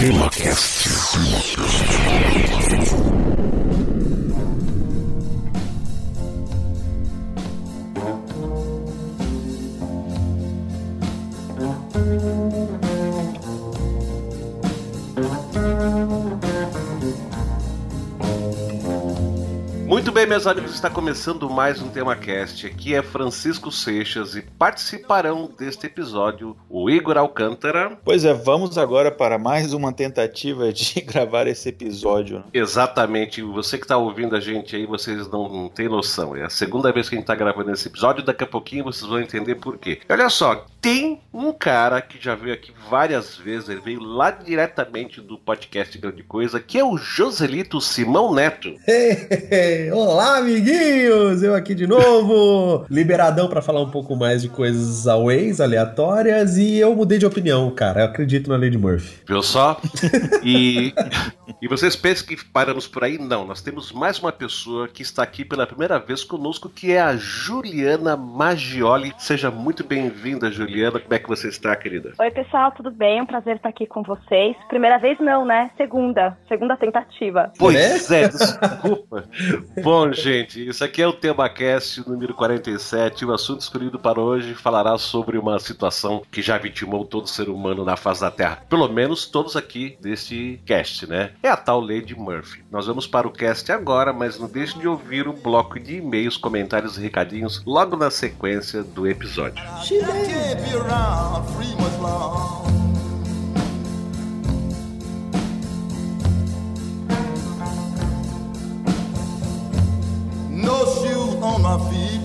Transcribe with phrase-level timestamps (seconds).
[0.00, 0.88] TemaCast.
[19.86, 22.66] Muito bem, meus amigos, está começando mais um TemaCast.
[22.66, 27.98] Aqui é Francisco Seixas e participarão deste episódio o Igor Alcântara.
[28.04, 32.44] Pois é, vamos agora para mais uma tentativa de gravar esse episódio.
[32.52, 36.36] Exatamente, você que está ouvindo a gente aí, vocês não têm noção.
[36.36, 39.08] É a segunda vez que a gente está gravando esse episódio, daqui a pouquinho vocês
[39.08, 40.00] vão entender por quê.
[40.10, 45.22] Olha só, tem um cara que já veio aqui várias vezes, ele veio lá diretamente
[45.22, 48.74] do podcast Grande Coisa, que é o Joselito Simão Neto.
[49.94, 51.42] Olá, amiguinhos!
[51.42, 56.78] Eu aqui de novo, liberadão pra falar um pouco mais de coisas aways, aleatórias, e
[56.78, 58.00] eu mudei de opinião, cara.
[58.00, 59.22] Eu acredito na Lady Murphy.
[59.26, 59.80] Viu só?
[60.42, 60.92] E,
[61.60, 63.18] e vocês pensam que paramos por aí?
[63.18, 67.00] Não, nós temos mais uma pessoa que está aqui pela primeira vez conosco, que é
[67.00, 69.12] a Juliana Maggioli.
[69.18, 70.98] Seja muito bem-vinda, Juliana.
[70.98, 72.12] Como é que você está, querida?
[72.18, 73.18] Oi, pessoal, tudo bem?
[73.18, 74.56] É um prazer estar aqui com vocês.
[74.68, 75.70] Primeira vez não, né?
[75.76, 76.36] Segunda.
[76.48, 77.52] Segunda tentativa.
[77.58, 79.24] Pois é, desculpa.
[79.82, 83.24] Bom, gente, isso aqui é o TemaCast número 47.
[83.24, 87.84] O assunto escolhido para hoje falará sobre uma situação que já vitimou todo ser humano
[87.84, 88.62] na face da Terra.
[88.68, 91.32] Pelo menos todos aqui deste cast, né?
[91.42, 92.64] É a tal Lady Murphy.
[92.70, 96.36] Nós vamos para o cast agora, mas não deixe de ouvir o bloco de e-mails,
[96.36, 99.64] comentários e recadinhos logo na sequência do episódio.
[110.50, 112.19] No shoes on my feet.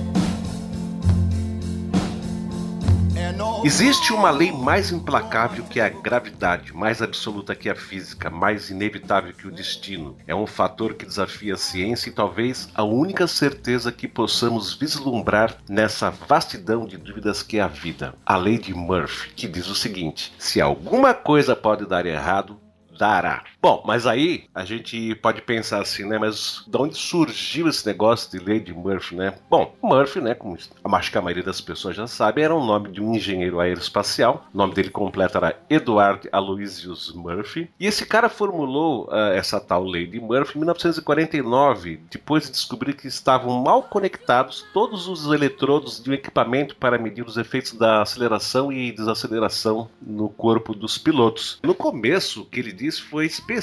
[3.66, 9.34] Existe uma lei mais implacável que a gravidade, mais absoluta que a física, mais inevitável
[9.34, 10.16] que o destino.
[10.28, 15.58] É um fator que desafia a ciência e talvez a única certeza que possamos vislumbrar
[15.68, 18.14] nessa vastidão de dúvidas que é a vida.
[18.24, 22.62] A lei de Murphy, que diz o seguinte: se alguma coisa pode dar errado,
[23.00, 23.44] dará.
[23.66, 26.20] Bom, mas aí a gente pode pensar assim, né?
[26.20, 29.34] Mas de onde surgiu esse negócio de de Murphy, né?
[29.50, 30.36] Bom, Murphy, né?
[30.36, 30.56] Como
[30.96, 34.46] acho que a maioria das pessoas já sabe, era o nome de um engenheiro aeroespacial.
[34.54, 37.68] O nome dele completo era Edward Aloysius Murphy.
[37.80, 43.08] E esse cara formulou ah, essa tal de Murphy em 1949, depois de descobrir que
[43.08, 48.72] estavam mal conectados todos os eletrodos de um equipamento para medir os efeitos da aceleração
[48.72, 51.58] e desaceleração no corpo dos pilotos.
[51.64, 53.55] No começo, o que ele disse foi específico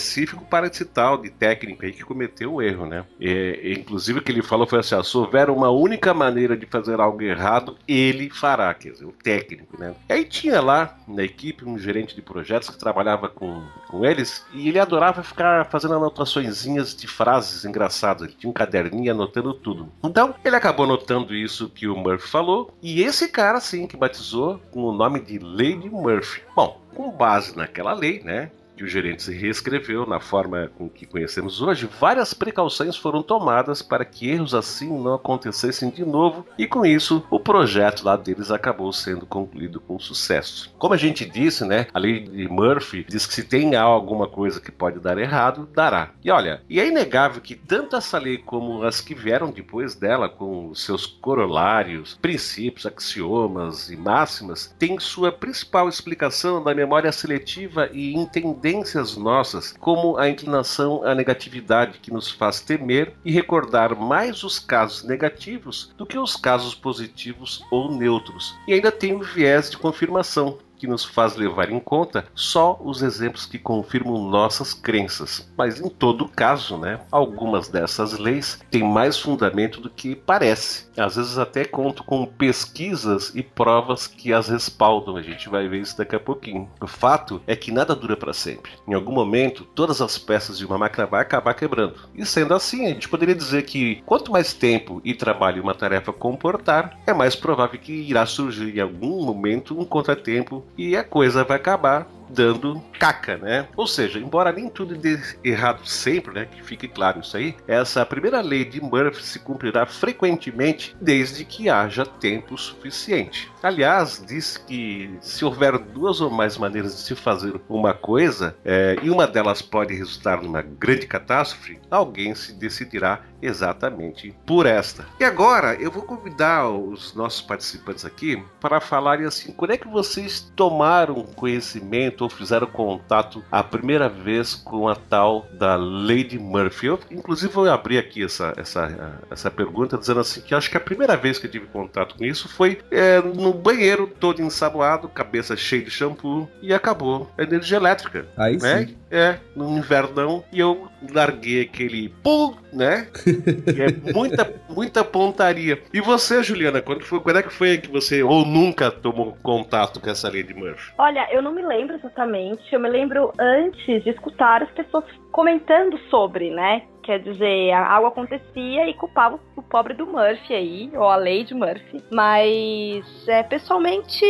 [0.49, 3.05] para esse tal de técnico aí que cometeu o erro, né?
[3.21, 6.67] E, inclusive o que ele falou foi assim: ó, se houver uma única maneira de
[6.67, 9.95] fazer algo errado, ele fará, quer dizer, o técnico, né?
[10.09, 14.69] Aí tinha lá na equipe um gerente de projetos que trabalhava com, com eles e
[14.69, 18.29] ele adorava ficar fazendo anotaçõezinhas de frases engraçadas.
[18.29, 19.89] Ele tinha um caderninho anotando tudo.
[20.03, 24.61] Então ele acabou anotando isso que o Murphy falou e esse cara, sim, que batizou
[24.71, 26.43] com o nome de Lady Murphy.
[26.55, 28.51] Bom, com base naquela lei, né?
[28.83, 33.81] Que o gerente se reescreveu na forma com que conhecemos hoje, várias precauções foram tomadas
[33.81, 38.51] para que erros assim não acontecessem de novo, e com isso o projeto lá deles
[38.51, 40.75] acabou sendo concluído com sucesso.
[40.79, 44.61] Como a gente disse, né, a lei de Murphy diz que se tem alguma coisa
[44.61, 46.11] que pode dar errado, dará.
[46.25, 50.29] E olha, e é inegável que tanto essa lei como as que vieram depois dela,
[50.29, 58.13] com seus corolários, princípios, axiomas e máximas, têm sua principal explicação na memória seletiva e
[58.15, 64.43] entendimento tendências nossas, como a inclinação à negatividade que nos faz temer e recordar mais
[64.43, 68.55] os casos negativos do que os casos positivos ou neutros.
[68.67, 73.03] E ainda tem o viés de confirmação, que nos faz levar em conta só os
[73.03, 75.49] exemplos que confirmam nossas crenças.
[75.57, 80.91] Mas em todo caso, né, algumas dessas leis têm mais fundamento do que parece.
[80.97, 85.17] Às vezes até conto com pesquisas e provas que as respaldam.
[85.17, 86.69] A gente vai ver isso daqui a pouquinho.
[86.81, 88.73] O fato é que nada dura para sempre.
[88.89, 91.95] Em algum momento, todas as peças de uma máquina vai acabar quebrando.
[92.13, 96.13] E sendo assim, a gente poderia dizer que quanto mais tempo e trabalho uma tarefa
[96.13, 101.45] comportar, é mais provável que irá surgir em algum momento um contratempo e a coisa
[101.45, 103.69] vai acabar dando caca, né?
[103.77, 106.47] Ou seja, embora nem tudo dê errado sempre, né?
[106.47, 111.69] Que fique claro isso aí, essa primeira lei de Murphy se cumprirá frequentemente desde que
[111.69, 113.51] haja tempo suficiente.
[113.63, 118.97] Aliás, diz que se houver duas ou mais maneiras de se fazer uma coisa é,
[119.03, 125.05] e uma delas pode resultar numa grande catástrofe, alguém se decidirá exatamente por esta.
[125.19, 129.89] E agora eu vou convidar os nossos participantes aqui para falarem assim: quando é que
[129.89, 136.87] vocês tomaram conhecimento fizeram contato a primeira vez com a tal da Lady Murphy.
[136.87, 140.81] Eu, inclusive, vou abrir aqui essa, essa, essa pergunta dizendo assim que acho que a
[140.81, 145.57] primeira vez que eu tive contato com isso foi é, no banheiro, todo ensaboado, cabeça
[145.57, 147.31] cheia de shampoo e acabou.
[147.39, 148.27] Energia elétrica.
[148.37, 148.87] Aí né?
[148.87, 148.97] sim.
[149.11, 153.09] É, no invernão, e eu larguei aquele pum, né?
[153.27, 155.83] E é muita, muita pontaria.
[155.93, 160.01] E você, Juliana, quando, foi, quando é que foi que você ou nunca tomou contato
[160.01, 160.93] com essa Lady Murphy?
[160.97, 162.73] Olha, eu não me lembro exatamente.
[162.73, 166.83] Eu me lembro antes de escutar as pessoas comentando sobre, né?
[167.03, 172.03] Quer dizer, algo acontecia e culpava o pobre do Murphy aí, ou a Lady Murphy.
[172.11, 174.25] Mas, é, pessoalmente,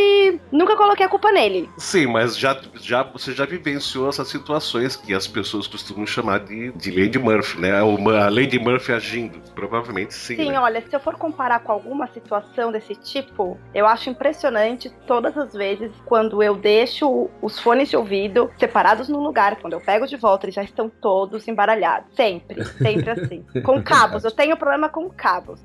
[0.51, 1.69] nunca coloquei a culpa nele.
[1.77, 6.71] Sim, mas já, já, você já vivenciou essas situações que as pessoas costumam chamar de,
[6.71, 7.71] de Lady Murphy, né?
[7.79, 9.39] A Lady Murphy agindo.
[9.53, 10.35] Provavelmente sim.
[10.35, 10.59] Sim, né?
[10.59, 15.53] olha, se eu for comparar com alguma situação desse tipo, eu acho impressionante todas as
[15.53, 20.15] vezes quando eu deixo os fones de ouvido separados num lugar, quando eu pego de
[20.15, 22.13] volta, eles já estão todos embaralhados.
[22.15, 23.43] Sempre, sempre assim.
[23.61, 25.59] Com cabos, eu tenho problema com cabos.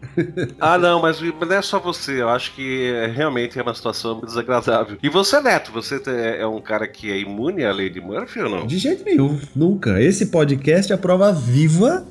[0.61, 2.21] Ah, não, mas não é só você.
[2.23, 4.99] Eu acho que é, realmente é uma situação desagradável.
[5.03, 6.01] E você, Neto, você
[6.39, 8.67] é um cara que é imune à Lady Murphy ou não?
[8.67, 10.01] De jeito nenhum, nunca.
[10.01, 12.07] Esse podcast é a prova viva.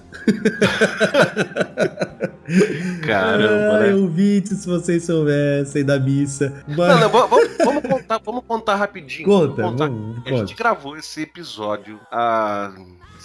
[3.06, 3.95] Caramba, Ai, né?
[3.95, 6.63] ouvintes, se vocês soubessem da missa.
[6.68, 7.00] Não, Mas...
[7.01, 9.28] não, vamos, vamos contar, vamos contar rapidinho.
[9.28, 9.88] Conta, vamos contar.
[9.88, 12.72] vamos, A gente gravou esse episódio há,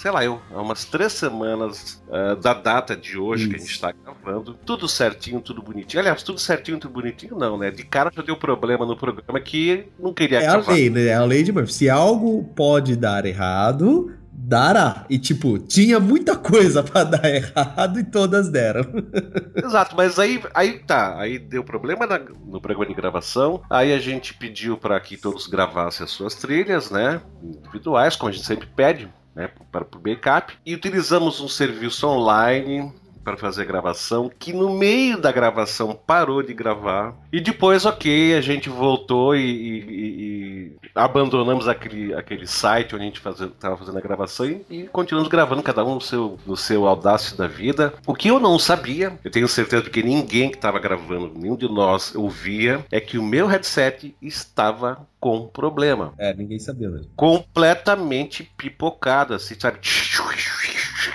[0.02, 3.68] sei lá, eu, há umas três semanas ah, da data de hoje que a Isso.
[3.68, 4.54] gente tá gravando.
[4.66, 6.00] Tudo certinho, tudo bonitinho.
[6.00, 7.70] Aliás, tudo certinho, tudo bonitinho, não, né?
[7.70, 10.72] De cara já deu problema no programa que não queria É a gravar.
[10.72, 11.04] lei, né?
[11.06, 11.72] É a lei de Murphy.
[11.72, 15.06] Se algo pode dar errado, dará.
[15.08, 18.82] E, tipo, tinha muita coisa pra dar errado e todas deram.
[19.54, 24.00] Exato, mas aí, aí tá, aí deu problema na- no programa de gravação, aí a
[24.00, 28.66] gente pediu para que todos gravassem as suas trilhas, né, individuais, como a gente sempre
[28.66, 32.92] pede, né, para o backup, e utilizamos um serviço online
[33.24, 38.34] para fazer a gravação, que no meio da gravação parou de gravar, e depois, ok,
[38.34, 43.96] a gente voltou e, e- e- abandonamos aquele, aquele site onde a gente estava fazendo
[43.96, 47.94] a gravação e, e continuamos gravando, cada um no seu, no seu audácio da vida.
[48.06, 51.68] O que eu não sabia, eu tenho certeza que ninguém que estava gravando, nenhum de
[51.68, 56.12] nós ouvia, é que o meu headset estava com problema.
[56.18, 57.08] É, ninguém sabia mesmo.
[57.14, 59.78] Completamente pipocado, assim, sabe?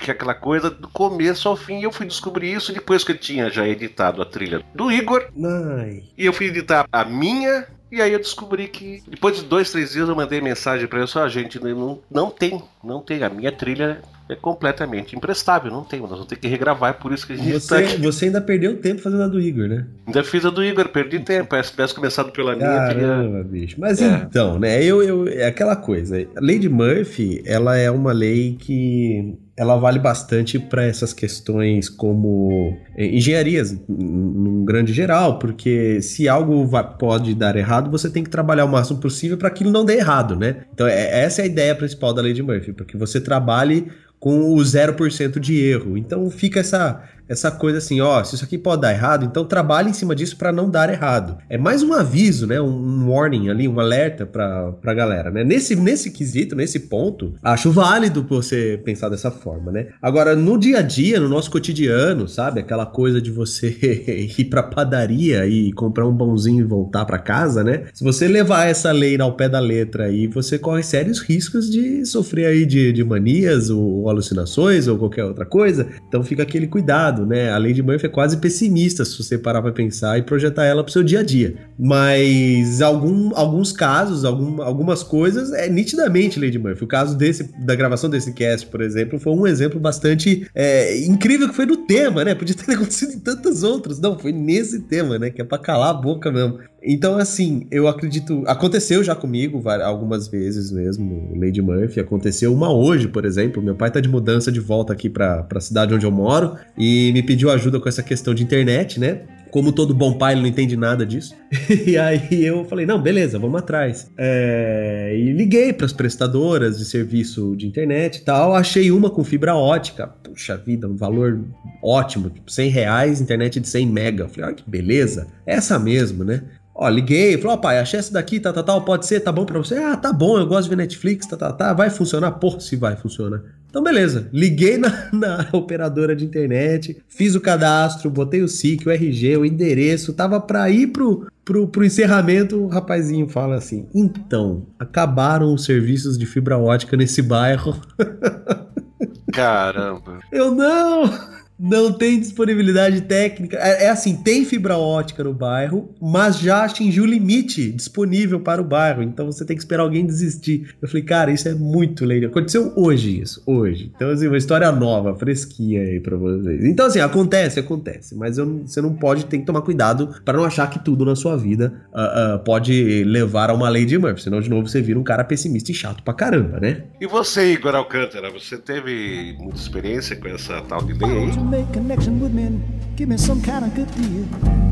[0.01, 1.81] Que é aquela coisa do começo ao fim.
[1.81, 5.27] Eu fui descobrir isso depois que eu tinha já editado a trilha do Igor.
[5.43, 6.05] Ai.
[6.17, 7.67] E eu fui editar a minha.
[7.91, 11.07] E aí eu descobri que depois de dois, três dias eu mandei mensagem pra ele
[11.07, 13.23] só, gente, não, não tem, não tem.
[13.23, 15.99] A minha trilha é completamente imprestável, não tem.
[16.01, 17.97] Nós vamos ter que regravar, é por isso que a gente Você, aqui.
[18.01, 19.85] você ainda perdeu tempo fazendo a do Igor, né?
[20.05, 21.55] Ainda fiz a do Igor, perdi tempo.
[21.63, 22.67] Se tivesse começado pela minha.
[22.67, 23.75] Caramba, bicho.
[23.79, 24.23] Mas É.
[24.27, 24.83] então, né?
[24.83, 26.17] Eu, eu, é aquela coisa.
[26.35, 31.89] A lei de Murphy, ela é uma lei que ela vale bastante para essas questões
[31.89, 38.23] como eh, engenharias, num grande geral, porque se algo vai- pode dar errado, você tem
[38.23, 40.57] que trabalhar o máximo possível para aquilo não dar errado, né?
[40.73, 43.87] Então, é, essa é a ideia principal da lei de Murphy, porque você trabalhe
[44.19, 45.97] com o 0% de erro.
[45.97, 49.89] Então fica essa essa coisa assim, ó, se isso aqui pode dar errado, então trabalhe
[49.89, 51.37] em cima disso para não dar errado.
[51.49, 55.43] É mais um aviso, né, um warning ali, um alerta pra, pra galera, né?
[55.43, 59.87] Nesse, nesse quesito, nesse ponto, acho válido você pensar dessa forma, né?
[60.01, 62.59] Agora, no dia a dia, no nosso cotidiano, sabe?
[62.59, 63.67] Aquela coisa de você
[64.37, 67.85] ir pra padaria e comprar um pãozinho e voltar pra casa, né?
[67.93, 72.05] Se você levar essa lei ao pé da letra aí, você corre sérios riscos de
[72.05, 75.87] sofrer aí de, de manias ou, ou alucinações ou qualquer outra coisa.
[76.07, 77.51] Então fica aquele cuidado, né?
[77.51, 80.83] A lei de Murphy é quase pessimista se você parar pra pensar e projetar ela
[80.83, 81.55] pro seu dia a dia.
[81.77, 86.83] Mas algum, alguns casos, algum, algumas coisas, é nitidamente lei de Murphy.
[86.83, 91.49] O caso desse, da gravação desse cast, por exemplo, foi um exemplo bastante é, incrível
[91.49, 92.35] que foi no tema, né?
[92.35, 93.99] Podia ter acontecido em tantos outros.
[93.99, 95.29] Não, foi nesse tema, né?
[95.29, 96.59] Que é pra calar a boca mesmo.
[96.81, 98.43] Então, assim, eu acredito.
[98.47, 101.99] Aconteceu já comigo algumas vezes mesmo, Lady Murphy.
[101.99, 103.61] Aconteceu uma hoje, por exemplo.
[103.61, 107.11] Meu pai tá de mudança de volta aqui pra, pra cidade onde eu moro e
[107.13, 109.21] me pediu ajuda com essa questão de internet, né?
[109.49, 111.33] Como todo bom pai, ele não entende nada disso.
[111.85, 114.11] e aí eu falei, não, beleza, vamos atrás.
[114.17, 118.53] É, E liguei para as prestadoras de serviço de internet e tal.
[118.53, 120.07] Achei uma com fibra ótica.
[120.07, 121.39] Puxa vida, um valor
[121.81, 124.27] ótimo, tipo 100 reais, internet de 100 mega.
[124.27, 126.43] Falei, olha que beleza, essa mesmo, né?
[126.79, 129.45] Ó, liguei, falou, ó, pai, achei essa daqui, tá, tá, tal, pode ser, tá bom
[129.45, 129.77] pra você?
[129.77, 132.33] Ah, tá bom, eu gosto de ver Netflix, tá, tá, tá, vai funcionar?
[132.33, 133.41] Porra, se vai funcionar.
[133.67, 134.29] Então, beleza.
[134.31, 139.45] Liguei na, na, operadora de internet, fiz o cadastro, botei o SIC, o RG, o
[139.45, 142.57] endereço, tava pra ir pro, pro, pro encerramento.
[142.57, 147.75] O rapazinho fala assim: então, acabaram os serviços de fibra ótica nesse bairro.
[149.33, 150.19] Caramba.
[150.31, 151.36] Eu não!
[151.59, 153.57] Não tem disponibilidade técnica.
[153.57, 158.61] É, é, assim, tem fibra ótica no bairro, mas já atingiu o limite disponível para
[158.61, 159.01] o bairro.
[159.01, 160.75] Então você tem que esperar alguém desistir.
[160.81, 162.29] Eu falei, cara, isso é muito legal.
[162.29, 163.91] Aconteceu hoje isso, hoje.
[163.95, 166.63] Então, assim, uma história nova, fresquinha aí pra vocês.
[166.63, 168.15] Então, assim, acontece, acontece.
[168.15, 171.15] Mas eu, você não pode, tem que tomar cuidado para não achar que tudo na
[171.15, 174.21] sua vida uh, uh, pode levar a uma lei de Murphy.
[174.21, 176.83] Senão, de novo, você vira um cara pessimista e chato pra caramba, né?
[177.01, 181.46] E você, Igor Alcântara, você teve muita experiência com essa tal de lei aí?
[181.47, 184.67] Make connection with me and give me some kind of good deal.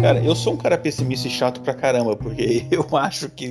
[0.00, 3.50] Cara, eu sou um cara pessimista e chato pra caramba, porque eu acho que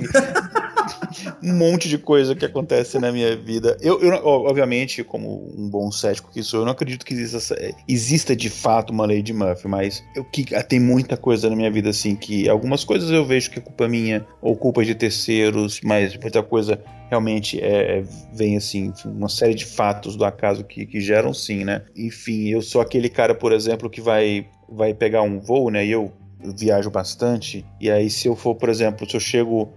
[1.42, 3.76] um monte de coisa que acontece na minha vida.
[3.82, 7.54] Eu, eu, obviamente, como um bom cético que sou, eu não acredito que exista,
[7.86, 11.70] exista de fato uma lei de Murphy, mas eu, que, tem muita coisa na minha
[11.70, 15.80] vida assim que algumas coisas eu vejo que é culpa minha ou culpa de terceiros,
[15.84, 18.02] mas muita coisa realmente é,
[18.32, 21.82] vem assim, uma série de fatos do acaso que, que geram sim, né?
[21.94, 25.84] Enfim, eu sou aquele cara, por exemplo, que vai, vai pegar um voo, né?
[25.84, 29.70] E eu viajo bastante, e aí se eu for, por exemplo, se eu chego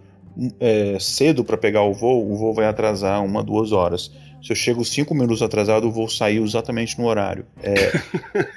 [0.59, 4.11] é, cedo para pegar o voo, o voo vai atrasar uma, duas horas.
[4.41, 7.45] Se eu chego cinco minutos atrasado, eu vou sair exatamente no horário.
[7.61, 7.91] É...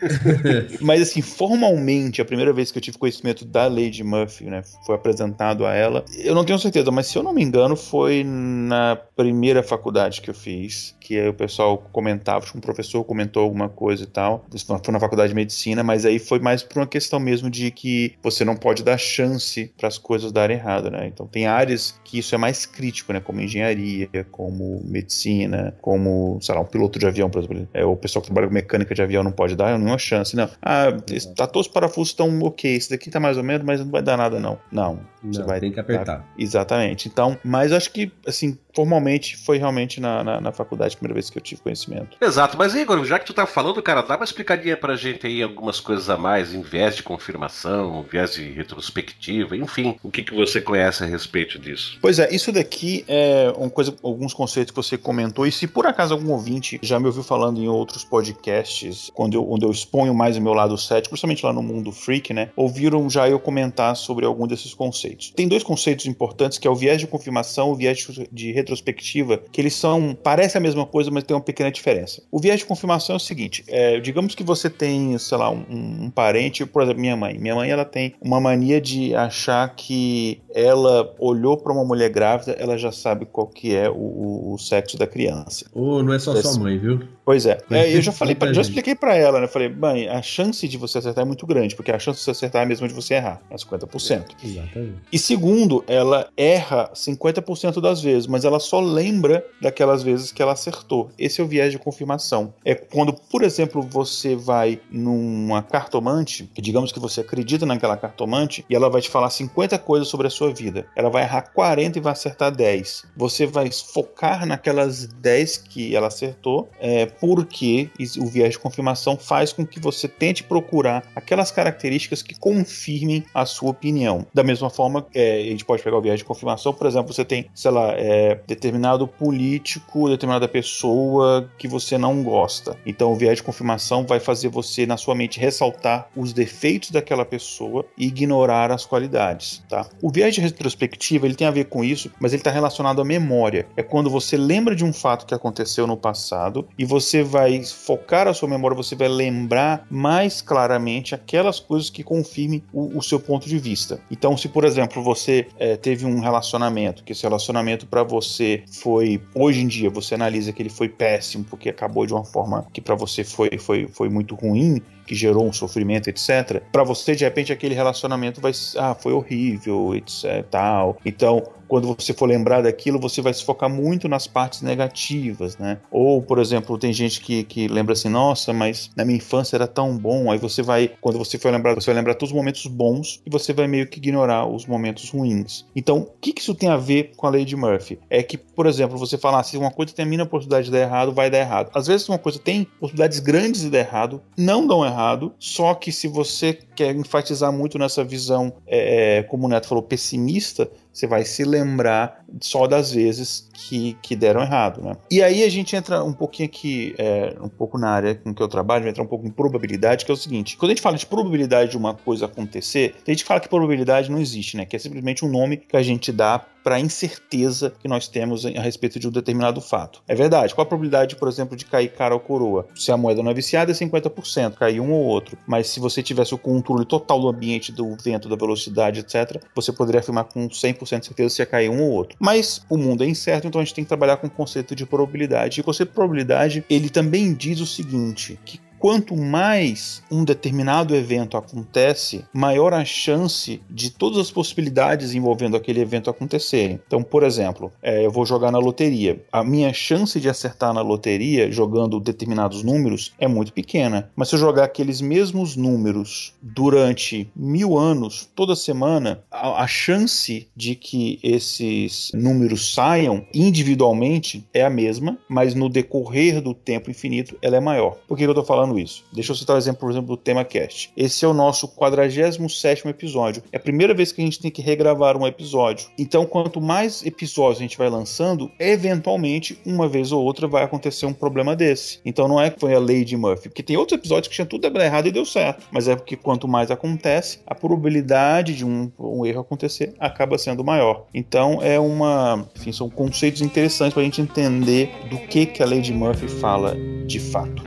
[0.81, 4.63] Mas, assim, formalmente, a primeira vez que eu tive conhecimento da lei de Murphy, né,
[4.87, 8.25] foi apresentado a ela, eu não tenho certeza, mas se eu não me engano, foi
[8.25, 13.69] na primeira faculdade que eu fiz, que aí o pessoal comentava, um professor comentou alguma
[13.69, 14.47] coisa e tal.
[14.83, 18.15] Foi na faculdade de medicina, mas aí foi mais por uma questão mesmo de que
[18.23, 21.07] você não pode dar chance para as coisas darem errado, né?
[21.07, 26.55] Então, tem áreas que isso é mais crítico, né, como engenharia, como medicina, como, sei
[26.55, 27.69] lá, um piloto de avião, por exemplo.
[27.73, 30.49] É, o pessoal que trabalha com mecânica de avião não pode dar nenhuma chance, não.
[30.63, 30.93] Ah,
[31.37, 34.03] tá, todos os parafusos estão ok, esse daqui tá mais ou menos, mas não vai
[34.03, 34.59] dar nada, não.
[34.71, 35.01] Não.
[35.23, 36.19] Você não, vai tem que apertar.
[36.19, 37.09] Tá, exatamente.
[37.09, 41.31] Então, mas acho que, assim, formalmente foi realmente na, na, na, faculdade a primeira vez
[41.31, 42.17] que eu tive conhecimento.
[42.21, 45.43] Exato, mas Igor, já que tu tá falando, cara, dá uma explicadinha pra gente aí
[45.43, 50.35] algumas coisas a mais, em viés de confirmação, viés de retrospectiva, enfim, o que, que
[50.35, 51.99] você conhece a respeito disso?
[52.01, 55.87] Pois é, isso daqui é uma coisa, alguns conceitos que você comentou, e se por
[55.87, 60.15] acaso algum ouvinte já me ouviu falando em outros podcasts, quando eu, onde eu exponho
[60.15, 63.97] mais o meu lado cético, principalmente lá no mundo freak, né, ouviram já eu comentar
[63.97, 65.33] sobre algum desses conceitos.
[65.35, 69.39] Tem dois conceitos importantes, que é o viés de confirmação e o viés de retrospectiva,
[69.53, 72.23] que eles são, parece a mesma coisa, mas tem uma pequena diferença.
[72.31, 75.65] O viés de confirmação é o seguinte, é, digamos que você tem, sei lá, um,
[75.69, 77.39] um, parente, por exemplo, minha mãe.
[77.39, 82.53] Minha mãe, ela tem uma mania de achar que ela olhou para uma mulher grávida,
[82.53, 85.67] ela já sabe qual que é o, o sexo da criança.
[85.75, 87.01] Oh, não é só sua mãe, viu?
[87.25, 87.59] Pois é.
[87.71, 89.47] é eu já falei, pra, já expliquei para ela, né?
[89.47, 92.31] Falei, mãe, a chance de você acertar é muito grande, porque a chance de você
[92.31, 94.25] acertar é a mesma de você errar, é 50%.
[94.43, 94.95] Exatamente.
[95.13, 100.41] E segundo, ela erra 50% das vezes, mas ela ela só lembra daquelas vezes que
[100.41, 101.11] ela acertou.
[101.19, 102.55] Esse é o viés de confirmação.
[102.65, 108.75] É quando, por exemplo, você vai numa cartomante, digamos que você acredita naquela cartomante, e
[108.75, 110.87] ela vai te falar 50 coisas sobre a sua vida.
[110.97, 113.07] Ela vai errar 40 e vai acertar 10.
[113.17, 119.53] Você vai focar naquelas 10 que ela acertou, é, porque o viés de confirmação faz
[119.53, 124.27] com que você tente procurar aquelas características que confirmem a sua opinião.
[124.33, 127.25] Da mesma forma, é, a gente pode pegar o viés de confirmação, por exemplo, você
[127.25, 132.77] tem, sei lá, é, determinado político, determinada pessoa que você não gosta.
[132.87, 137.25] Então o viés de confirmação vai fazer você na sua mente ressaltar os defeitos daquela
[137.25, 139.89] pessoa e ignorar as qualidades, tá?
[140.03, 143.05] O viés de retrospectiva, ele tem a ver com isso, mas ele está relacionado à
[143.05, 143.67] memória.
[143.77, 148.29] É quando você lembra de um fato que aconteceu no passado e você vai focar
[148.29, 153.19] a sua memória, você vai lembrar mais claramente aquelas coisas que confirmem o, o seu
[153.21, 154.01] ponto de vista.
[154.11, 158.63] Então, se por exemplo você é, teve um relacionamento, que esse relacionamento para você você
[158.67, 162.67] foi hoje em dia você analisa que ele foi péssimo porque acabou de uma forma
[162.73, 166.63] que para você foi, foi, foi muito ruim que gerou um sofrimento, etc.
[166.73, 170.45] Para você de repente aquele relacionamento vai ah foi horrível, etc.
[170.51, 170.99] Tal.
[171.05, 171.43] Então
[171.75, 175.79] quando você for lembrar daquilo, você vai se focar muito nas partes negativas, né?
[175.91, 179.67] Ou, por exemplo, tem gente que, que lembra assim, nossa, mas na minha infância era
[179.67, 180.31] tão bom.
[180.31, 183.29] Aí você vai, quando você for lembrar, você vai lembrar todos os momentos bons e
[183.29, 185.67] você vai meio que ignorar os momentos ruins.
[185.75, 187.99] Então, o que, que isso tem a ver com a lei de Murphy?
[188.09, 190.79] É que, por exemplo, você falar, se uma coisa tem a mínima possibilidade de dar
[190.79, 191.73] errado, vai dar errado.
[191.75, 195.91] Às vezes uma coisa tem possibilidades grandes de dar errado, não dão errado, só que
[195.91, 201.07] se você quer enfatizar muito nessa visão, é, é como o Neto falou, pessimista, você
[201.07, 204.97] vai se lembrar só das vezes que, que deram errado, né?
[205.11, 208.43] E aí a gente entra um pouquinho aqui, é, um pouco na área com que
[208.43, 210.97] eu trabalho, entra um pouco em probabilidade, que é o seguinte: quando a gente fala
[210.97, 214.65] de probabilidade de uma coisa acontecer, a gente fala que probabilidade não existe, né?
[214.65, 218.47] Que é simplesmente um nome que a gente dá para a incerteza que nós temos
[218.47, 220.03] a respeito de um determinado fato.
[220.09, 220.55] É verdade.
[220.55, 222.67] Qual a probabilidade, por exemplo, de cair cara ou coroa?
[222.75, 225.37] Se a moeda não é viciada, é 50%, cair um ou outro.
[225.47, 229.73] Mas se você tivesse o controle total do ambiente, do vento, da velocidade, etc., você
[229.73, 232.14] poderia afirmar com 100% de certeza se ia cair um ou outro.
[232.19, 234.87] Mas o mundo é incerto, então a gente tem que trabalhar com o conceito de
[234.87, 235.59] probabilidade.
[235.59, 240.95] E o conceito de probabilidade, ele também diz o seguinte, que quanto mais um determinado
[240.95, 246.79] evento acontece, maior a chance de todas as possibilidades envolvendo aquele evento acontecerem.
[246.87, 249.25] Então, por exemplo, é, eu vou jogar na loteria.
[249.33, 254.11] A minha chance de acertar na loteria jogando determinados números é muito pequena.
[254.15, 260.47] Mas se eu jogar aqueles mesmos números durante mil anos, toda semana, a, a chance
[260.55, 267.35] de que esses números saiam individualmente é a mesma, mas no decorrer do tempo infinito
[267.41, 267.97] ela é maior.
[268.07, 269.05] Por que eu estou falando isso.
[269.13, 270.93] Deixa eu citar o um exemplo, por exemplo, do tema cast.
[270.97, 273.43] Esse é o nosso 47 episódio.
[273.53, 275.89] É a primeira vez que a gente tem que regravar um episódio.
[275.99, 281.07] Então, quanto mais episódios a gente vai lançando, eventualmente, uma vez ou outra, vai acontecer
[281.07, 282.01] um problema desse.
[282.05, 284.47] Então, não é que foi a lei de Murphy, porque tem outros episódios que tinha
[284.47, 285.67] tudo errado e deu certo.
[285.71, 290.65] Mas é porque quanto mais acontece, a probabilidade de um, um erro acontecer acaba sendo
[290.65, 291.07] maior.
[291.15, 292.49] Então, é uma.
[292.57, 296.29] Enfim, são conceitos interessantes para a gente entender do que, que a lei de Murphy
[296.29, 296.77] fala
[297.07, 297.63] de fato.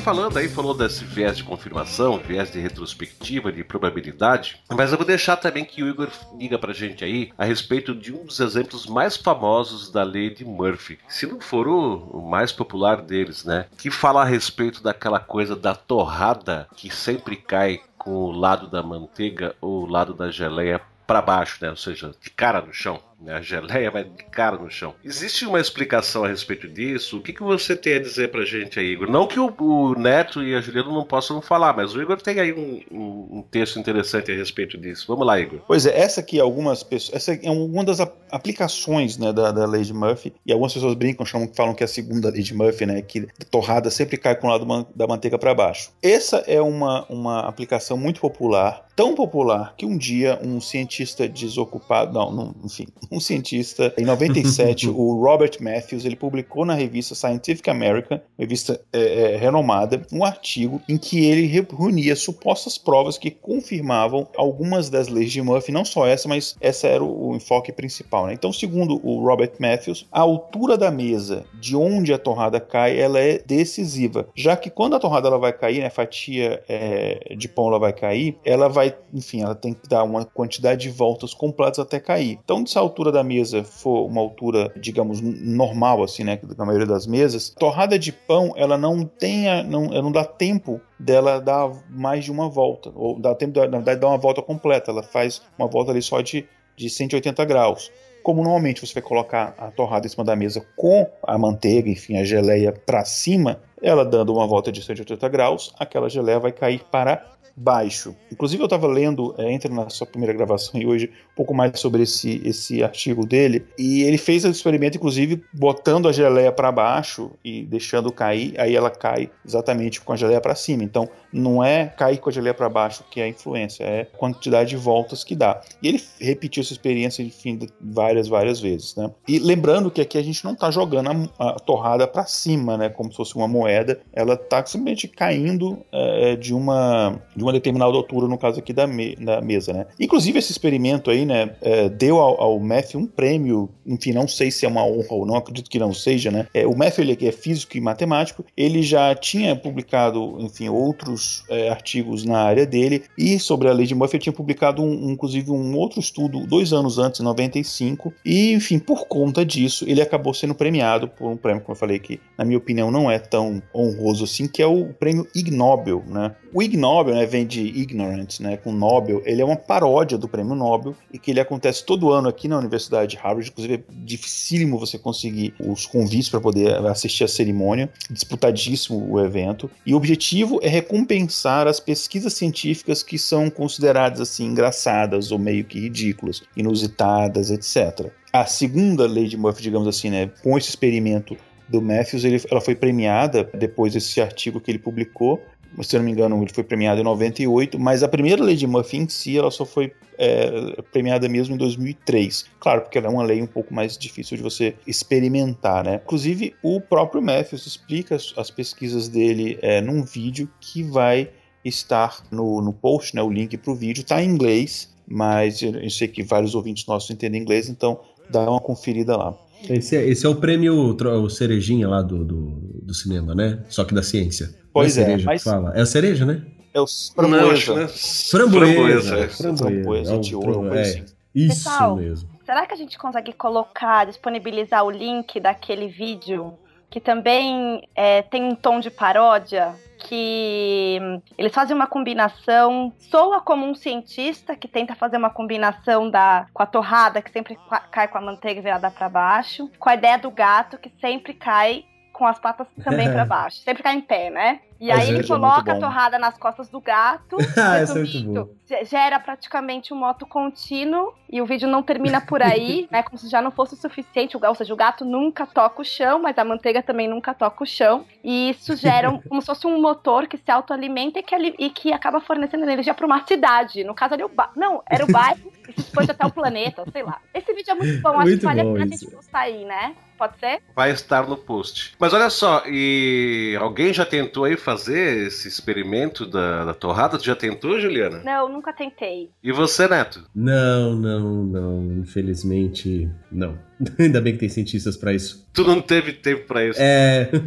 [0.00, 5.06] Falando aí, falou desse viés de confirmação, viés de retrospectiva, de probabilidade, mas eu vou
[5.06, 8.86] deixar também que o Igor diga pra gente aí a respeito de um dos exemplos
[8.86, 13.66] mais famosos da lei de Murphy, se não for o, o mais popular deles, né?
[13.76, 18.82] Que fala a respeito daquela coisa da torrada que sempre cai com o lado da
[18.82, 21.68] manteiga ou o lado da geleia para baixo, né?
[21.68, 23.00] Ou seja, de cara no chão.
[23.20, 23.34] Né?
[23.34, 24.94] A geleia vai de cara no chão.
[25.04, 27.18] Existe uma explicação a respeito disso?
[27.18, 29.10] O que, que você tem a dizer pra gente aí, Igor?
[29.10, 32.40] Não que o, o Neto e a Juliana não possam falar, mas o Igor tem
[32.40, 35.04] aí um, um, um, texto interessante a respeito disso.
[35.06, 35.60] Vamos lá, Igor.
[35.66, 37.16] Pois é, essa aqui, algumas pessoas.
[37.16, 41.26] Essa é uma das aplicações né, da, da lei de Murphy, e algumas pessoas brincam,
[41.26, 43.02] chamam, falam que é a segunda lei de Murphy, né?
[43.02, 45.90] Que a torrada sempre cai com o lado da manteiga para baixo.
[46.02, 52.12] Essa é uma, uma aplicação muito popular, tão popular que um dia um cientista desocupado,
[52.12, 57.70] não, não enfim, um cientista, em 97, o Robert Matthews, ele publicou na revista Scientific
[57.70, 64.28] American, revista é, é, renomada, um artigo em que ele reunia supostas provas que confirmavam
[64.36, 68.26] algumas das leis de Murphy, não só essa, mas essa era o, o enfoque principal.
[68.26, 68.34] Né?
[68.34, 73.18] Então, segundo o Robert Matthews, a altura da mesa de onde a torrada cai, ela
[73.18, 77.48] é decisiva, já que quando a torrada ela vai cair, né, a fatia é, de
[77.48, 81.34] pão ela vai cair, ela vai, enfim, ela tem que dar uma quantidade de voltas
[81.34, 82.38] completas até cair.
[82.44, 86.86] Então, se a altura da mesa for uma altura, digamos, normal, assim, né, na maioria
[86.86, 91.70] das mesas, torrada de pão, ela não tem, a, não, não dá tempo dela dar
[91.88, 95.42] mais de uma volta, ou dá tempo, na verdade, dar uma volta completa, ela faz
[95.58, 97.90] uma volta ali só de, de 180 graus.
[98.22, 102.18] Como normalmente você vai colocar a torrada em cima da mesa com a manteiga, enfim,
[102.18, 106.82] a geleia para cima, ela dando uma volta de 180 graus, aquela geleia vai cair
[106.90, 108.14] para baixo.
[108.30, 111.78] Inclusive, eu estava lendo, é, entra na sua primeira gravação e hoje, um pouco mais
[111.78, 116.70] sobre esse, esse artigo dele, e ele fez o experimento, inclusive, botando a geleia para
[116.70, 120.82] baixo e deixando cair, aí ela cai exatamente com a geleia para cima.
[120.82, 124.18] Então, não é cair com a geleia para baixo que é a influência, é a
[124.18, 125.60] quantidade de voltas que dá.
[125.82, 129.10] E ele repetiu essa experiência, enfim, várias, várias vezes, né?
[129.26, 132.88] E lembrando que aqui a gente não está jogando a, a torrada para cima, né,
[132.88, 137.49] como se fosse uma moeda moeda, ela está simplesmente caindo é, de, uma, de uma
[137.52, 139.86] determinada altura, no caso aqui da, me, da mesa, né?
[139.98, 144.50] Inclusive, esse experimento aí, né, é, deu ao, ao Matthew um prêmio, enfim, não sei
[144.50, 146.46] se é uma honra ou não, acredito que não seja, né?
[146.54, 151.68] É, o Matthew, ele é físico e matemático, ele já tinha publicado, enfim, outros é,
[151.68, 155.50] artigos na área dele, e sobre a lei de Murphy, ele tinha publicado, um, inclusive,
[155.50, 160.34] um outro estudo dois anos antes, em 95, e, enfim, por conta disso, ele acabou
[160.34, 163.62] sendo premiado por um prêmio, como eu falei, que, na minha opinião, não é tão
[163.74, 166.34] honroso assim, que é o prêmio Ig Nobel, né?
[166.52, 170.28] O Ig Nobel, né, vem de ignorant, né, com Nobel, ele é uma paródia do
[170.28, 173.82] prêmio Nobel e que ele acontece todo ano aqui na Universidade de Harvard, inclusive é
[174.04, 179.96] dificílimo você conseguir os convites para poder assistir a cerimônia, disputadíssimo o evento, e o
[179.96, 186.42] objetivo é recompensar as pesquisas científicas que são consideradas assim engraçadas ou meio que ridículas,
[186.56, 188.10] inusitadas, etc.
[188.32, 191.36] A segunda lei de Murphy, digamos assim, né, com esse experimento
[191.70, 195.40] do Matthews, ele, ela foi premiada depois desse artigo que ele publicou.
[195.82, 198.66] Se eu não me engano, ele foi premiado em 98, mas a primeira lei de
[198.66, 202.44] Murphy em si, ela só foi é, premiada mesmo em 2003.
[202.58, 206.00] Claro, porque ela é uma lei um pouco mais difícil de você experimentar, né?
[206.04, 211.30] Inclusive, o próprio Matthews explica as, as pesquisas dele é, num vídeo que vai
[211.64, 213.22] estar no, no post, né?
[213.22, 217.10] O link para o vídeo está em inglês, mas eu, sei que vários ouvintes nossos
[217.10, 219.36] entendem inglês, então dá uma conferida lá.
[219.68, 222.50] Esse é, esse é o prêmio o cerejinha lá do, do,
[222.82, 223.62] do, cinema, né?
[223.68, 224.50] Só que da ciência.
[224.72, 225.42] Pois é, é mas...
[225.42, 225.72] fala.
[225.74, 226.42] É a cereja, né?
[226.72, 227.74] É o framboesa.
[227.74, 227.88] Não, né?
[227.88, 229.18] Framboesa.
[229.18, 229.28] é.
[229.28, 230.80] Framboesa, de ouro, é.
[230.80, 231.04] assim.
[231.34, 232.28] Isso Pessoal, mesmo.
[232.44, 236.54] Será que a gente consegue colocar, disponibilizar o link daquele vídeo
[236.88, 239.74] que também é, tem um tom de paródia?
[239.98, 240.98] Que
[241.36, 246.62] eles fazem uma combinação, soa como um cientista que tenta fazer uma combinação da com
[246.62, 247.56] a torrada que sempre
[247.92, 251.84] cai com a manteiga virada para baixo, com a ideia do gato que sempre cai
[252.20, 254.60] com as patas também para baixo, sempre cai em pé, né?
[254.78, 255.80] E Mas aí ele é coloca a bom.
[255.80, 257.36] torrada nas costas do gato.
[257.56, 262.20] Ah, essa é muito ge- gera praticamente um moto contínuo e o vídeo não termina
[262.20, 263.02] por aí, né?
[263.02, 264.36] Como se já não fosse o suficiente.
[264.36, 267.66] Ou seja, o gato nunca toca o chão, mas a manteiga também nunca toca o
[267.66, 268.04] chão.
[268.24, 271.70] E isso gera um- como se fosse um motor que se autoalimenta e que, e
[271.70, 273.84] que acaba fornecendo energia para uma cidade.
[273.84, 274.50] No caso ali, o ba...
[274.56, 277.18] não, era o bairro e se expande até o planeta, sei lá.
[277.34, 279.04] Esse vídeo é muito bom, acho Muito que vale bom a pena a isso.
[279.04, 279.94] gente postar aí, né?
[280.20, 280.60] Pode ser?
[280.76, 281.94] Vai estar no post.
[281.98, 287.16] Mas olha só, e alguém já tentou aí fazer esse experimento da, da torrada?
[287.16, 288.20] Tu já tentou, Juliana?
[288.22, 289.30] Não, nunca tentei.
[289.42, 290.28] E você, Neto?
[290.34, 291.92] Não, não, não.
[292.00, 293.58] Infelizmente, não.
[293.98, 295.46] Ainda bem que tem cientistas pra isso.
[295.52, 296.78] Tu não teve tempo pra isso.
[296.80, 297.28] É.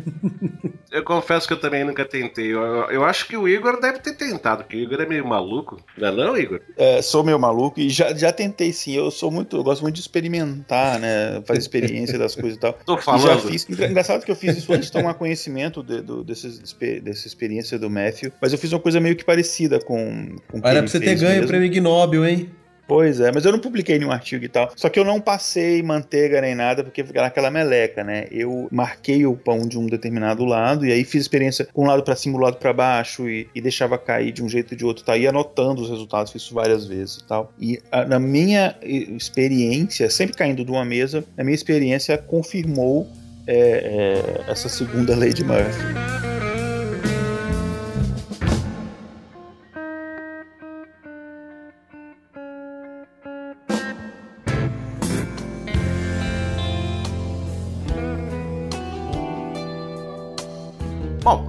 [0.93, 2.53] Eu confesso que eu também nunca tentei.
[2.53, 5.25] Eu, eu- eu acho que o Igor deve ter tentado, porque o Igor é meio
[5.27, 5.83] maluco.
[5.97, 6.59] Não é não, Igor?
[6.77, 8.93] É, sou meio maluco e já, já tentei sim.
[8.95, 11.41] Eu sou muito, eu gosto muito de experimentar, né?
[11.47, 12.73] Fazer experiência das coisas e tal.
[12.85, 13.41] Tô E já falando.
[13.49, 13.67] fiz.
[13.67, 16.59] engra- Engraçado que eu fiz isso antes de tomar conhecimento de, do, desses,
[17.01, 20.35] dessa experiência do Matthew, mas eu fiz uma coisa meio que parecida com.
[20.47, 22.51] com o que Era ele pra você ter ganho o prêmio Ig Nobel, hein?
[22.85, 24.71] Pois é, mas eu não publiquei nenhum artigo e tal.
[24.75, 28.25] Só que eu não passei manteiga nem nada, porque fica naquela meleca, né?
[28.29, 32.03] Eu marquei o pão de um determinado lado, e aí fiz experiência com um lado
[32.03, 34.85] pra cima, um lado pra baixo, e, e deixava cair de um jeito e de
[34.85, 35.17] outro, tá?
[35.17, 37.53] E anotando os resultados, fiz isso várias vezes e tal.
[37.59, 43.07] E a- na minha experiência, sempre caindo de uma mesa, na minha experiência confirmou
[43.45, 46.22] é, é, essa segunda lei de Murphy.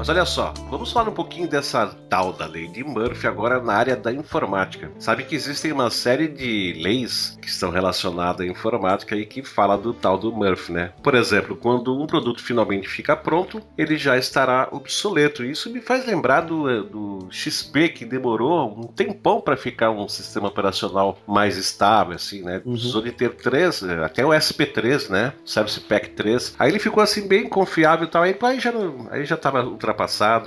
[0.04, 3.72] Mas olha só, vamos falar um pouquinho dessa tal da lei de Murphy agora na
[3.72, 4.92] área da informática.
[4.98, 9.78] Sabe que existem uma série de leis que estão relacionadas à informática e que fala
[9.78, 10.92] do tal do Murphy, né?
[11.02, 15.42] Por exemplo, quando um produto finalmente fica pronto, ele já estará obsoleto.
[15.42, 20.06] Isso me faz lembrar do, eh, do XP que demorou um tempão para ficar um
[20.06, 22.58] sistema operacional mais estável, assim, né?
[22.58, 25.32] Precisou de ter três, eh, até o SP3, né?
[25.46, 26.56] Service Pack 3.
[26.58, 28.22] Aí ele ficou assim bem confiável e tal.
[28.22, 28.72] Aí, aí já
[29.10, 29.93] aí já tava ultrapassado.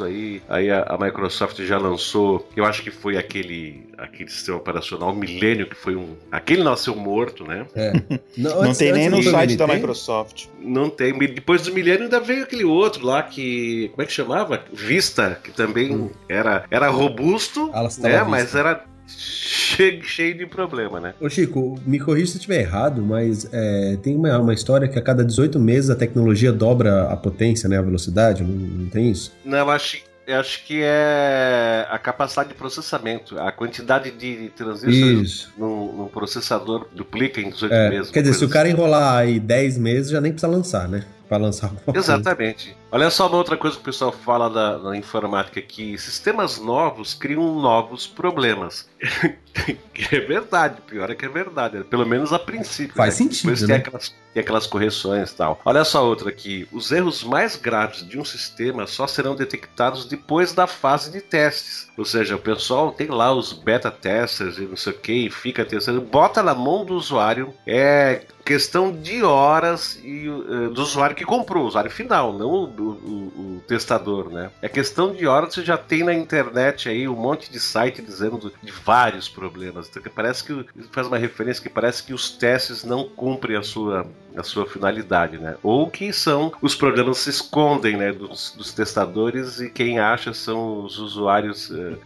[0.04, 5.14] Aí, aí a, a Microsoft já lançou, eu acho que foi aquele aquele sistema operacional
[5.16, 7.66] Millennium que foi um, aquele nasceu morto, né?
[7.76, 7.94] É.
[8.38, 10.46] Não antes- tem nem no site da Microsoft.
[10.62, 11.18] Não tem.
[11.18, 13.90] Depois do Millennium ainda veio aquele outro lá que.
[13.92, 14.64] Como é que chamava?
[14.72, 17.72] Vista, que também era, era robusto,
[18.04, 18.12] né?
[18.12, 18.26] Vista.
[18.26, 21.14] Mas era cheio, cheio de problema, né?
[21.20, 24.98] Ô Chico, me corrija se eu estiver errado, mas é, tem uma, uma história que
[25.00, 27.78] a cada 18 meses a tecnologia dobra a potência, né?
[27.78, 29.32] A velocidade, não, não tem isso?
[29.46, 35.48] Não, eu acho, eu acho que é a capacidade de processamento, a quantidade de transistores
[35.58, 38.12] num, processador duplica em 18 É, meses.
[38.12, 41.04] quer dizer, se o cara enrolar aí 10 meses, já nem precisa lançar, né?
[41.28, 42.00] Para lançar alguma coisa.
[42.00, 42.78] Exatamente.
[42.92, 47.14] Olha só uma outra coisa que o pessoal fala da, da informática, que sistemas novos
[47.14, 48.90] criam novos problemas.
[50.12, 51.84] é verdade, pior é que é verdade.
[51.84, 52.96] Pelo menos a princípio.
[52.96, 53.26] Faz né?
[53.26, 53.68] sentido, Depois né?
[53.68, 55.60] tem aquelas, tem aquelas correções e tal.
[55.66, 56.68] Olha só outra aqui.
[56.72, 61.90] Os erros mais graves de um sistema só serão detectados depois da fase de testes.
[61.98, 65.30] Ou seja, o pessoal tem lá os beta testers e não sei o que, e
[65.30, 71.14] fica testando, bota na mão do usuário, é questão de horas e uh, do usuário
[71.14, 74.50] que comprou, o usuário final, não o, o, o, testador, né?
[74.62, 78.54] É questão de horas você já tem na internet aí um monte de site dizendo
[78.64, 79.90] de vários problemas.
[79.90, 84.08] Então, parece que faz uma referência que parece que os testes não cumprem a sua
[84.38, 85.56] a sua finalidade, né?
[85.64, 90.84] Ou que são os problemas se escondem, né, dos, dos testadores e quem acha são
[90.84, 91.98] os usuários uh,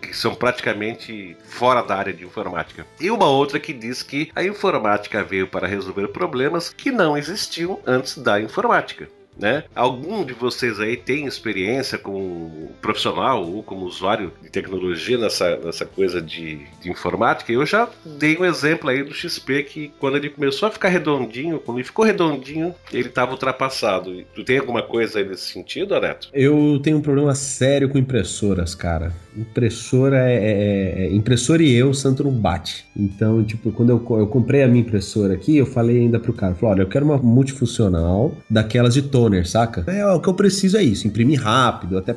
[0.00, 2.86] que são praticamente fora da área de informática.
[3.00, 7.80] E uma outra que diz que a informática veio para resolver problemas que não existiam
[7.86, 9.64] antes da informática né?
[9.74, 15.84] Algum de vocês aí tem experiência como profissional ou como usuário de tecnologia nessa, nessa
[15.84, 17.52] coisa de, de informática?
[17.52, 21.60] Eu já dei um exemplo aí do XP que quando ele começou a ficar redondinho,
[21.60, 24.24] quando ele ficou redondinho, ele estava ultrapassado.
[24.34, 26.28] Tu tem alguma coisa aí nesse sentido, Aneto?
[26.32, 29.12] Eu tenho um problema sério com impressoras, cara.
[29.36, 32.86] Impressora é, é, é impressora e eu, santo não bate.
[32.96, 36.54] Então, tipo, quando eu, eu comprei a minha impressora aqui, eu falei ainda pro cara,
[36.54, 39.84] falei, olha, eu quero uma multifuncional daquelas de toner saca?
[39.86, 42.16] É, o que eu preciso é isso, imprimir rápido, até,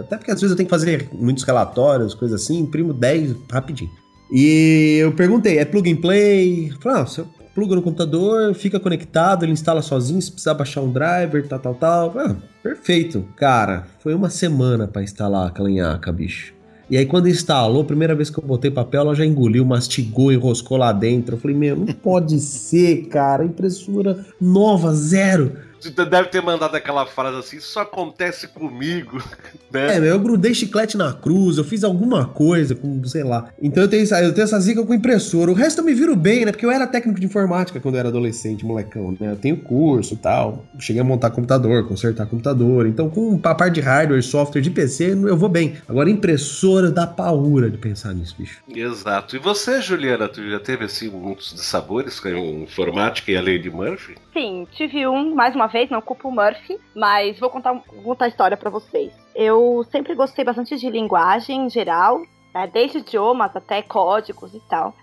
[0.00, 3.90] até porque às vezes eu tenho que fazer muitos relatórios, coisas assim, imprimo 10 rapidinho.
[4.30, 6.72] E eu perguntei, é plug and play?
[6.80, 10.90] Falei, ah, você pluga no computador, fica conectado, ele instala sozinho, se precisar baixar um
[10.90, 12.14] driver, tal, tal, tal.
[12.16, 13.26] Ah, perfeito.
[13.36, 16.54] Cara, foi uma semana para instalar a calinhaca, bicho.
[16.90, 20.76] E aí, quando instalou, primeira vez que eu botei papel, ela já engoliu, mastigou, enroscou
[20.76, 21.36] lá dentro.
[21.36, 23.44] Eu falei, meu, não pode ser, cara.
[23.44, 25.52] Impressora nova, zero.
[25.90, 29.22] Deve ter mandado aquela frase assim, isso acontece comigo,
[29.72, 29.96] né?
[29.96, 33.48] É, eu grudei chiclete na cruz, eu fiz alguma coisa, com, sei lá.
[33.60, 35.50] Então eu tenho, eu tenho essa zica com impressora.
[35.50, 36.52] O resto eu me viro bem, né?
[36.52, 39.32] Porque eu era técnico de informática quando eu era adolescente, molecão, né?
[39.32, 40.64] Eu tenho curso e tal.
[40.78, 42.86] Cheguei a montar computador, consertar computador.
[42.86, 45.76] Então, com a parte de hardware, software de PC, eu vou bem.
[45.88, 48.62] Agora, impressora dá paura de pensar nisso, bicho.
[48.68, 49.36] Exato.
[49.36, 53.58] E você, Juliana, tu já teve, assim, muitos dissabores com a informática e a lei
[53.58, 54.14] de Murphy?
[54.32, 58.28] Sim, tive um, mais uma vez, não culpo o Murphy, mas vou contar, contar a
[58.28, 59.12] história para vocês.
[59.34, 62.20] Eu sempre gostei bastante de linguagem em geral,
[62.54, 64.94] né, desde idiomas até códigos e tal.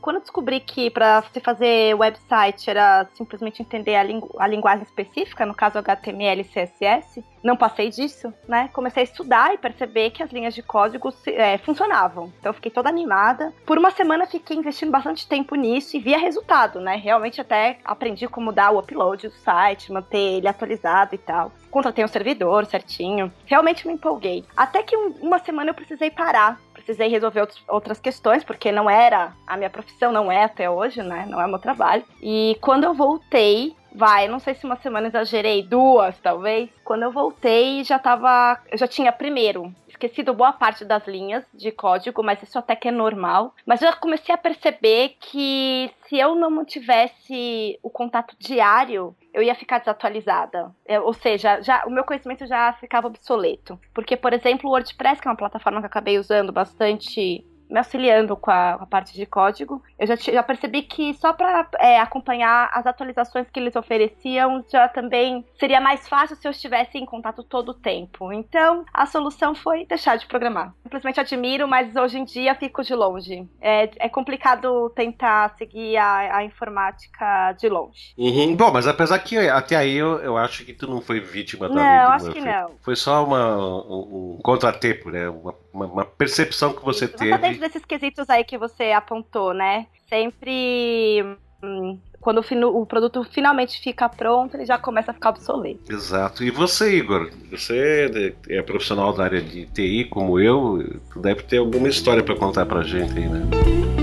[0.00, 4.84] Quando eu descobri que para você fazer website era simplesmente entender a, lingu a linguagem
[4.84, 8.68] específica, no caso HTML e CSS, não passei disso, né?
[8.72, 12.32] Comecei a estudar e perceber que as linhas de código é, funcionavam.
[12.38, 13.52] Então fiquei toda animada.
[13.64, 16.96] Por uma semana fiquei investindo bastante tempo nisso e via resultado, né?
[16.96, 21.52] Realmente até aprendi como dar o upload do site, manter ele atualizado e tal.
[21.70, 23.32] Contratei um servidor certinho.
[23.46, 24.44] Realmente me empolguei.
[24.56, 26.60] Até que um, uma semana eu precisei parar.
[26.90, 31.00] Precisei resolver outros, outras questões, porque não era a minha profissão, não é até hoje,
[31.04, 31.24] né?
[31.28, 32.02] Não é meu trabalho.
[32.20, 36.68] E quando eu voltei, vai, não sei se uma semana exagerei, duas talvez.
[36.82, 38.58] Quando eu voltei, já tava.
[38.68, 42.88] Eu já tinha primeiro esquecido boa parte das linhas de código, mas isso até que
[42.88, 43.54] é normal.
[43.64, 49.54] Mas eu comecei a perceber que se eu não mantivesse o contato diário, eu ia
[49.54, 50.74] ficar desatualizada.
[50.84, 53.78] É, ou seja, já, o meu conhecimento já ficava obsoleto.
[53.94, 57.78] Porque, por exemplo, o WordPress, que é uma plataforma que eu acabei usando bastante me
[57.78, 59.82] auxiliando com a, com a, parte de código.
[59.98, 64.88] Eu já, já percebi que só para é, acompanhar as atualizações que eles ofereciam já
[64.88, 68.32] também seria mais fácil se eu estivesse em contato todo o tempo.
[68.32, 70.74] Então a solução foi deixar de programar.
[70.82, 73.48] Simplesmente admiro, mas hoje em dia fico de longe.
[73.60, 78.14] É, é complicado tentar seguir a, a informática de longe.
[78.18, 78.56] Uhum.
[78.56, 81.74] Bom, mas apesar que até aí eu, eu acho que tu não foi vítima da
[81.74, 82.72] Não, eu acho que não.
[82.82, 85.28] Foi só uma, um, um contratempo, né?
[85.28, 89.86] Uma, uma, uma percepção que você Isso, teve desses quesitos aí que você apontou, né?
[90.08, 91.24] Sempre.
[91.62, 95.90] Hum, quando o, o, produto finalmente fica pronto, ele já começa a ficar obsoleto.
[95.90, 96.44] Exato.
[96.44, 97.30] E você, Igor?
[97.50, 102.66] Você é profissional da área de TI como eu, deve ter alguma história para contar
[102.66, 103.99] pra gente aí, né?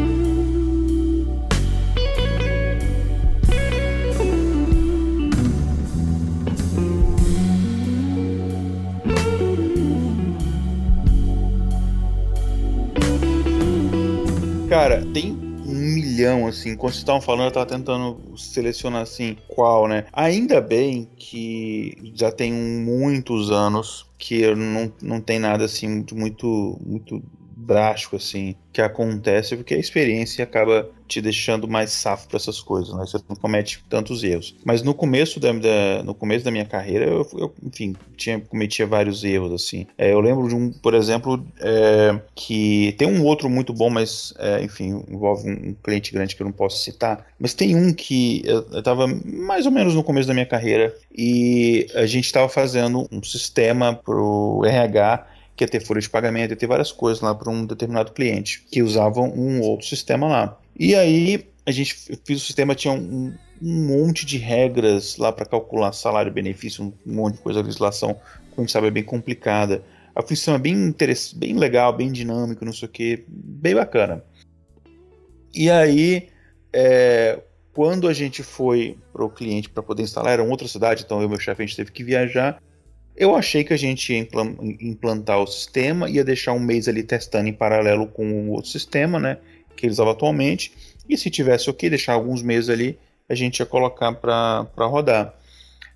[14.77, 16.69] Cara, tem um milhão, assim.
[16.69, 20.05] Enquanto vocês estavam falando, eu tava tentando selecionar, assim, qual, né?
[20.13, 27.23] Ainda bem que já tem muitos anos que não, não tem nada assim muito, muito
[27.67, 32.93] drástico assim que acontece porque a experiência acaba te deixando mais safo para essas coisas,
[32.93, 33.05] né?
[33.05, 34.55] Você não comete tantos erros.
[34.63, 38.85] Mas no começo da, da no começo da minha carreira, eu, eu, enfim, tinha cometia
[38.85, 39.87] vários erros assim.
[39.97, 44.33] É, eu lembro de um, por exemplo, é, que tem um outro muito bom, mas
[44.37, 47.25] é, enfim envolve um, cliente grande que eu não posso citar.
[47.39, 50.95] Mas tem um que eu, eu tava mais ou menos no começo da minha carreira
[51.15, 55.25] e a gente estava fazendo um sistema pro RH
[55.57, 58.63] que ia ter folha de pagamento, ia ter várias coisas lá para um determinado cliente
[58.71, 60.59] que usavam um outro sistema lá.
[60.79, 65.45] E aí a gente fez o sistema, tinha um, um monte de regras lá para
[65.45, 68.13] calcular salário, benefício, um monte de coisa, legislação,
[68.51, 69.83] como a gente sabe, é bem complicada.
[70.15, 70.95] A um sistema bem,
[71.35, 74.23] bem legal, bem dinâmico, não sei o que, bem bacana.
[75.53, 76.29] E aí,
[76.71, 77.41] é,
[77.73, 81.25] quando a gente foi para o cliente para poder instalar, era outra cidade, então eu
[81.25, 82.61] e meu chefe a gente teve que viajar.
[83.17, 84.27] Eu achei que a gente ia
[84.79, 89.19] implantar o sistema, ia deixar um mês ali testando em paralelo com o outro sistema,
[89.19, 89.39] né,
[89.75, 90.71] que eles usavam atualmente,
[91.09, 95.33] e se tivesse ok, deixar alguns meses ali, a gente ia colocar para rodar.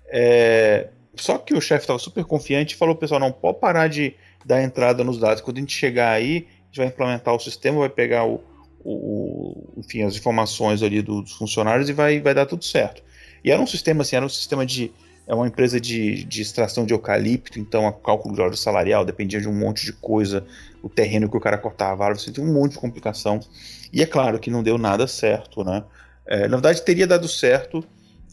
[0.08, 4.14] É, só que o chefe estava super confiante e falou, pessoal, não pode parar de
[4.44, 5.40] dar entrada nos dados.
[5.40, 8.42] Quando a gente chegar aí, a gente vai implementar o sistema, vai pegar o,
[8.84, 13.02] o, enfim, as informações ali dos funcionários e vai, vai dar tudo certo.
[13.44, 14.92] E era um sistema assim, era um sistema de
[15.26, 19.40] é uma empresa de, de extração de eucalipto, então o cálculo de hora salarial dependia
[19.40, 20.44] de um monte de coisa,
[20.82, 23.40] o terreno que o cara cortava, você tem um monte de complicação.
[23.92, 25.84] E é claro que não deu nada certo, né?
[26.26, 27.84] É, na verdade, teria dado certo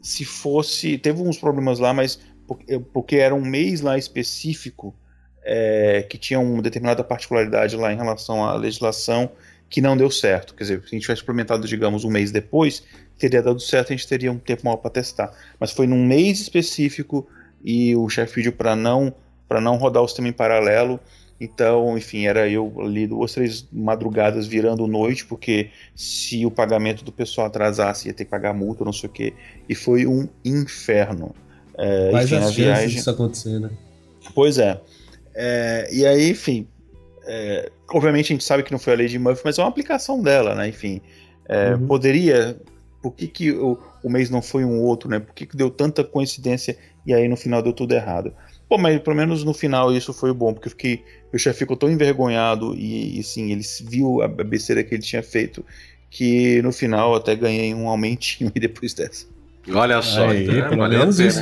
[0.02, 0.97] se fosse.
[0.97, 4.95] Teve uns problemas lá, mas porque, porque era um mês lá específico
[5.43, 9.32] é, que tinha uma determinada particularidade lá em relação à legislação
[9.69, 10.56] que não deu certo.
[10.56, 12.84] Quer dizer, se a gente tivesse implementado, digamos, um mês depois,
[13.19, 15.32] teria dado certo, a gente teria um tempo maior para testar.
[15.60, 17.27] Mas foi num mês específico
[17.63, 19.13] e o chefe pediu para não
[19.47, 20.99] para não rodar o sistema em paralelo.
[21.41, 27.12] Então, enfim, era eu ali duas, três madrugadas virando noite, porque se o pagamento do
[27.12, 29.34] pessoal atrasasse, ia ter que pagar multa, não sei o quê.
[29.67, 31.34] E foi um inferno.
[31.77, 32.89] É, Mas enfim, a viagem.
[32.89, 33.71] disso acontecer, né?
[34.36, 34.79] Pois é.
[35.34, 36.67] é e aí, enfim.
[37.25, 39.69] É, obviamente a gente sabe que não foi a lei de Murphy, mas é uma
[39.69, 40.67] aplicação dela, né?
[40.67, 41.01] Enfim.
[41.47, 41.88] É, uhum.
[41.88, 42.60] Poderia
[43.01, 45.19] por que, que o, o mês não foi um outro, né?
[45.19, 48.33] Por que, que deu tanta coincidência e aí no final deu tudo errado?
[48.69, 51.75] Bom, mas pelo menos no final isso foi bom, porque eu fiquei, meu chefe ficou
[51.75, 55.65] tão envergonhado e, e sim, ele viu a besteira que ele tinha feito,
[56.09, 59.25] que no final até ganhei um aumentinho depois dessa.
[59.71, 60.69] Olha só, aí, né?
[60.69, 61.39] pelo menos isso.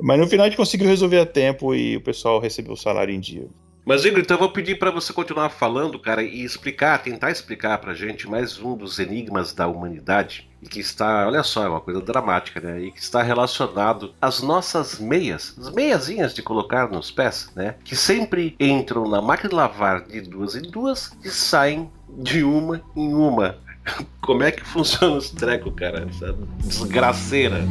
[0.00, 3.12] Mas no final a gente conseguiu resolver a tempo e o pessoal recebeu o salário
[3.12, 3.46] em dia.
[3.84, 7.78] Mas, Igor, então eu vou pedir para você continuar falando, cara, e explicar, tentar explicar
[7.78, 11.80] pra gente mais um dos enigmas da humanidade, e que está, olha só, é uma
[11.80, 12.80] coisa dramática, né?
[12.80, 17.76] E que está relacionado às nossas meias, as meiazinhas de colocar nos pés, né?
[17.84, 22.82] Que sempre entram na máquina de lavar de duas em duas e saem de uma
[22.96, 23.56] em uma.
[24.20, 26.06] Como é que funciona esse treco, cara?
[26.10, 27.64] Essa desgraceira.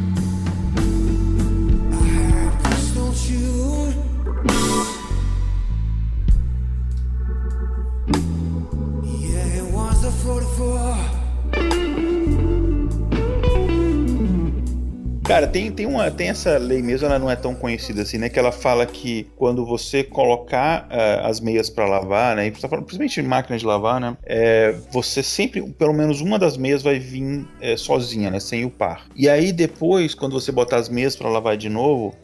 [15.28, 18.30] Cara, tem, tem, uma, tem essa lei mesmo, ela não é tão conhecida assim, né?
[18.30, 22.46] Que ela fala que quando você colocar uh, as meias para lavar, né?
[22.46, 24.16] E tá falando, principalmente máquina de lavar, né?
[24.24, 28.40] É, você sempre, pelo menos uma das meias vai vir é, sozinha, né?
[28.40, 29.04] Sem o par.
[29.14, 32.16] E aí depois, quando você botar as meias para lavar de novo,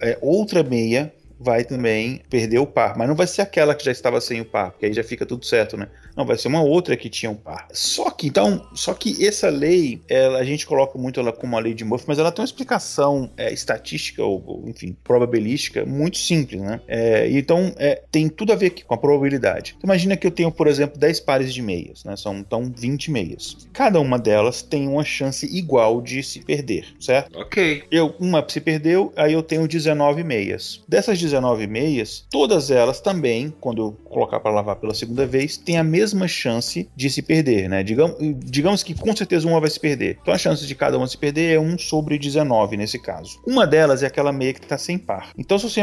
[0.00, 3.92] é, outra meia vai também perder o par, mas não vai ser aquela que já
[3.92, 5.88] estava sem o par, porque aí já fica tudo certo, né?
[6.16, 7.68] Não, vai ser uma outra que tinha um par.
[7.72, 11.60] Só que, então, só que essa lei, ela, a gente coloca muito ela como a
[11.60, 16.16] lei de Murphy, mas ela tem uma explicação é, estatística, ou, ou, enfim, probabilística, muito
[16.16, 16.80] simples, né?
[16.88, 19.74] É, então, é, tem tudo a ver com a probabilidade.
[19.76, 22.16] Então, imagina que eu tenho, por exemplo, 10 pares de meias, né?
[22.16, 23.68] São, então, 20 meias.
[23.72, 27.38] Cada uma delas tem uma chance igual de se perder, certo?
[27.38, 27.84] Ok.
[27.90, 30.82] Eu, uma se perdeu, aí eu tenho 19 meias.
[30.88, 35.76] Dessas 19 meias, todas elas também, quando eu colocar para lavar pela segunda vez, tem
[35.76, 37.82] a mesma chance de se perder, né?
[37.82, 40.18] Digamos, digamos que com certeza uma vai se perder.
[40.20, 43.40] Então a chance de cada uma se perder é 1 sobre 19 nesse caso.
[43.46, 45.30] Uma delas é aquela meia que está sem par.
[45.38, 45.82] Então se você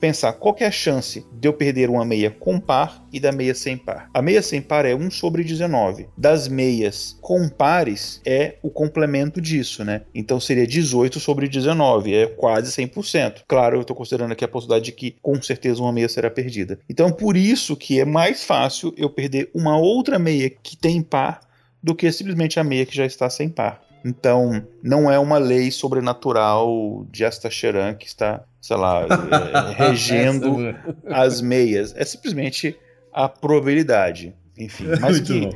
[0.00, 3.54] pensar qual é a chance de eu perder uma meia com par e da meia
[3.54, 4.08] sem par.
[4.14, 6.08] A meia sem par é 1 sobre 19.
[6.16, 10.02] Das meias com pares é o complemento disso, né?
[10.14, 13.42] Então seria 18 sobre 19, é quase 100%.
[13.46, 16.78] Claro, eu estou considerando aqui a possibilidade de que com certeza uma meia será perdida.
[16.88, 21.40] Então por isso que é mais fácil eu perder uma outra meia que tem par
[21.82, 23.82] do que simplesmente a meia que já está sem par.
[24.04, 30.74] Então, não é uma lei sobrenatural de Astacheran que está, sei lá, é, regendo
[31.06, 31.94] as meias.
[31.96, 32.76] É simplesmente
[33.12, 34.34] a probabilidade.
[34.58, 35.48] Enfim, mas que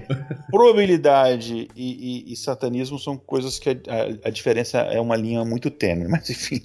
[0.51, 5.45] probabilidade e, e, e, satanismo são coisas que a, a, a, diferença é uma linha
[5.45, 6.63] muito tênue, mas enfim.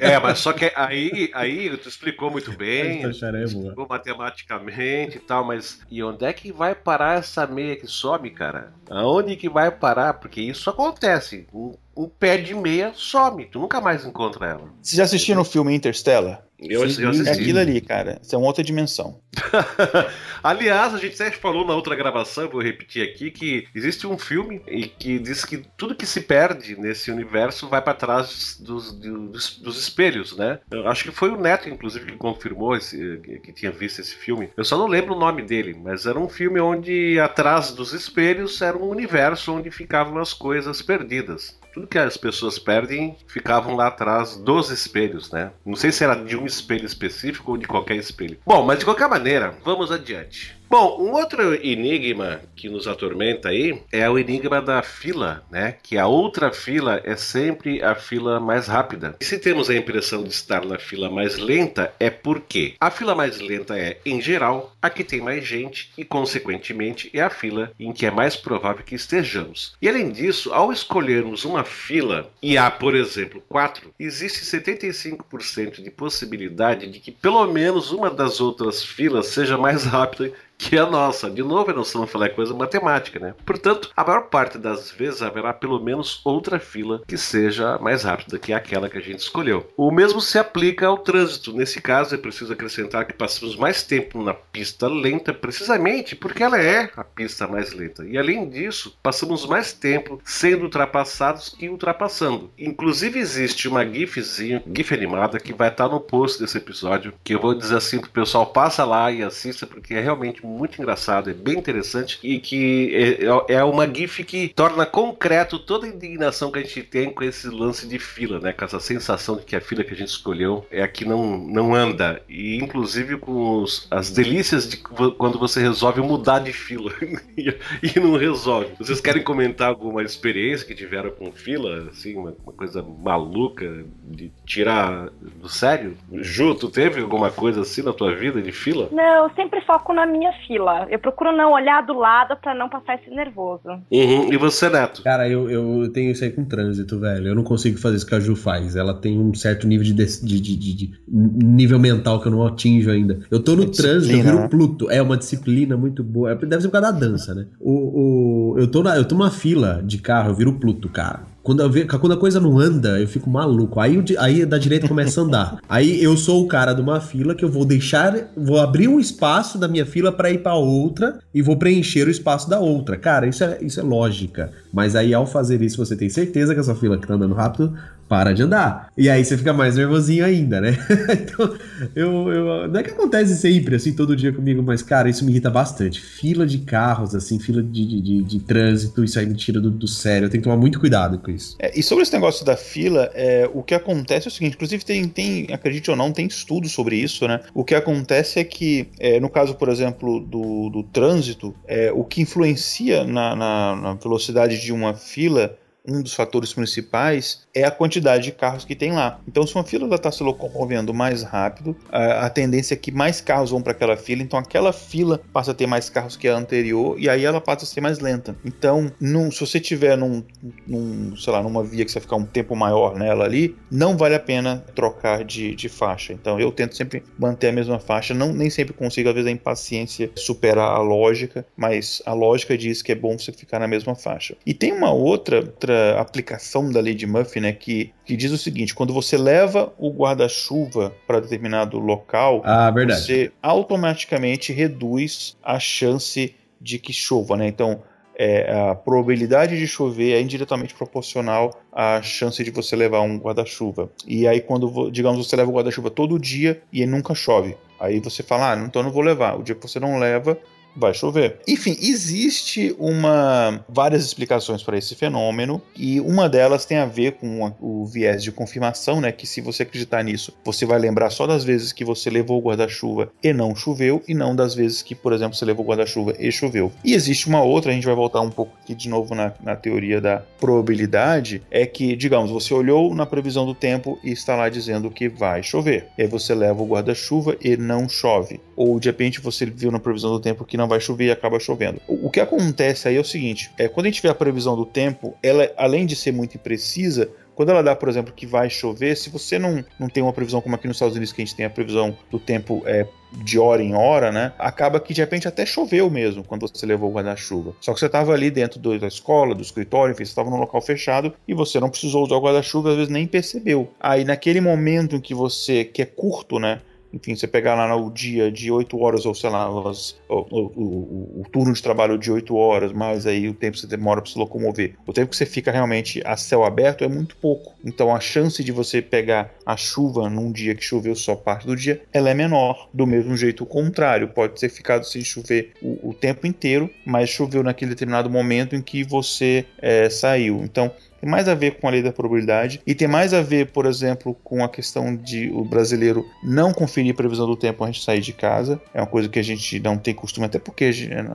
[0.00, 5.80] É, mas só que aí, aí tu explicou muito bem, explicou matematicamente e tal, mas
[5.90, 8.72] e onde é que vai parar essa meia que some, cara?
[8.90, 10.14] Aonde que vai parar?
[10.14, 11.46] Porque isso acontece.
[11.52, 14.68] Um, um pé de meia some, tu nunca mais encontra ela.
[14.82, 16.46] Você já assistiu no filme Interstellar?
[16.58, 17.28] Eu, Sim, eu assisti.
[17.28, 18.18] É aquilo ali, cara.
[18.22, 19.20] Isso é uma outra dimensão.
[20.42, 24.62] Aliás, a gente sempre falou na outra gravação, vou repetir aqui, que existe um filme
[24.66, 29.35] e que diz que tudo que se perde nesse universo vai para trás dos, dos,
[29.36, 30.58] dos, espelhos, né?
[30.70, 34.50] Eu acho que foi o Neto, inclusive, que confirmou esse, que tinha visto esse filme.
[34.56, 38.60] Eu só não lembro o nome dele, mas era um filme onde atrás dos espelhos
[38.62, 43.88] era um universo onde ficavam as coisas perdidas tudo que as pessoas perdem ficavam lá
[43.88, 45.52] atrás dos espelhos, né?
[45.62, 48.38] Não sei se era de um espelho específico ou de qualquer espelho.
[48.46, 50.55] Bom, mas de qualquer maneira, vamos adiante.
[50.68, 55.76] Bom, um outro enigma que nos atormenta aí é o enigma da fila, né?
[55.80, 59.14] Que a outra fila é sempre a fila mais rápida.
[59.20, 63.14] E se temos a impressão de estar na fila mais lenta, é porque a fila
[63.14, 67.70] mais lenta é, em geral, a que tem mais gente e, consequentemente, é a fila
[67.78, 69.76] em que é mais provável que estejamos.
[69.80, 75.90] E além disso, ao escolhermos uma fila e há, por exemplo, quatro, existe 75% de
[75.92, 80.86] possibilidade de que pelo menos uma das outras filas seja mais rápida que é a
[80.86, 81.30] nossa.
[81.30, 83.34] De novo, nós estamos falando coisa matemática, né?
[83.44, 88.38] Portanto, a maior parte das vezes haverá pelo menos outra fila que seja mais rápida
[88.38, 89.70] que aquela que a gente escolheu.
[89.76, 91.52] O mesmo se aplica ao trânsito.
[91.52, 96.60] Nesse caso, é preciso acrescentar que passamos mais tempo na pista lenta, precisamente porque ela
[96.60, 98.04] é a pista mais lenta.
[98.04, 102.50] E além disso, passamos mais tempo sendo ultrapassados que ultrapassando.
[102.58, 107.40] Inclusive, existe uma GIFzinha, GIF animada, que vai estar no post desse episódio, que eu
[107.40, 111.34] vou dizer assim pro pessoal: passa lá e assista, porque é realmente muito engraçado, é
[111.34, 113.18] bem interessante e que
[113.48, 117.24] é, é uma GIF que torna concreto toda a indignação que a gente tem com
[117.24, 118.52] esse lance de fila, né?
[118.52, 121.36] Com essa sensação de que a fila que a gente escolheu é a que não,
[121.38, 122.22] não anda.
[122.28, 126.92] E inclusive com os, as delícias de quando você resolve mudar de fila
[127.36, 128.68] e não resolve.
[128.78, 131.88] Vocês querem comentar alguma experiência que tiveram com fila?
[131.90, 135.96] Assim, uma, uma coisa maluca de tirar do sério?
[136.12, 138.88] Ju, tu teve alguma coisa assim na tua vida de fila?
[138.92, 140.86] Não, eu sempre foco na minha fila.
[140.90, 143.68] Eu procuro não olhar do lado para não passar esse nervoso.
[143.90, 144.32] Uhum.
[144.32, 145.02] E você, Neto?
[145.02, 147.28] Cara, eu, eu tenho isso aí com trânsito, velho.
[147.28, 148.76] Eu não consigo fazer isso que a Ju faz.
[148.76, 152.90] Ela tem um certo nível de, de, de, de nível mental que eu não atinjo
[152.90, 153.20] ainda.
[153.30, 154.48] Eu tô no é trânsito, eu viro né?
[154.48, 154.90] Pluto.
[154.90, 156.34] É uma disciplina muito boa.
[156.34, 157.46] Deve ser por causa da dança, né?
[157.60, 161.35] O, o, eu, tô na, eu tô numa fila de carro, eu viro Pluto, cara.
[161.46, 163.78] Quando, eu, quando a coisa não anda, eu fico maluco.
[163.78, 165.58] Aí, aí da direita começa a andar.
[165.68, 168.98] Aí eu sou o cara de uma fila que eu vou deixar, vou abrir um
[168.98, 172.96] espaço da minha fila para ir para outra e vou preencher o espaço da outra.
[172.96, 174.50] Cara, isso é, isso é lógica.
[174.72, 177.34] Mas aí ao fazer isso, você tem certeza que a sua fila que tá andando
[177.34, 177.72] rápido
[178.08, 178.90] para de andar.
[178.96, 180.76] E aí você fica mais nervosinho ainda, né?
[181.12, 181.56] então,
[181.94, 185.32] eu, eu, não é que acontece sempre, assim, todo dia comigo, mas, cara, isso me
[185.32, 186.00] irrita bastante.
[186.00, 189.70] Fila de carros, assim, fila de, de, de, de trânsito, isso aí me tira do,
[189.70, 190.26] do sério.
[190.26, 191.56] Eu tenho que tomar muito cuidado com isso.
[191.58, 194.84] É, e sobre esse negócio da fila, é, o que acontece é o seguinte, inclusive
[194.84, 197.40] tem, tem, acredite ou não, tem estudos sobre isso, né?
[197.54, 202.04] O que acontece é que, é, no caso, por exemplo, do, do trânsito, é, o
[202.04, 205.56] que influencia na, na, na velocidade de uma fila
[205.86, 209.20] um dos fatores principais é a quantidade de carros que tem lá.
[209.26, 213.50] Então, se uma fila está se locomovendo mais rápido, a, tendência é que mais carros
[213.50, 216.96] vão para aquela fila, então aquela fila passa a ter mais carros que a anterior
[216.98, 218.36] e aí ela passa a ser mais lenta.
[218.44, 220.22] Então, num, se você tiver num,
[220.66, 223.96] num, sei lá, numa via que você vai ficar um tempo maior nela ali, não
[223.96, 226.12] vale a pena trocar de, de faixa.
[226.12, 229.32] Então, eu tento sempre manter a mesma faixa, não nem sempre consigo, às vezes a
[229.32, 233.94] impaciência superar a lógica, mas a lógica diz que é bom você ficar na mesma
[233.94, 234.36] faixa.
[234.44, 238.38] E tem uma outra, outra aplicação da lei de Murphy, né, que, que diz o
[238.38, 246.34] seguinte: quando você leva o guarda-chuva para determinado local, ah, você automaticamente reduz a chance
[246.60, 247.46] de que chova, né?
[247.46, 247.82] Então,
[248.18, 253.90] é, a probabilidade de chover é indiretamente proporcional à chance de você levar um guarda-chuva.
[254.06, 258.22] E aí, quando, digamos, você leva o guarda-chuva todo dia e nunca chove, aí você
[258.22, 259.38] fala, ah, então não vou levar.
[259.38, 260.38] O dia que você não leva,
[260.76, 261.38] vai chover.
[261.46, 267.52] Enfim, existe uma várias explicações para esse fenômeno e uma delas tem a ver com
[267.60, 271.44] o viés de confirmação, né, que se você acreditar nisso, você vai lembrar só das
[271.44, 275.12] vezes que você levou o guarda-chuva e não choveu e não das vezes que, por
[275.12, 276.72] exemplo, você levou o guarda-chuva e choveu.
[276.84, 279.56] E existe uma outra, a gente vai voltar um pouco aqui de novo na, na
[279.56, 284.48] teoria da probabilidade, é que, digamos, você olhou na previsão do tempo e está lá
[284.48, 285.88] dizendo que vai chover.
[285.96, 288.40] E aí você leva o guarda-chuva e não chove.
[288.54, 291.38] Ou de repente você viu na previsão do tempo que não vai chover e acaba
[291.38, 291.80] chovendo.
[291.86, 294.56] O, o que acontece aí é o seguinte: é, quando a gente vê a previsão
[294.56, 298.48] do tempo, ela, além de ser muito imprecisa, quando ela dá, por exemplo, que vai
[298.48, 301.24] chover, se você não, não tem uma previsão como aqui nos Estados Unidos, que a
[301.24, 304.32] gente tem a previsão do tempo é, de hora em hora, né?
[304.38, 307.54] Acaba que de repente até choveu mesmo quando você levou o guarda-chuva.
[307.60, 310.38] Só que você estava ali dentro do, da escola, do escritório, enfim, você estava num
[310.38, 313.70] local fechado e você não precisou usar o guarda-chuva, às vezes nem percebeu.
[313.78, 316.62] Aí naquele momento em que você, que é curto, né?
[316.92, 319.72] Enfim, você pegar lá no dia de 8 horas, ou sei lá, o,
[320.08, 323.66] o, o, o, turno de trabalho de 8 horas, mais aí o tempo que você
[323.66, 324.74] demora para se locomover.
[324.86, 327.54] O tempo que você fica realmente a céu aberto é muito pouco.
[327.64, 331.56] Então a chance de você pegar a chuva num dia que choveu só parte do
[331.56, 332.68] dia, ela é menor.
[332.72, 337.42] Do mesmo jeito, o contrário, pode ter ficado sem chover o, tempo inteiro, mas choveu
[337.42, 340.42] naquele determinado momento em que você é, saiu.
[340.42, 340.70] Então,
[341.00, 343.66] tem mais a ver com a lei da probabilidade e tem mais a ver, por
[343.66, 347.86] exemplo, com a questão de o brasileiro não conferir a previsão do tempo antes de
[347.86, 348.60] sair de casa.
[348.72, 350.70] É uma coisa que a gente não tem costume, até porque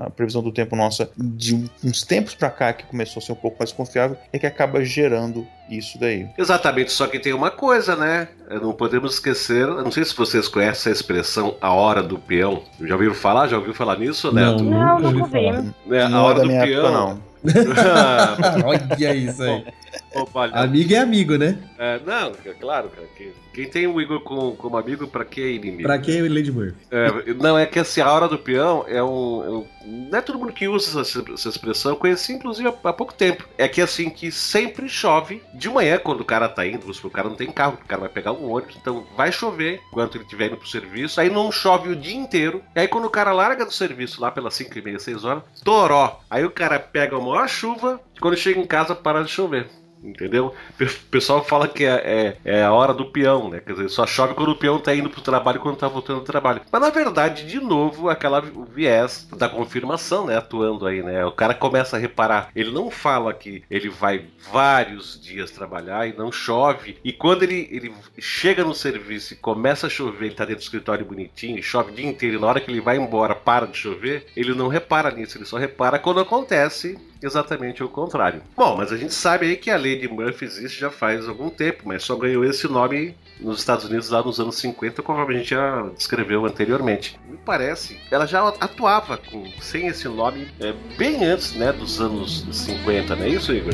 [0.05, 3.35] a previsão do tempo nossa, de uns tempos para cá, que começou a ser um
[3.35, 6.27] pouco mais confiável, é que acaba gerando isso daí.
[6.37, 8.27] Exatamente, só que tem uma coisa, né?
[8.61, 12.63] Não podemos esquecer, não sei se vocês conhecem a expressão a hora do peão.
[12.81, 13.47] Já ouviram falar?
[13.47, 14.63] Já ouviu falar nisso, Neto?
[14.63, 15.73] Não, não.
[15.89, 16.61] É, a hora do peão.
[16.61, 17.30] Época, não.
[18.65, 19.65] Olha isso aí.
[20.13, 21.57] Opa, amigo é amigo, né?
[21.77, 23.07] É, não, é claro, cara.
[23.17, 25.83] Quem, quem tem o Igor como, como amigo, pra que é inimigo?
[25.83, 26.75] Pra que é o Lady Murphy?
[26.91, 29.67] É, não, é que assim, a hora do peão é um, é um.
[29.85, 33.13] Não é todo mundo que usa essa, essa expressão, eu conheci inclusive há, há, pouco
[33.13, 33.47] tempo.
[33.57, 37.29] É que assim, que sempre chove de manhã, quando o cara tá indo, o cara
[37.29, 40.47] não tem carro, o cara vai pegar um ônibus, então vai chover enquanto ele estiver
[40.47, 43.65] indo pro serviço, aí não chove o dia inteiro, e aí quando o cara larga
[43.65, 46.19] do serviço lá pelas 5 e meia, 6 horas, toró.
[46.29, 49.67] Aí o cara pega uma maior chuva, quando chega em casa para de chover.
[50.03, 50.53] Entendeu?
[50.79, 53.59] O pessoal fala que é, é, é, a hora do peão, né?
[53.59, 56.19] Quer dizer, só chove quando o peão tá indo pro trabalho e quando tá voltando
[56.19, 56.61] do trabalho.
[56.71, 60.37] Mas na verdade, de novo, aquela viés da confirmação, né?
[60.37, 61.23] Atuando aí, né?
[61.25, 62.49] O cara começa a reparar.
[62.55, 66.97] Ele não fala que ele vai vários dias trabalhar e não chove.
[67.03, 70.63] E quando ele, ele chega no serviço e começa a chover, ele tá dentro do
[70.63, 73.67] escritório bonitinho, e chove o dia inteiro, e na hora que ele vai embora para
[73.67, 78.41] de chover, ele não repara nisso, ele só repara quando acontece exatamente o contrário.
[78.55, 81.49] Bom, mas a gente sabe aí que a lei de Murphy existe já faz algum
[81.49, 85.37] tempo, mas só ganhou esse nome nos Estados Unidos lá nos anos 50, conforme a
[85.37, 87.19] gente já descreveu anteriormente.
[87.27, 92.45] Me parece, ela já atuava com, sem esse nome é, bem antes né, dos anos
[92.51, 93.73] 50, não é isso, Igor?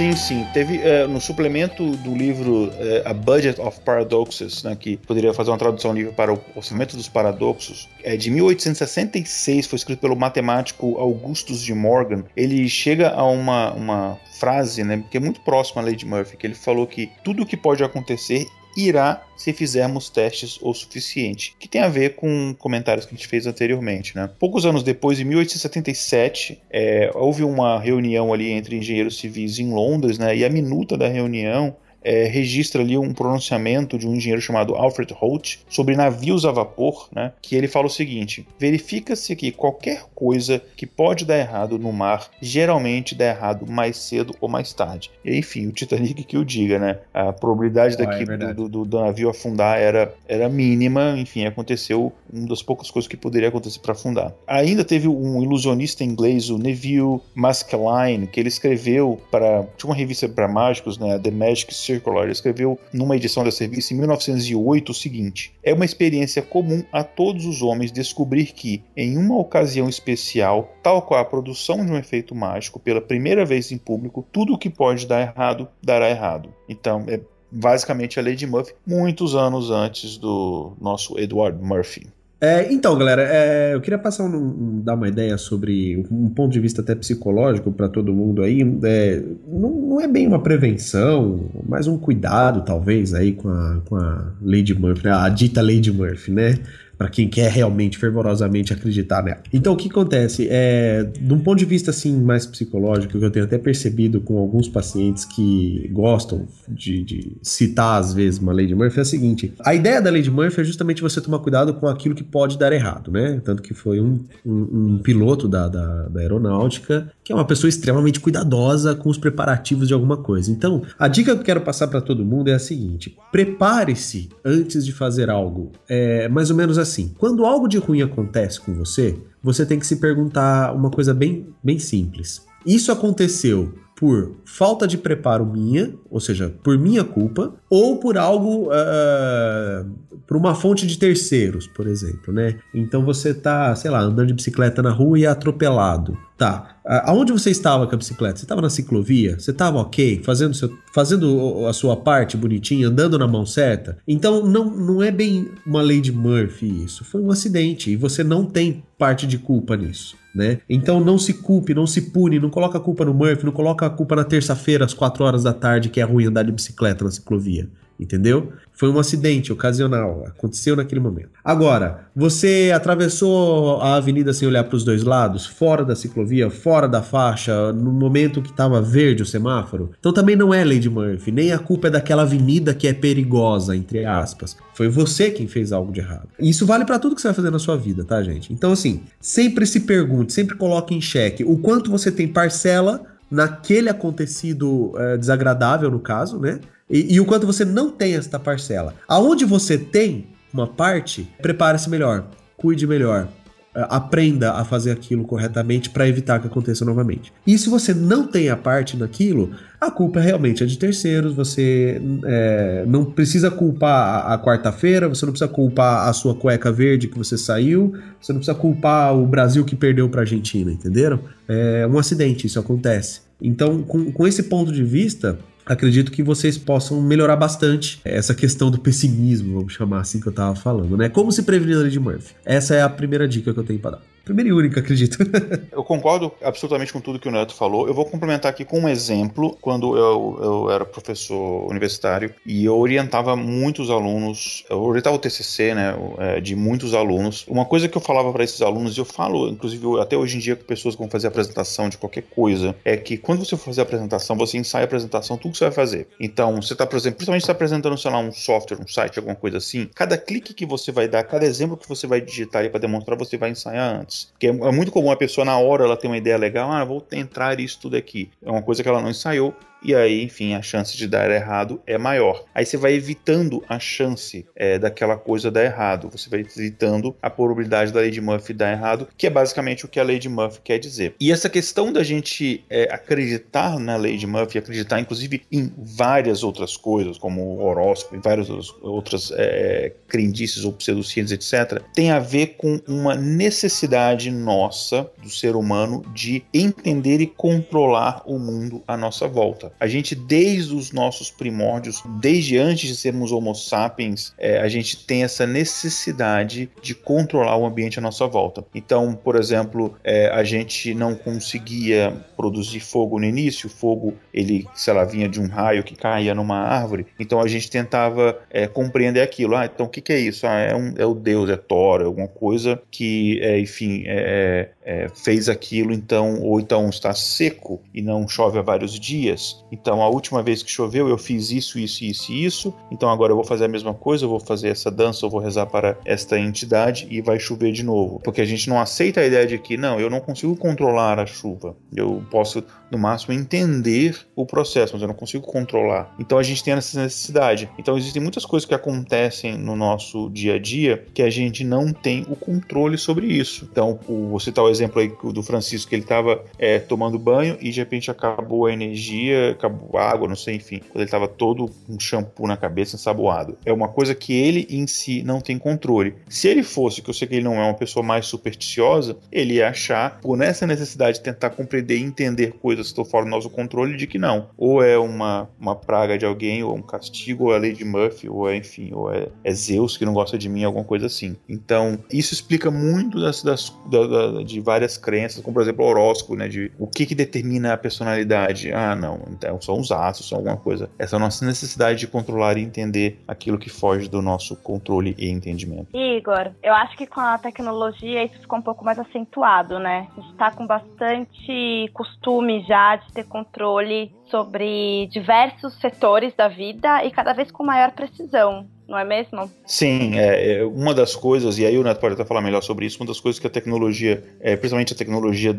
[0.00, 0.46] Sim, sim.
[0.54, 2.72] Teve uh, no suplemento do livro uh,
[3.04, 7.06] A Budget of Paradoxes, né, que poderia fazer uma tradução livre para o orçamento dos
[7.06, 12.24] paradoxos, é de 1866, foi escrito pelo matemático Augustus de Morgan.
[12.34, 16.46] Ele chega a uma, uma frase, né, que é muito próxima à de Murphy, que
[16.46, 18.46] ele falou que tudo o que pode acontecer
[18.76, 23.26] irá se fizermos testes o suficiente, que tem a ver com comentários que a gente
[23.26, 24.14] fez anteriormente.
[24.14, 24.28] Né?
[24.38, 30.18] Poucos anos depois, em 1877, é, houve uma reunião ali entre engenheiros civis em Londres,
[30.18, 34.74] né, e a minuta da reunião é, registra ali um pronunciamento de um engenheiro chamado
[34.74, 40.04] Alfred Holt sobre navios a vapor, né, que ele fala o seguinte: verifica-se que qualquer
[40.14, 45.10] coisa que pode dar errado no mar geralmente dá errado mais cedo ou mais tarde.
[45.24, 46.98] E enfim, o Titanic que o diga, né?
[47.12, 52.12] A probabilidade ah, daqui é do, do, do, navio afundar era, era mínima, enfim, aconteceu
[52.32, 54.32] uma das poucas coisas que poderia acontecer para afundar.
[54.46, 59.66] Ainda teve um ilusionista inglês, o Neville Maskelyne, que ele escreveu para.
[59.84, 61.18] Uma revista para mágicos, né?
[61.18, 66.42] The Magic Circular escreveu numa edição da serviço em 1908 o seguinte: É uma experiência
[66.42, 71.84] comum a todos os homens descobrir que, em uma ocasião especial, tal qual a produção
[71.84, 75.68] de um efeito mágico pela primeira vez em público, tudo o que pode dar errado
[75.82, 76.52] dará errado.
[76.68, 77.20] Então, é
[77.50, 82.06] basicamente a lei de Murphy, muitos anos antes do nosso Edward Murphy.
[82.40, 86.50] É, então, galera, é, eu queria passar um, um, dar uma ideia sobre um ponto
[86.50, 88.62] de vista até psicológico para todo mundo aí.
[88.82, 93.96] É, não, não, é bem uma prevenção, mas um cuidado, talvez, aí com a, com
[93.96, 96.58] a Lady Murphy, a dita Lady Murphy, né?
[97.00, 99.40] Para quem quer realmente fervorosamente acreditar nela.
[99.50, 103.30] Então o que acontece é, de um ponto de vista assim mais psicológico, que eu
[103.30, 108.66] tenho até percebido com alguns pacientes que gostam de, de citar às vezes uma lei
[108.66, 111.38] de Murphy é a seguinte: a ideia da lei de Murphy é justamente você tomar
[111.38, 113.40] cuidado com aquilo que pode dar errado, né?
[113.42, 117.68] Tanto que foi um, um, um piloto da, da, da aeronáutica que é uma pessoa
[117.68, 120.50] extremamente cuidadosa com os preparativos de alguma coisa.
[120.50, 124.84] Então, a dica que eu quero passar para todo mundo é a seguinte: prepare-se antes
[124.84, 125.70] de fazer algo.
[125.88, 126.89] É mais ou menos assim.
[127.18, 131.46] Quando algo de ruim acontece com você, você tem que se perguntar uma coisa bem,
[131.62, 132.46] bem simples.
[132.66, 138.70] Isso aconteceu por falta de preparo minha, ou seja, por minha culpa, ou por algo,
[138.70, 139.90] uh,
[140.26, 142.56] por uma fonte de terceiros, por exemplo, né?
[142.72, 146.16] Então você tá, sei lá, andando de bicicleta na rua e é atropelado.
[146.38, 146.79] Tá.
[147.04, 148.38] Aonde você estava com a bicicleta?
[148.38, 149.38] Você estava na ciclovia?
[149.38, 150.20] Você estava ok?
[150.24, 153.98] Fazendo, seu, fazendo a sua parte bonitinha, andando na mão certa?
[154.08, 157.04] Então não, não é bem uma lei de Murphy isso.
[157.04, 160.18] Foi um acidente e você não tem parte de culpa nisso.
[160.34, 160.58] Né?
[160.68, 163.86] Então não se culpe, não se pune, não coloca a culpa no Murphy, não coloca
[163.86, 167.04] a culpa na terça-feira às 4 horas da tarde que é ruim andar de bicicleta
[167.04, 167.68] na ciclovia
[168.00, 168.52] entendeu?
[168.72, 171.28] Foi um acidente ocasional, aconteceu naquele momento.
[171.44, 176.88] Agora, você atravessou a avenida sem olhar para os dois lados, fora da ciclovia, fora
[176.88, 179.90] da faixa, no momento que estava verde o semáforo.
[180.00, 183.76] Então também não é Lady Murphy, nem a culpa é daquela avenida que é perigosa,
[183.76, 184.56] entre aspas.
[184.72, 186.28] Foi você quem fez algo de errado.
[186.38, 188.52] Isso vale para tudo que você vai fazer na sua vida, tá, gente?
[188.52, 193.88] Então assim, sempre se pergunte, sempre coloque em xeque o quanto você tem parcela naquele
[193.88, 196.60] acontecido é, desagradável, no caso, né?
[196.90, 198.94] E, e o quanto você não tem esta parcela.
[199.06, 203.28] Aonde você tem uma parte, prepare-se melhor, cuide melhor,
[203.72, 207.32] eh, aprenda a fazer aquilo corretamente para evitar que aconteça novamente.
[207.46, 211.34] E se você não tem a parte naquilo, a culpa realmente é de terceiros.
[211.34, 216.72] Você é, não precisa culpar a, a quarta-feira, você não precisa culpar a sua cueca
[216.72, 220.72] verde que você saiu, você não precisa culpar o Brasil que perdeu para a Argentina,
[220.72, 221.20] entenderam?
[221.48, 223.20] É um acidente, isso acontece.
[223.40, 225.38] Então, com, com esse ponto de vista,
[225.70, 230.32] acredito que vocês possam melhorar bastante essa questão do pessimismo, vamos chamar assim que eu
[230.32, 231.08] tava falando, né?
[231.08, 232.34] Como se prevenir da lei de Murphy?
[232.44, 234.09] Essa é a primeira dica que eu tenho para dar.
[234.24, 235.18] Primeira e única, acredito.
[235.72, 237.86] eu concordo absolutamente com tudo que o Neto falou.
[237.86, 239.56] Eu vou complementar aqui com um exemplo.
[239.60, 245.74] Quando eu, eu era professor universitário e eu orientava muitos alunos, eu orientava o TCC,
[245.74, 247.44] né, é, de muitos alunos.
[247.48, 250.40] Uma coisa que eu falava para esses alunos, e eu falo, inclusive até hoje em
[250.40, 253.66] dia com pessoas que vão fazer apresentação de qualquer coisa, é que quando você for
[253.66, 256.06] fazer a apresentação, você ensaia a apresentação, tudo que você vai fazer.
[256.18, 259.36] Então, você está, por exemplo, principalmente está apresentando, sei lá, um software, um site, alguma
[259.36, 262.80] coisa assim, cada clique que você vai dar, cada exemplo que você vai digitar para
[262.80, 264.09] demonstrar, você vai ensaiar antes.
[264.32, 267.06] Porque é, muito comum a pessoa, na hora, ela ter uma ideia legal, ah, vou
[267.12, 268.30] entrar isso tudo aqui.
[268.42, 271.80] É uma coisa que ela não ensaiou, e aí, enfim, a chance de dar errado
[271.86, 272.44] é maior.
[272.54, 277.30] Aí você vai evitando a chance é, daquela coisa dar errado, você vai evitando a
[277.30, 280.28] probabilidade da lei de Murphy dar errado, que é basicamente o que a lei de
[280.28, 281.14] Murphy quer dizer.
[281.20, 286.42] E essa questão da gente é, acreditar na lei de Murphy, acreditar inclusive em várias
[286.42, 288.48] outras coisas, como o horóscopo e várias
[288.82, 295.56] outras é, crendices ou pseudociências, etc., tem a ver com uma necessidade nossa, do ser
[295.56, 299.69] humano, de entender e controlar o mundo à nossa volta.
[299.78, 305.04] A gente, desde os nossos primórdios, desde antes de sermos Homo sapiens, é, a gente
[305.06, 308.64] tem essa necessidade de controlar o ambiente à nossa volta.
[308.74, 314.66] Então, por exemplo, é, a gente não conseguia produzir fogo no início, o fogo, ele,
[314.74, 318.66] sei lá, vinha de um raio que caía numa árvore, então a gente tentava é,
[318.66, 319.54] compreender aquilo.
[319.54, 320.46] Ah, então o que, que é isso?
[320.46, 324.70] Ah, é, um, é o Deus, é Thor, é alguma coisa que, é, enfim, é,
[324.82, 330.02] é, fez aquilo, então, ou então está seco e não chove há vários dias, então,
[330.02, 332.74] a última vez que choveu, eu fiz isso, isso, isso e isso.
[332.90, 335.40] Então, agora eu vou fazer a mesma coisa, eu vou fazer essa dança, eu vou
[335.40, 338.20] rezar para esta entidade e vai chover de novo.
[338.22, 341.26] Porque a gente não aceita a ideia de que, não, eu não consigo controlar a
[341.26, 341.76] chuva.
[341.94, 346.14] Eu posso, no máximo, entender o processo, mas eu não consigo controlar.
[346.18, 347.68] Então, a gente tem essa necessidade.
[347.78, 351.92] Então, existem muitas coisas que acontecem no nosso dia a dia que a gente não
[351.92, 353.68] tem o controle sobre isso.
[353.70, 357.70] Então, vou citar o exemplo aí do Francisco, que ele estava é, tomando banho e
[357.70, 361.98] de repente acabou a energia acabou água, não sei, enfim, quando ele estava todo com
[361.98, 363.58] shampoo na cabeça, ensaboado.
[363.64, 366.14] É uma coisa que ele em si não tem controle.
[366.28, 369.54] Se ele fosse, que eu sei que ele não é uma pessoa mais supersticiosa, ele
[369.54, 373.30] ia achar, por nessa necessidade de tentar compreender e entender coisas que estão fora do
[373.30, 374.48] nosso controle, de que não.
[374.56, 378.28] Ou é uma, uma praga de alguém, ou é um castigo, ou é de Murphy,
[378.28, 381.36] ou é, enfim, ou é, é Zeus que não gosta de mim, alguma coisa assim.
[381.48, 385.88] Então, isso explica muito das, das da, da, de várias crenças, como por exemplo o
[385.88, 386.48] horóscopo, né?
[386.48, 388.72] De o que, que determina a personalidade.
[388.72, 390.90] Ah, não Então, são os aços, são alguma coisa.
[390.98, 395.88] Essa nossa necessidade de controlar e entender aquilo que foge do nosso controle e entendimento.
[395.94, 400.08] Igor, eu acho que com a tecnologia isso ficou um pouco mais acentuado, né?
[400.16, 407.10] A gente tá com bastante costume de ter controle sobre diversos setores da vida e
[407.10, 409.48] cada vez com maior precisão não é mesmo?
[409.64, 412.86] Sim, é, é, uma das coisas, e aí o Neto pode até falar melhor sobre
[412.86, 415.56] isso, uma das coisas que a tecnologia, é, principalmente a tecnologia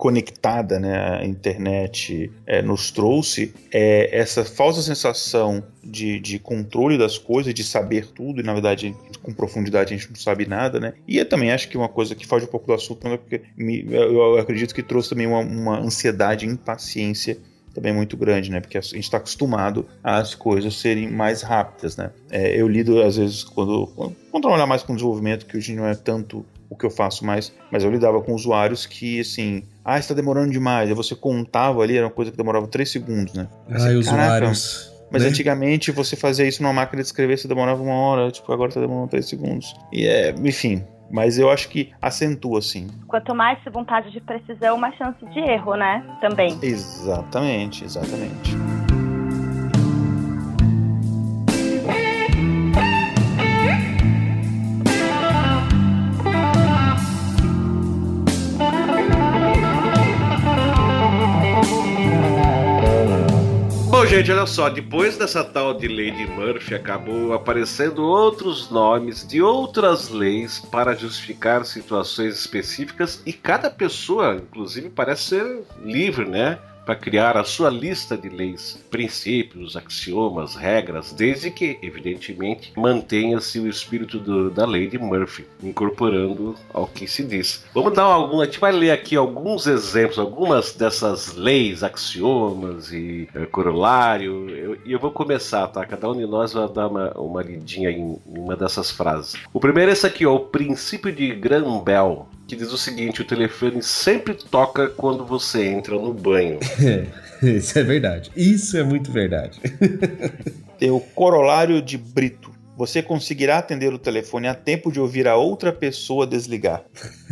[0.00, 7.18] conectada, né, a internet é, nos trouxe, é essa falsa sensação de, de controle das
[7.18, 10.94] coisas, de saber tudo, e na verdade, com profundidade, a gente não sabe nada, né?
[11.06, 13.42] E eu também acho que uma coisa que foge um pouco do assunto, né, porque
[13.54, 17.36] me, eu, acredito que trouxe também uma, uma ansiedade, impaciência
[17.74, 18.58] também muito grande, né?
[18.58, 22.10] Porque a gente está acostumado às coisas serem mais rápidas, né?
[22.30, 23.86] É, eu lido, às vezes, quando,
[24.30, 27.52] quando trabalhar mais com desenvolvimento, que hoje não é tanto o que eu faço mais,
[27.70, 30.88] mas eu lidava com usuários que, assim, ah, está demorando demais.
[30.88, 33.48] Aí você contava ali, era uma coisa que demorava 3 segundos, né?
[33.68, 34.90] Ah, usuários.
[35.10, 35.28] Mas né?
[35.28, 38.80] antigamente você fazia isso numa máquina de escrever, você demorava uma hora, tipo, agora está
[38.80, 39.74] demorando 3 segundos.
[39.92, 42.86] E é, enfim, mas eu acho que acentua, sim.
[43.08, 46.04] Quanto mais vontade de precisão, mais chance de erro, né?
[46.20, 46.56] Também.
[46.62, 48.56] Exatamente, exatamente.
[64.10, 70.08] Gente, olha só, depois dessa tal de Lady Murphy, acabou aparecendo outros nomes de outras
[70.08, 76.58] leis para justificar situações específicas e cada pessoa, inclusive, parece ser livre, né?
[76.90, 83.68] Para criar a sua lista de leis, princípios, axiomas, regras, desde que, evidentemente, mantenha-se o
[83.68, 87.64] espírito do, da lei de Murphy, incorporando ao que se diz.
[87.72, 93.28] Vamos dar algum, a gente vai ler aqui alguns exemplos, algumas dessas leis, axiomas e
[93.36, 95.86] é, corolário, e eu, eu, vou começar, tá?
[95.86, 99.36] Cada um de nós vai dar uma, uma lidinha em, uma dessas frases.
[99.52, 103.24] O primeiro é esse aqui, ó, o princípio de Graham-Bell que diz o seguinte: o
[103.24, 106.58] telefone sempre toca quando você entra no banho.
[107.40, 108.32] isso é verdade.
[108.36, 109.60] Isso é muito verdade.
[110.76, 112.50] Tem o corolário de Brito.
[112.76, 116.82] Você conseguirá atender o telefone a tempo de ouvir a outra pessoa desligar.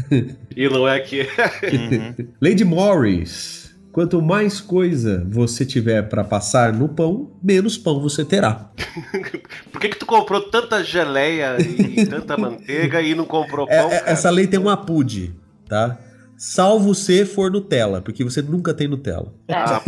[0.54, 1.22] e não é que.
[1.22, 2.28] uhum.
[2.40, 3.67] Lady Morris.
[3.92, 8.70] Quanto mais coisa você tiver para passar no pão, menos pão você terá.
[9.72, 13.90] Por que, que tu comprou tanta geleia e tanta manteiga e não comprou é, pão?
[13.90, 15.34] É, essa lei tem uma pude,
[15.68, 15.98] tá?
[16.36, 19.34] Salvo se for Nutella, porque você nunca tem Nutella.
[19.48, 19.54] É.
[19.54, 19.82] Ah,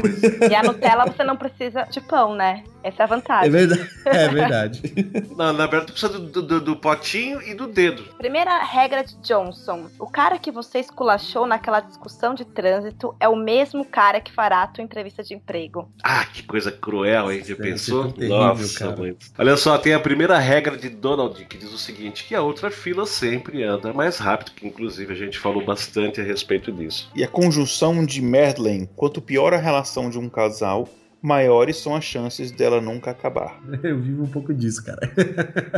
[0.51, 2.64] e a Nutella você não precisa de pão, né?
[2.83, 3.47] Essa é a vantagem.
[3.47, 3.91] É verdade.
[4.05, 4.83] É verdade.
[5.37, 8.03] não, na verdade, tu precisa do, do, do, potinho e do dedo.
[8.16, 13.37] Primeira regra de Johnson: o cara que você esculachou naquela discussão de trânsito é o
[13.37, 15.91] mesmo cara que fará a tua entrevista de emprego.
[16.03, 17.43] Ah, que coisa cruel, hein?
[17.45, 18.07] Já pensou?
[18.07, 19.16] É terrível, Nossa, cara.
[19.39, 22.70] Olha só, tem a primeira regra de Donald que diz o seguinte: que a outra
[22.70, 27.11] fila sempre anda mais rápido, que inclusive a gente falou bastante a respeito disso.
[27.14, 30.89] E a conjunção de Merlin: quanto pior a relação de um casal,
[31.23, 33.61] maiores são as chances dela nunca acabar.
[33.83, 35.01] Eu vivo um pouco disso, cara.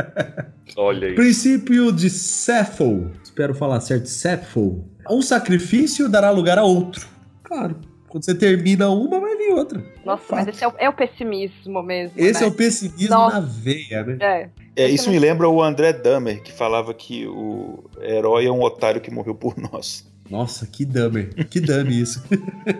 [0.77, 1.15] Olha aí.
[1.15, 3.11] Princípio de Cepho.
[3.23, 4.07] Espero falar certo.
[4.07, 4.85] Cepho.
[5.09, 7.07] Um sacrifício dará lugar a outro.
[7.43, 7.75] Claro.
[8.07, 9.83] Quando você termina uma, vai vir outra.
[10.05, 12.13] Nossa, mas esse é o, é o pessimismo mesmo.
[12.15, 12.45] Esse né?
[12.45, 13.41] é o pessimismo Nossa.
[13.41, 14.17] na veia, né?
[14.21, 14.49] É.
[14.75, 19.01] É, isso me lembra o André Dahmer, que falava que o herói é um otário
[19.01, 20.07] que morreu por nós.
[20.29, 21.33] Nossa, que Dahmer.
[21.47, 22.23] Que Dahmer isso.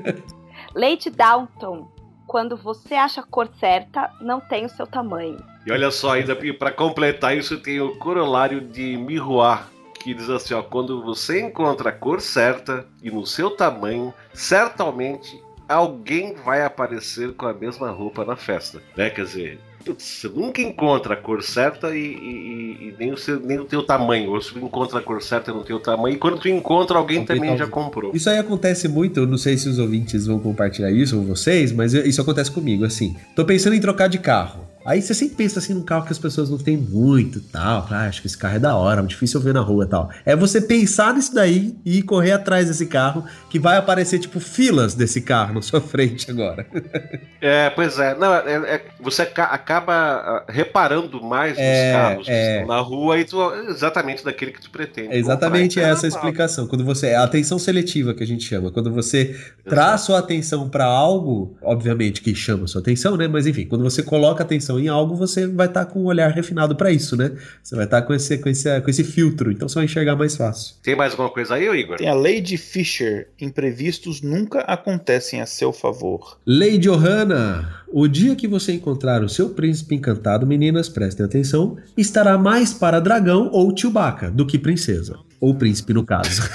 [0.74, 1.88] Lady Downton
[2.34, 5.38] quando você acha a cor certa, não tem o seu tamanho.
[5.68, 9.68] E olha só, ainda para completar isso, tem o corolário de Miroir,
[10.00, 15.40] que diz assim: ó, quando você encontra a cor certa e no seu tamanho, certamente
[15.70, 18.82] alguém vai aparecer com a mesma roupa na festa.
[18.98, 19.12] Né?
[19.12, 19.60] Quer dizer,
[19.92, 23.84] você nunca encontra a cor certa e, e, e, nem, o seu, nem o teu
[23.84, 24.32] tamanho.
[24.32, 26.16] Ou você encontra a cor certa e não tem o tamanho.
[26.16, 28.12] E quando tu encontra, alguém também já comprou.
[28.14, 31.72] Isso aí acontece muito, eu não sei se os ouvintes vão compartilhar isso ou vocês,
[31.72, 33.16] mas isso acontece comigo, assim.
[33.36, 34.73] Tô pensando em trocar de carro.
[34.86, 37.88] Aí você sempre pensa assim num carro que as pessoas não têm muito tal.
[37.90, 40.10] Ah, acho que esse carro é da hora, é difícil eu ver na rua tal.
[40.26, 44.94] É você pensar nisso daí e correr atrás desse carro, que vai aparecer, tipo, filas
[44.94, 46.66] desse carro na sua frente agora.
[47.40, 48.16] É, pois é.
[48.16, 52.66] Não, é, é você acaba ah, reparando mais é, nos carros é.
[52.66, 55.14] na rua e tu, exatamente daquele que tu pretende.
[55.14, 55.92] É exatamente comprar.
[55.92, 56.68] essa a explicação.
[56.68, 57.08] Quando você.
[57.08, 58.72] É a atenção seletiva que a gente chama.
[58.72, 59.50] Quando você Exato.
[59.68, 63.28] traz sua atenção para algo, obviamente que chama sua atenção, né?
[63.28, 66.06] Mas enfim, quando você coloca atenção atenção em algo, você vai estar tá com um
[66.06, 67.32] olhar refinado para isso, né?
[67.62, 70.16] Você vai estar tá com esse, com, esse, com esse filtro, então você vai enxergar
[70.16, 70.76] mais fácil.
[70.82, 71.98] Tem mais alguma coisa aí, Igor?
[71.98, 76.38] Tem a lei de Fisher: imprevistos nunca acontecem a seu favor.
[76.46, 81.78] Lei de Ohana: o dia que você encontrar o seu príncipe encantado, meninas, prestem atenção,
[81.98, 85.20] estará mais para dragão ou Chewbacca do que princesa.
[85.40, 86.42] Ou príncipe, no caso.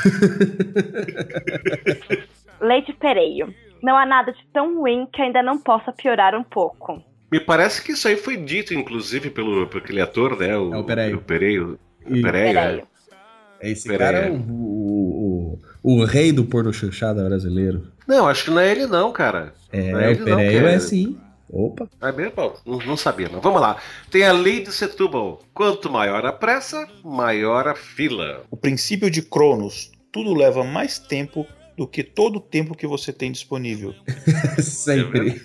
[2.61, 3.55] Lei de Pereio.
[3.83, 7.01] Não há nada de tão ruim que ainda não possa piorar um pouco.
[7.31, 10.57] Me parece que isso aí foi dito, inclusive, pelo, pelo aquele ator, né?
[10.57, 11.16] O, é o Pereio.
[11.16, 11.79] O Pereio.
[12.07, 12.59] O Pereio.
[12.59, 13.70] É.
[13.70, 13.99] Esse Pereio.
[13.99, 17.89] cara é o, o, o, o, rei do porno chanchada brasileiro.
[18.07, 19.53] Não, acho que não é ele não, cara.
[19.70, 21.18] É, é o Pereio é, é sim.
[21.51, 21.89] Opa.
[22.01, 22.55] É mesmo?
[22.64, 23.41] Não, não sabia, não.
[23.41, 23.76] Vamos lá.
[24.11, 25.43] Tem a lei de Setúbal.
[25.55, 28.45] Quanto maior a pressa, maior a fila.
[28.51, 29.91] O princípio de Cronos.
[30.12, 31.47] Tudo leva mais tempo
[31.79, 33.95] do que todo o tempo que você tem disponível.
[34.61, 35.41] sempre.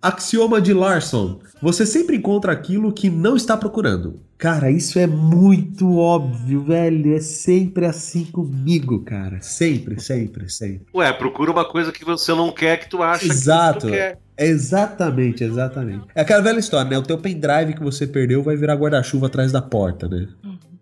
[0.00, 1.40] Axioma de Larson.
[1.60, 4.20] Você sempre encontra aquilo que não está procurando.
[4.38, 7.16] Cara, isso é muito óbvio, velho.
[7.16, 9.40] É sempre assim comigo, cara.
[9.40, 10.86] Sempre, sempre, sempre.
[10.94, 13.86] Ué, procura uma coisa que você não quer que tu acha Exato.
[13.86, 14.18] que tu quer.
[14.38, 16.06] Exatamente, exatamente.
[16.14, 16.98] É aquela velha história, né?
[16.98, 20.28] O teu pendrive que você perdeu vai virar guarda-chuva atrás da porta, né?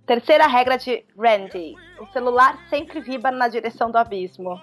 [0.06, 1.74] Terceira regra de Randy.
[2.02, 4.60] O celular sempre vibra na direção do abismo.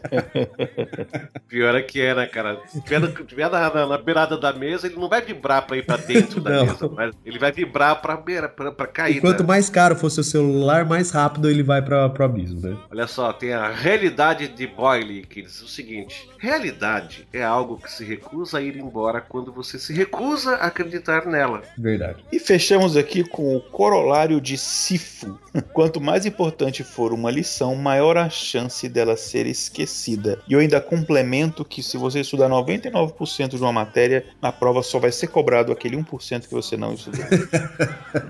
[1.46, 2.58] Pior é que é, né, cara?
[2.68, 5.98] Se tiver, na, na, na, beirada da mesa, ele não vai vibrar pra ir pra
[5.98, 9.18] dentro da mesa, mas ele vai vibrar pra, beira, pra, pra cair.
[9.18, 9.46] E quanto né?
[9.46, 12.78] mais caro for seu celular, mais rápido ele vai pra, pro abismo, né?
[12.90, 17.92] Olha só, tem a realidade de Boyle, que diz o seguinte: realidade é algo que
[17.92, 21.62] se recusa a ir embora quando você se recusa a acreditar nela.
[21.76, 22.24] Verdade.
[22.32, 25.38] E fechamos aqui com o corolário de Sifo.
[25.74, 30.40] Quanto mais importante for uma lição, maior a chance dela ser esquecida.
[30.48, 35.00] E eu ainda complemento que se você estudar 99% de uma matéria, na prova só
[35.00, 37.24] vai ser cobrado aquele 1% que você não estudou.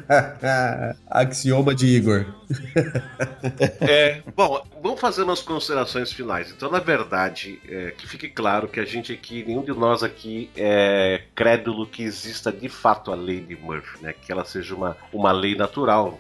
[1.07, 2.25] Axioma de Igor.
[3.83, 6.51] é, bom, vamos fazer umas considerações finais.
[6.51, 10.49] Então, na verdade, é, que fique claro que a gente aqui, nenhum de nós aqui
[10.57, 14.15] é crédulo que exista de fato a lei de Murphy, né?
[14.15, 16.19] Que ela seja uma, uma lei natural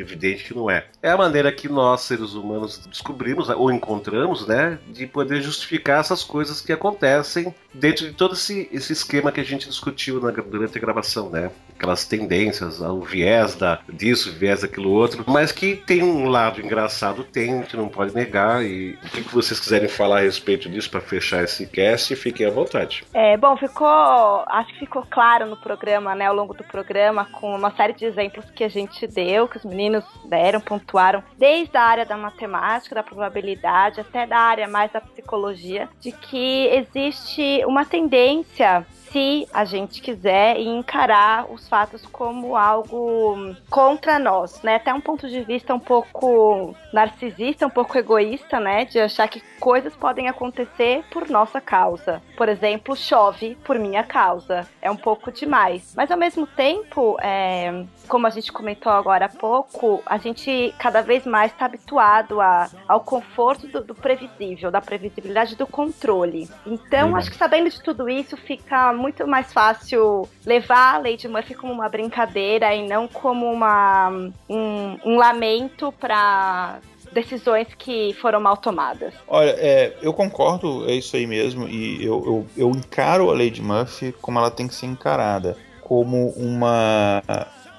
[0.00, 0.86] evidente que não é.
[1.02, 6.22] É a maneira que nós, seres humanos, descobrimos ou encontramos, né, de poder justificar essas
[6.22, 10.76] coisas que acontecem dentro de todo esse, esse esquema que a gente discutiu na, durante
[10.76, 11.50] a gravação, né?
[11.76, 17.24] Aquelas tendências, o viés da, disso, viés daquilo outro, mas que tem um lado engraçado,
[17.24, 18.64] tem, que não pode negar.
[18.64, 22.46] E o que, que vocês quiserem falar a respeito disso para fechar esse cast, fiquem
[22.46, 23.04] à vontade.
[23.14, 24.44] É, bom, ficou.
[24.46, 28.04] Acho que ficou claro no programa, né, ao longo do programa, com uma série de
[28.04, 29.89] exemplos que a gente deu, que os meninos
[30.24, 35.88] deram, pontuaram, desde a área da matemática, da probabilidade, até da área mais da psicologia,
[35.98, 44.18] de que existe uma tendência se a gente quiser encarar os fatos como algo contra
[44.18, 44.76] nós, né?
[44.76, 48.84] Até um ponto de vista um pouco narcisista, um pouco egoísta, né?
[48.84, 52.22] De achar que coisas podem acontecer por nossa causa.
[52.36, 54.66] Por exemplo, chove por minha causa.
[54.80, 55.92] É um pouco demais.
[55.96, 61.00] Mas ao mesmo tempo, é, como a gente comentou agora há pouco, a gente cada
[61.00, 66.50] vez mais está habituado a, ao conforto do, do, previsível, da previsibilidade do controle.
[66.66, 71.54] Então, acho que sabendo de tudo isso, fica muito mais fácil levar a Lady Murphy
[71.54, 74.10] como uma brincadeira e não como uma,
[74.48, 76.80] um, um lamento para
[77.12, 79.14] decisões que foram mal tomadas.
[79.28, 83.62] Olha, é, eu concordo, é isso aí mesmo, e eu, eu, eu encaro a Lady
[83.62, 87.20] Murphy como ela tem que ser encarada como uma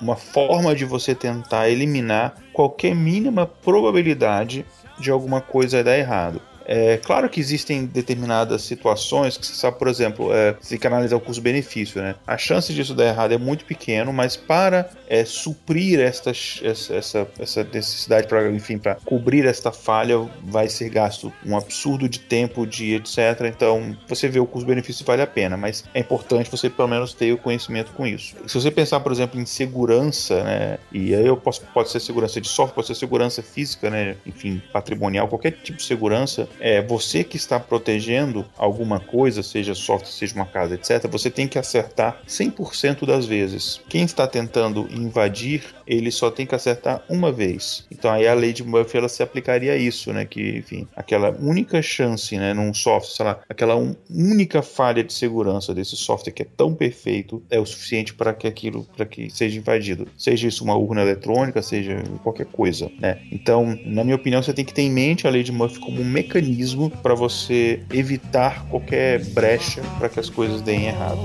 [0.02, 4.66] uma forma de você tentar eliminar qualquer mínima probabilidade
[5.00, 6.42] de alguma coisa dar errado.
[6.66, 10.88] É claro que existem determinadas situações que você sabe, por exemplo, é, você tem que
[10.88, 12.16] analisar o custo-benefício, né?
[12.26, 17.64] A chance disso dar errado é muito pequeno, mas para é, suprir esta, essa, essa,
[17.74, 22.96] necessidade, para enfim, para cobrir esta falha, vai ser gasto um absurdo de tempo, de
[22.96, 23.18] etc.
[23.46, 27.34] Então, você vê o custo-benefício vale a pena, mas é importante você pelo menos ter
[27.34, 28.36] o conhecimento com isso.
[28.48, 30.78] Se você pensar, por exemplo, em segurança, né?
[30.92, 34.16] E aí eu posso, pode ser segurança de software, pode ser segurança física, né?
[34.26, 40.12] Enfim, patrimonial, qualquer tipo de segurança é você que está protegendo alguma coisa, seja software,
[40.12, 43.82] seja uma casa, etc., você tem que acertar 100% das vezes.
[43.90, 47.86] Quem está tentando invadir, ele só tem que acertar uma vez.
[47.92, 50.26] Então aí a lei de Murphy ela se aplicaria a isso, né?
[50.26, 55.14] Que, enfim, aquela única chance, né, num software, sei lá, aquela un única falha de
[55.14, 59.30] segurança desse software que é tão perfeito é o suficiente para que aquilo, para que
[59.30, 60.08] seja invadido.
[60.18, 63.22] Seja isso uma urna eletrônica, seja qualquer coisa, né?
[63.32, 66.02] Então, na minha opinião, você tem que ter em mente a lei de Murphy como
[66.02, 71.20] um mecanismo mecanismo para você evitar qualquer brecha para que as coisas deem errado.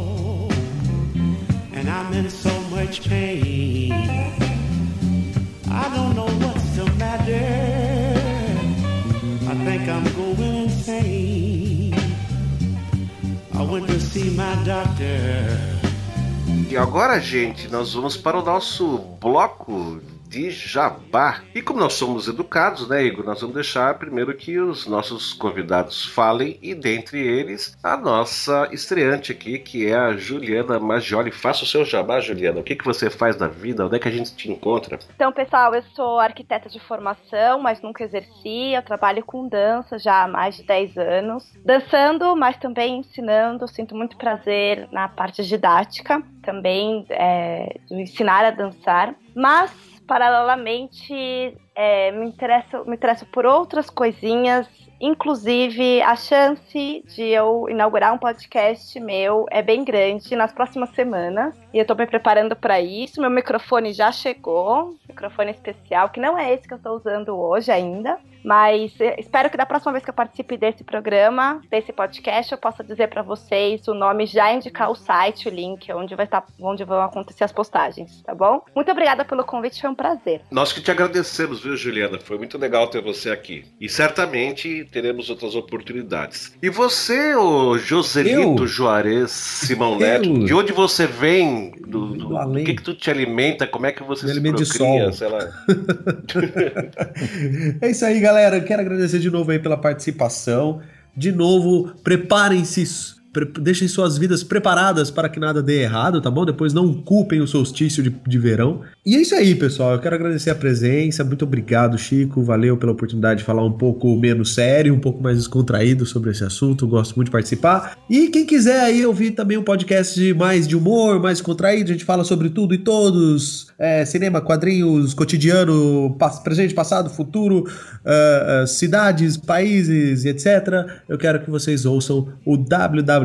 [16.69, 20.01] E agora, gente, nós vamos para o nosso bloco
[20.37, 21.41] de jabá.
[21.55, 23.25] E como nós somos educados, né, Igor?
[23.25, 29.33] Nós vamos deixar primeiro que os nossos convidados falem e dentre eles a nossa estreante
[29.33, 31.31] aqui, que é a Juliana Maggioli.
[31.31, 32.61] Faça o seu jabá, Juliana.
[32.61, 33.87] O que, que você faz na vida?
[33.87, 34.99] Onde é que a gente te encontra?
[35.15, 38.75] Então, pessoal, eu sou arquiteta de formação, mas nunca exerci.
[38.75, 41.51] Eu trabalho com dança já há mais de 10 anos.
[41.65, 43.67] Dançando, mas também ensinando.
[43.67, 49.15] Sinto muito prazer na parte didática, também é, ensinar a dançar.
[49.35, 54.67] Mas paralelamente é, me, interesso, me interesso por outras coisinhas,
[55.01, 61.55] inclusive a chance de eu inaugurar um podcast meu é bem grande nas próximas semanas.
[61.73, 63.21] E eu tô me preparando para isso.
[63.21, 67.71] Meu microfone já chegou, microfone especial, que não é esse que eu tô usando hoje
[67.71, 72.59] ainda, mas espero que da próxima vez que eu participe desse programa, desse podcast, eu
[72.59, 76.47] possa dizer para vocês o nome, já indicar o site, o link, onde vai estar,
[76.61, 78.65] onde vão acontecer as postagens, tá bom?
[78.73, 80.43] Muito obrigada pelo convite, foi um prazer.
[80.49, 82.21] Nós que te agradecemos, viu, Juliana?
[82.21, 83.65] Foi muito legal ter você aqui.
[83.81, 86.57] E certamente teremos outras oportunidades.
[86.63, 88.67] E você, o Joselito Eu?
[88.69, 89.99] Juarez Simão Eu?
[89.99, 91.73] Neto, de onde você vem?
[91.81, 93.67] Do, do, Do do que, que tu te alimenta?
[93.67, 95.11] Como é que você Me se procria?
[95.11, 95.13] sol.
[95.13, 95.41] Sei lá.
[97.83, 98.36] É isso aí, galera.
[98.63, 100.81] Quero agradecer de novo aí pela participação.
[101.17, 103.16] De novo, preparem-se.
[103.45, 106.45] Deixem suas vidas preparadas para que nada dê errado, tá bom?
[106.45, 108.81] Depois não culpem o solstício de, de verão.
[109.05, 109.93] E é isso aí, pessoal.
[109.93, 111.25] Eu quero agradecer a presença.
[111.25, 112.43] Muito obrigado, Chico.
[112.43, 116.45] Valeu pela oportunidade de falar um pouco menos sério, um pouco mais descontraído sobre esse
[116.45, 116.87] assunto.
[116.87, 117.97] Gosto muito de participar.
[118.09, 121.93] E quem quiser aí ouvir também um podcast de mais de humor, mais descontraído, a
[121.93, 123.69] gente fala sobre tudo e todos.
[123.79, 127.65] É, cinema, quadrinhos, cotidiano, presente, passado, futuro,
[128.05, 130.87] ah, ah, cidades, países etc.
[131.09, 132.57] Eu quero que vocês ouçam o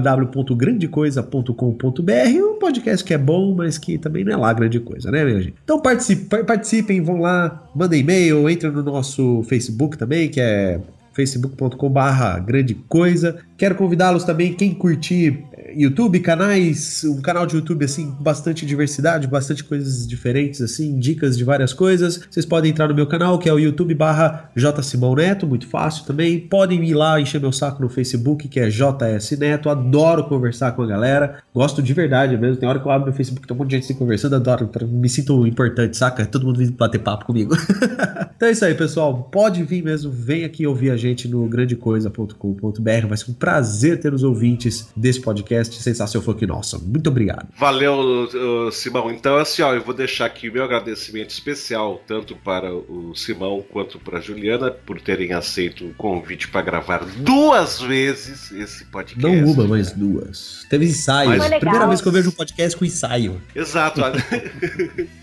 [0.02, 5.24] www.grandecoisa.com.br, um podcast que é bom, mas que também não é lá grande coisa, né,
[5.24, 5.56] minha gente?
[5.64, 10.80] Então participe- participem, vão lá, mandem e-mail, entrem no nosso Facebook também, que é
[11.14, 13.38] facebook.com/barra grande coisa.
[13.58, 15.44] Quero convidá-los também, quem curtir
[15.76, 21.44] YouTube, canais, um canal de YouTube assim, bastante diversidade, bastante coisas diferentes, assim, dicas de
[21.44, 22.22] várias coisas.
[22.30, 25.68] Vocês podem entrar no meu canal, que é o YouTube barra J Simão Neto, muito
[25.68, 26.40] fácil também.
[26.40, 29.70] Podem ir lá encher meu saco no Facebook, que é JS Neto.
[29.70, 31.38] Adoro conversar com a galera.
[31.54, 32.58] Gosto de verdade mesmo.
[32.58, 34.70] Tem hora que eu abro meu Facebook, tem um monte de gente assim conversando, adoro,
[34.88, 36.26] me sinto importante, saca?
[36.26, 37.56] Todo mundo vem bater papo comigo.
[38.36, 39.30] então é isso aí, pessoal.
[39.32, 43.08] Pode vir mesmo, vem aqui ouvir a gente no grandecoisa.com.br.
[43.08, 46.78] Vai ser um prazer ter os ouvintes desse podcast Sensação Funk Nossa.
[46.78, 47.48] Muito obrigado.
[47.58, 48.30] Valeu,
[48.72, 49.12] Simão.
[49.12, 53.64] Então, assim, ó, eu vou deixar aqui o meu agradecimento especial, tanto para o Simão
[53.72, 59.22] quanto para a Juliana, por terem aceito o convite para gravar duas vezes esse podcast.
[59.22, 60.66] Não uma, mas duas.
[60.70, 61.30] Teve ensaio.
[61.30, 61.60] Mas- legal.
[61.60, 63.42] Primeira vez que eu vejo um podcast com ensaio.
[63.56, 64.02] Exato.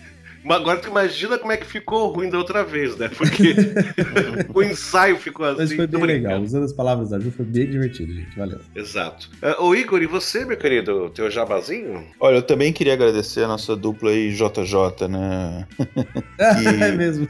[0.49, 3.11] Mas agora tu imagina como é que ficou ruim da outra vez, né?
[3.11, 3.55] Porque
[4.55, 5.59] o ensaio ficou assim.
[5.59, 6.41] Mas foi bem legal.
[6.41, 8.35] Usando as palavras da Ju, foi bem divertido, gente.
[8.35, 8.59] Valeu.
[8.75, 9.29] Exato.
[9.43, 12.03] Uh, ô Igor, e você, meu querido, teu jabazinho?
[12.19, 15.67] Olha, eu também queria agradecer a nossa dupla aí, JJ, né?
[16.81, 17.29] é mesmo.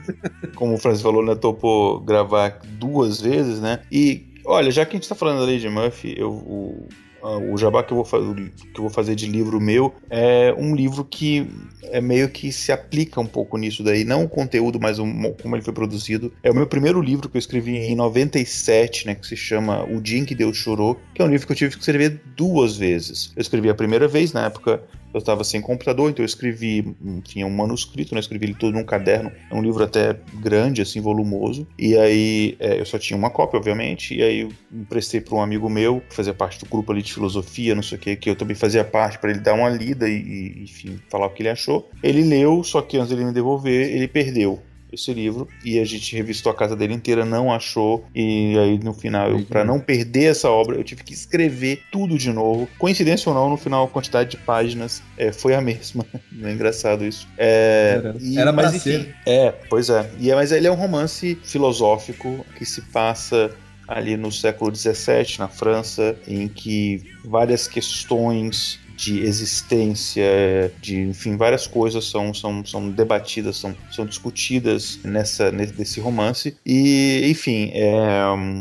[0.54, 1.34] Como o Francis falou, né?
[1.34, 3.80] Topou gravar duas vezes, né?
[3.90, 6.88] E, olha, já que a gente tá falando da Lady Murphy, eu, o,
[7.52, 11.04] o jabá que eu, vou que eu vou fazer de livro meu é um livro
[11.04, 11.46] que
[11.90, 14.04] é meio que se aplica um pouco nisso daí.
[14.04, 16.32] Não o conteúdo, mas mo- como ele foi produzido.
[16.42, 19.14] É o meu primeiro livro que eu escrevi em 97, né?
[19.14, 21.56] Que se chama O Dia em que Deus Chorou, que é um livro que eu
[21.56, 23.32] tive que escrever duas vezes.
[23.36, 24.82] Eu escrevi a primeira vez, na época
[25.12, 28.20] eu estava sem computador, então eu escrevi, enfim, um manuscrito, né?
[28.20, 29.32] Escrevi ele todo num caderno.
[29.50, 31.66] É um livro até grande, assim, volumoso.
[31.78, 34.14] E aí é, eu só tinha uma cópia, obviamente.
[34.14, 37.12] E aí eu emprestei para um amigo meu, que fazia parte do grupo ali de
[37.12, 40.08] filosofia, não sei o que, que eu também fazia parte, para ele dar uma lida
[40.08, 41.88] e, e, enfim, falar o que ele achou.
[42.02, 44.60] Ele leu, só que antes dele me devolver, ele perdeu
[44.92, 48.92] esse livro e a gente revistou a casa dele inteira, não achou e aí no
[48.94, 52.68] final, para não perder essa obra, eu tive que escrever tudo de novo.
[52.78, 56.04] Coincidência ou não, no final a quantidade de páginas é, foi a mesma.
[56.42, 57.28] é engraçado isso.
[57.36, 59.14] É, Era- e- era mas, enfim, ser.
[59.26, 60.10] É, pois é.
[60.18, 60.34] E é.
[60.34, 63.50] Mas ele é um romance filosófico que se passa
[63.86, 70.24] ali no século XVII, na França, em que várias questões de existência,
[70.82, 76.56] de enfim, várias coisas são, são, são debatidas, são, são discutidas nessa, nesse romance.
[76.66, 78.08] E, enfim, é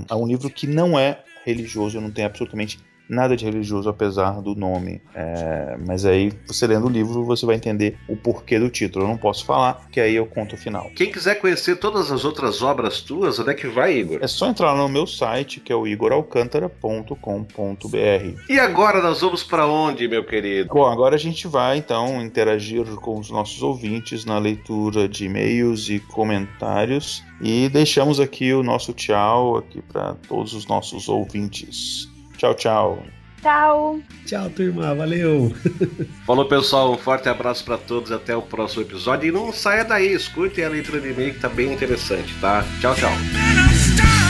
[0.10, 2.78] é um livro que não é religioso, não tem absolutamente
[3.10, 5.02] nada de religioso apesar do nome.
[5.14, 9.06] É, mas aí, você lendo o livro, você vai entender o porquê do título.
[9.06, 10.90] Eu não posso falar, que aí eu conto o final.
[10.96, 14.20] Quem quiser conhecer todas as outras obras tuas, onde é que vai, Igor?
[14.22, 18.42] É só entrar no meu site, que é o igoralcantara.com.br.
[18.50, 20.74] E agora nós vamos para onde, meu querido?
[20.74, 25.90] Bom, agora a gente vai então interagir com os nossos ouvintes na leitura de e-mails
[25.90, 32.10] e comentários e deixamos aqui o nosso tchau aqui para todos os nossos ouvintes.
[32.38, 33.04] Tchau, tchau.
[33.42, 34.00] Tchau.
[34.26, 34.94] Tchau, turma.
[34.96, 35.56] Valeu.
[36.26, 36.94] Falou, pessoal.
[36.94, 38.12] Um forte abraço para todos.
[38.12, 39.30] Até o próximo episódio.
[39.30, 40.14] E não saia daí.
[40.14, 42.64] Escute a leitura de e-mail que tá bem interessante, tá?
[42.82, 44.27] Tchau, tchau.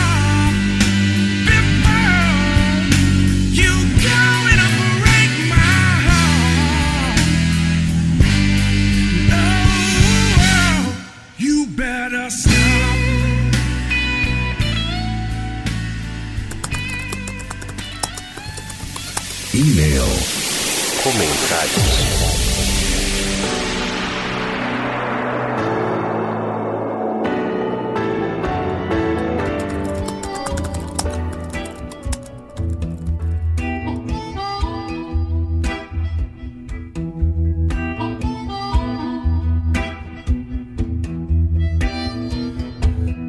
[21.07, 22.17] Comentários.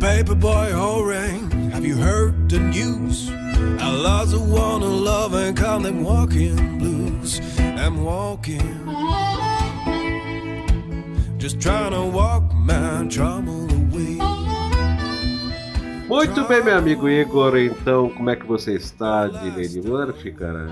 [0.00, 3.30] Paperboy Orang, have you heard the news?
[3.30, 6.87] I lost the one I love and call them walking blues.
[7.88, 8.60] I'm walking,
[11.38, 14.18] just trying to walk my trouble away.
[16.06, 17.56] Muito bem, meu amigo Igor.
[17.56, 20.68] Então, como é que você está de Lady Murphy, cara?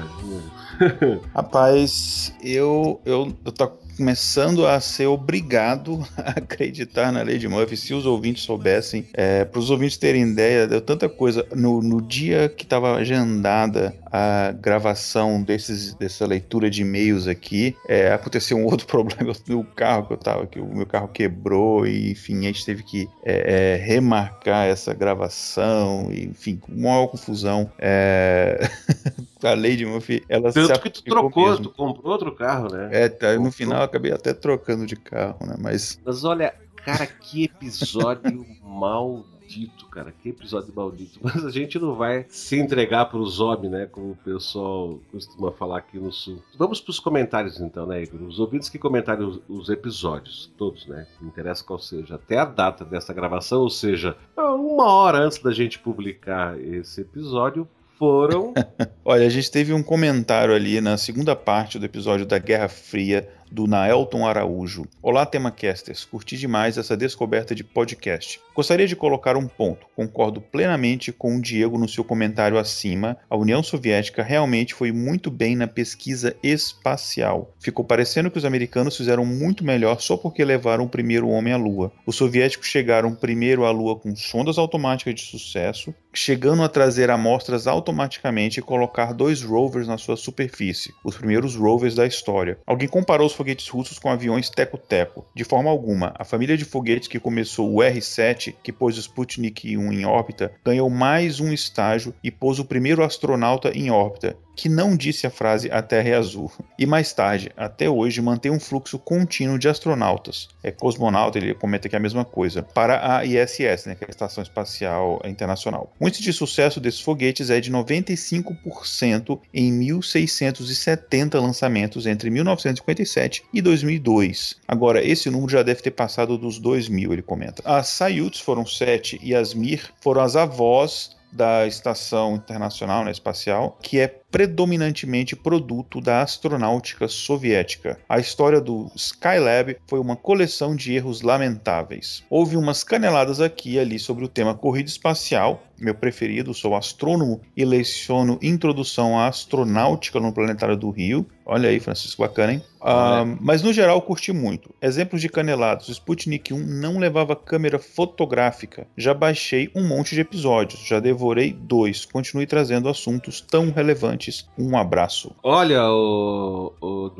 [1.34, 3.64] Rapaz, eu, eu, eu tô
[3.96, 7.76] começando a ser obrigado a acreditar na lei de Murphy.
[7.76, 11.46] Se os ouvintes soubessem, é, para os ouvintes terem ideia, deu tanta coisa.
[11.54, 18.12] No, no dia que estava agendada a gravação desses, dessa leitura de e-mails aqui, é,
[18.12, 22.12] aconteceu um outro problema no carro que eu tava, que o meu carro quebrou e,
[22.12, 27.70] enfim, a gente teve que é, é, remarcar essa gravação, e, enfim, uma confusão.
[29.42, 31.64] A Lady Murphy, ela Tanto se que tu trocou, mesmo.
[31.64, 32.88] tu comprou outro carro, né?
[32.90, 35.56] É, tá, no final eu acabei até trocando de carro, né?
[35.60, 40.10] Mas Mas olha, cara, que episódio maldito, cara.
[40.22, 41.18] Que episódio maldito.
[41.22, 43.86] Mas a gente não vai se entregar pro zombie, né?
[43.86, 46.42] Como o pessoal costuma falar aqui no sul.
[46.58, 48.22] Vamos pros comentários então, né, Igor?
[48.22, 51.06] Os ouvintes que comentaram os, os episódios, todos, né?
[51.20, 52.14] Não interessa qual seja.
[52.14, 57.68] Até a data dessa gravação, ou seja, uma hora antes da gente publicar esse episódio,
[57.98, 58.52] foram
[59.04, 63.28] Olha, a gente teve um comentário ali na segunda parte do episódio da Guerra Fria
[63.56, 64.84] do Naelton Araújo.
[65.00, 66.04] Olá, Temacasters.
[66.04, 68.38] Curti demais essa descoberta de podcast.
[68.54, 69.86] Gostaria de colocar um ponto.
[69.96, 73.16] Concordo plenamente com o Diego no seu comentário acima.
[73.30, 77.50] A União Soviética realmente foi muito bem na pesquisa espacial.
[77.58, 81.56] Ficou parecendo que os americanos fizeram muito melhor só porque levaram o primeiro homem à
[81.56, 81.90] Lua.
[82.04, 87.66] Os soviéticos chegaram primeiro à Lua com sondas automáticas de sucesso, chegando a trazer amostras
[87.66, 92.58] automaticamente e colocar dois rovers na sua superfície, os primeiros rovers da história.
[92.66, 95.24] Alguém comparou os foguetes russos com aviões teco-teco.
[95.32, 99.76] De forma alguma, a família de foguetes que começou o R-7, que pôs o Sputnik
[99.76, 104.68] 1 em órbita, ganhou mais um estágio e pôs o primeiro astronauta em órbita, que
[104.68, 106.50] não disse a frase a Terra é azul.
[106.78, 110.48] E mais tarde, até hoje, mantém um fluxo contínuo de astronautas.
[110.62, 114.06] É cosmonauta, ele comenta que é a mesma coisa, para a ISS, né, que é
[114.08, 115.92] a Estação Espacial Internacional.
[116.00, 123.60] O índice de sucesso desses foguetes é de 95% em 1670 lançamentos entre 1957 e
[123.60, 124.56] 2002.
[124.66, 127.62] Agora, esse número já deve ter passado dos 2000, ele comenta.
[127.64, 133.78] As Sayuts foram sete e as Mir foram as avós da Estação Internacional né, Espacial,
[133.82, 137.98] que é predominantemente produto da astronáutica soviética.
[138.08, 142.24] A história do Skylab foi uma coleção de erros lamentáveis.
[142.28, 147.40] Houve umas caneladas aqui e ali sobre o tema corrida espacial, meu preferido, sou astrônomo
[147.56, 151.26] e leciono Introdução à Astronáutica no Planetário do Rio.
[151.44, 152.62] Olha aí, Francisco, bacana, hein?
[152.80, 154.74] Ah, mas no geral curti muito.
[154.80, 158.86] Exemplos de canelados: o Sputnik 1 não levava câmera fotográfica.
[158.96, 162.04] Já baixei um monte de episódios, já devorei dois.
[162.04, 164.15] Continue trazendo assuntos tão relevantes.
[164.58, 165.34] Um abraço.
[165.42, 167.10] Olha, o, o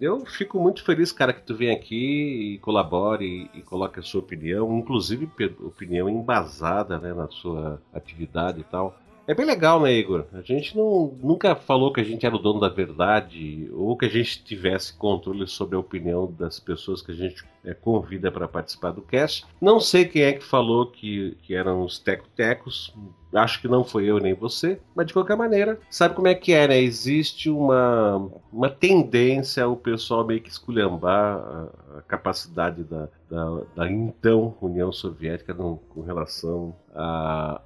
[0.00, 4.20] eu fico muito feliz, cara, que tu vem aqui e colabore e, coloque a sua
[4.20, 5.28] opinião, inclusive
[5.60, 8.96] opinião embasada né, na sua atividade e tal.
[9.26, 10.24] É bem legal, né, Igor?
[10.32, 14.06] A gente não, nunca falou que a gente era o dono da verdade ou que
[14.06, 18.48] a gente tivesse controle sobre a opinião das pessoas que a gente é, convida para
[18.48, 19.46] participar do cast.
[19.60, 22.92] Não sei quem é que falou que, que eram os teco-tecos,
[23.32, 26.52] acho que não foi eu nem você, mas de qualquer maneira, sabe como é que
[26.52, 26.80] é, né?
[26.80, 33.90] Existe uma, uma tendência ao pessoal meio que esculhambar a, a capacidade da, da, da,
[33.90, 36.74] então União Soviética no, com relação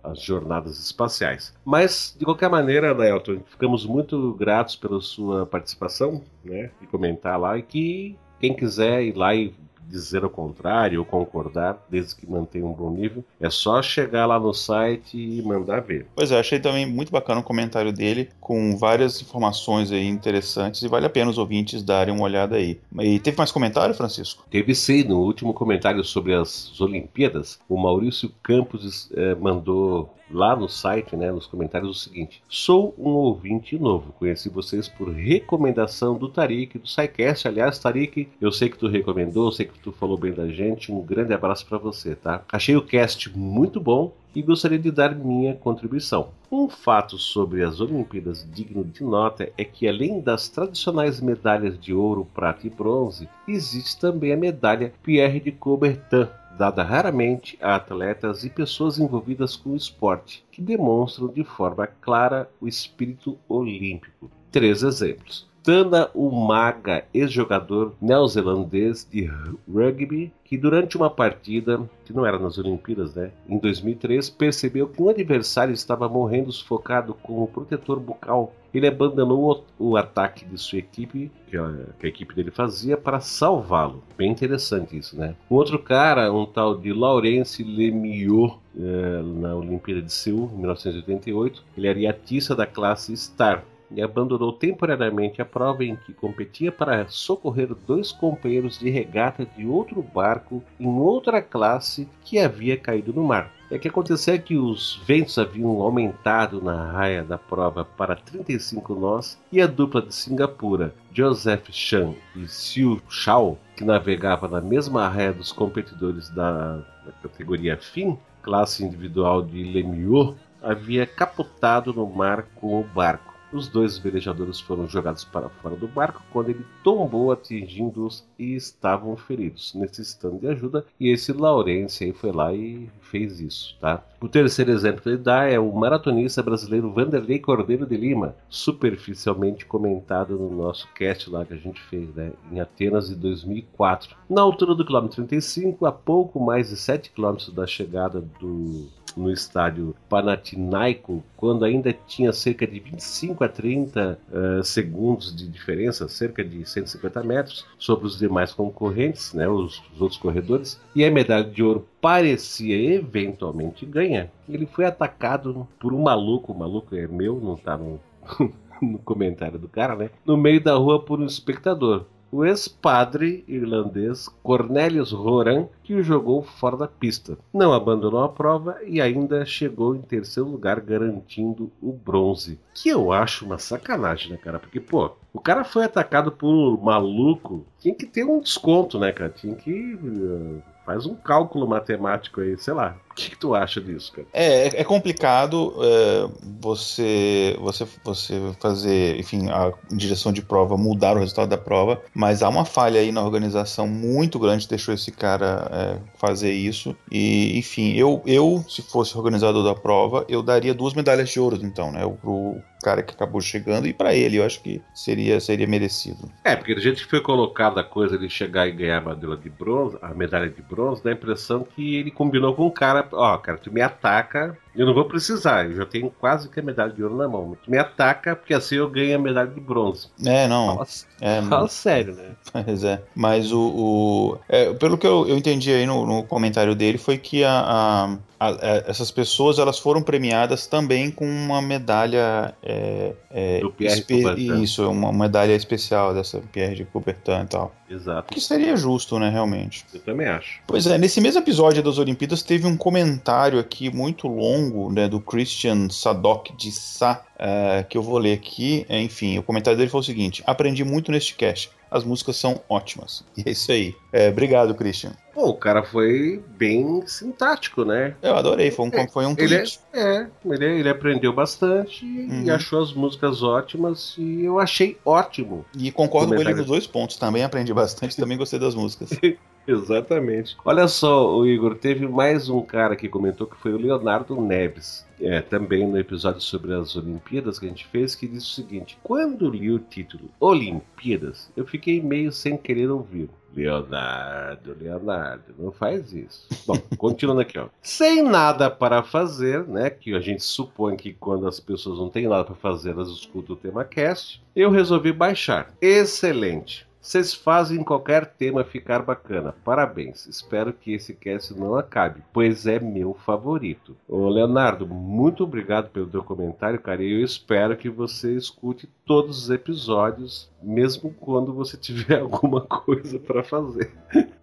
[0.03, 1.55] às jornadas espaciais.
[1.65, 6.71] Mas, de qualquer maneira, Nelton, ficamos muito gratos pela sua participação, né?
[6.83, 9.55] E comentar lá e que quem quiser ir lá e
[9.89, 14.39] dizer o contrário ou concordar, desde que mantenha um bom nível, é só chegar lá
[14.39, 16.07] no site e mandar ver.
[16.15, 20.89] Pois é, achei também muito bacana o comentário dele, com várias informações aí interessantes e
[20.89, 22.81] vale a pena os ouvintes darem uma olhada aí.
[23.01, 24.45] E teve mais comentário, Francisco?
[24.51, 30.69] Teve sim, no último comentário sobre as Olimpíadas, o Maurício Campos eh, mandou lá no
[30.69, 36.29] site, né, nos comentários, o seguinte: Sou um ouvinte novo, conheci vocês por recomendação do
[36.29, 37.49] Tarik, do SciCast.
[37.49, 40.93] Aliás, Tarik, eu sei que tu recomendou, sei que tu falou bem da gente.
[40.93, 42.43] Um grande abraço para você, tá?
[42.51, 46.31] Achei o cast muito bom e gostaria de dar minha contribuição.
[46.51, 51.95] Um fato sobre as Olimpíadas digno de nota é que, além das tradicionais medalhas de
[51.95, 58.45] ouro, prata e bronze, existe também a medalha Pierre de Coubertin, dada raramente a atletas
[58.45, 64.31] e pessoas envolvidas com o esporte, que demonstram de forma clara o espírito olímpico.
[64.51, 65.49] Três exemplos.
[65.65, 69.25] Tana Umaga, ex-jogador neozelandês de
[69.67, 75.03] rugby, que durante uma partida, que não era nas Olimpíadas, né, em 2003, percebeu que
[75.03, 78.53] um adversário estava morrendo sufocado com o protetor bucal.
[78.75, 82.99] Ele abandonou o, o ataque de sua equipe, que a, que a equipe dele fazia,
[82.99, 84.05] para salvá-lo.
[84.19, 85.35] Bem interessante isso, né?
[85.51, 91.65] Um outro cara, um tal de Laurence Lemieux, é, na Olimpíada de Seul, em 1988,
[91.75, 97.07] ele era iatista da classe Star e abandonou temporariamente a prova em que competia para
[97.09, 103.25] socorrer dois companheiros de regata de outro barco em outra classe que havia caído no
[103.25, 103.53] mar.
[103.71, 109.41] É que aconteceu que os ventos haviam aumentado na raia da prova para 35 nós
[109.51, 115.33] e a dupla de Singapura, Joseph Chan e Xiu Shao, que navegava na mesma raia
[115.33, 122.81] dos competidores da, da categoria FIM, classe individual de Lemieux, havia capotado no mar com
[122.81, 123.34] o barco.
[123.55, 129.17] Os dois velejadores foram jogados para fora do barco quando ele tombou, atingindo-os e estavam
[129.17, 130.85] feridos, necessitando de ajuda.
[130.99, 134.03] E esse Laurence aí foi lá e fez isso, tá?
[134.21, 139.65] O terceiro exemplo que ele dá é o maratonista brasileiro Vanderlei Cordeiro de Lima, superficialmente
[139.65, 144.17] comentado no nosso cast lá que a gente fez, né, em Atenas de 2004.
[144.29, 149.31] Na altura do quilômetro 35, a pouco mais de 7 quilômetros da chegada do no
[149.31, 156.45] estádio Panathinaiko, quando ainda tinha cerca de 25 a 30 uh, segundos de diferença, cerca
[156.45, 161.45] de 150 metros, sobre os demais concorrentes, né, os, os outros corredores, e a medalha
[161.45, 164.29] de ouro parecia eventualmente ganhar.
[164.49, 168.01] Ele foi atacado por um maluco, o maluco é meu, não está no,
[168.81, 170.11] no comentário do cara, né?
[170.25, 176.43] No meio da rua por um espectador o ex-padre irlandês Cornelius Horan, que o jogou
[176.43, 177.39] fora da pista.
[177.53, 182.59] Não abandonou a prova e ainda chegou em terceiro lugar, garantindo o bronze.
[182.75, 184.59] Que eu acho uma sacanagem, né, cara?
[184.59, 189.13] Porque, pô, o cara foi atacado por um maluco, tinha que ter um desconto, né,
[189.13, 189.31] cara?
[189.31, 189.95] Tinha que.
[189.95, 192.97] Uh, faz um cálculo matemático aí, sei lá.
[193.11, 194.27] O que, que, tu acha disso, cara?
[194.33, 196.29] É, é complicado é,
[196.61, 202.43] você, você, você fazer, enfim, a direção de prova mudar o resultado da prova, mas
[202.43, 206.97] há uma falha aí na organização muito grande que deixou esse cara é, fazer isso.
[207.11, 211.59] E, enfim, eu, eu, se fosse organizador da prova, eu daria duas medalhas de ouro,
[211.63, 212.01] então, né?
[212.21, 216.31] Pro cara que acabou chegando e para ele, eu acho que seria, seria merecido.
[216.45, 219.37] É, porque do jeito que foi colocada a coisa de chegar e ganhar a medalha
[219.39, 223.09] de bronze, a medalha de bronze, dá a impressão que ele combinou com o cara
[223.13, 226.63] ó, cara, tu me ataca, eu não vou precisar, eu já tenho quase que a
[226.63, 227.57] medalha de ouro na mão.
[227.69, 230.09] Me ataca, porque assim eu ganho a medalha de bronze.
[230.25, 230.75] É, não.
[230.75, 230.87] Fala,
[231.21, 232.31] é, fala sério, né?
[232.65, 233.03] Pois é.
[233.15, 233.61] Mas o.
[233.61, 237.51] o é, pelo que eu, eu entendi aí no, no comentário dele, foi que a,
[237.51, 238.51] a, a,
[238.87, 242.55] essas pessoas elas foram premiadas também com uma medalha.
[242.63, 247.75] É, é, Do Pierre espe Isso, uma medalha especial dessa Pierre de Coubertin e tal.
[247.89, 248.33] Exato.
[248.33, 249.85] Que seria justo, né, realmente.
[249.93, 250.61] Eu também acho.
[250.67, 255.21] Pois é, nesse mesmo episódio das Olimpíadas teve um comentário aqui muito longo, né, do
[255.21, 258.87] Christian Sadok de Sá, uh, que eu vou ler aqui.
[258.89, 261.71] Enfim, o comentário dele foi o seguinte: aprendi muito neste cast.
[261.91, 263.25] As músicas são ótimas.
[263.37, 263.95] E é isso aí.
[264.13, 265.13] É, obrigado, Christian.
[265.33, 268.17] Pô, o cara foi bem sintático, né?
[268.21, 269.53] Eu adorei, foi um, é, foi um tweet.
[269.53, 272.43] Ele é, é ele, ele, aprendeu bastante uhum.
[272.45, 275.65] e achou as músicas ótimas e eu achei ótimo.
[275.77, 277.17] E concordo com ele nos dois pontos.
[277.17, 279.11] Também aprendi bastante, também gostei das músicas.
[279.67, 280.57] Exatamente.
[280.65, 285.05] Olha só, o Igor, teve mais um cara que comentou que foi o Leonardo Neves.
[285.21, 288.99] É, também no episódio sobre as Olimpíadas que a gente fez, que disse o seguinte:
[289.03, 293.31] quando li o título Olimpíadas, eu fiquei meio sem querer ouvir.
[293.55, 296.49] Leonardo, Leonardo, não faz isso.
[296.67, 297.69] Bom, continuando aqui, ó.
[297.81, 299.89] Sem nada para fazer, né?
[299.91, 303.55] Que a gente supõe que quando as pessoas não têm nada para fazer, elas escutam
[303.55, 304.43] o tema cast.
[304.57, 305.73] Eu resolvi baixar.
[305.81, 306.87] Excelente.
[307.05, 309.55] Vocês fazem qualquer tema ficar bacana.
[309.63, 310.27] Parabéns.
[310.27, 313.95] Espero que esse cast não acabe, pois é meu favorito.
[314.09, 317.05] Ô Leonardo, muito obrigado pelo teu comentário, cara.
[317.05, 323.19] E eu espero que você escute todos os episódios, mesmo quando você tiver alguma coisa
[323.19, 323.93] para fazer.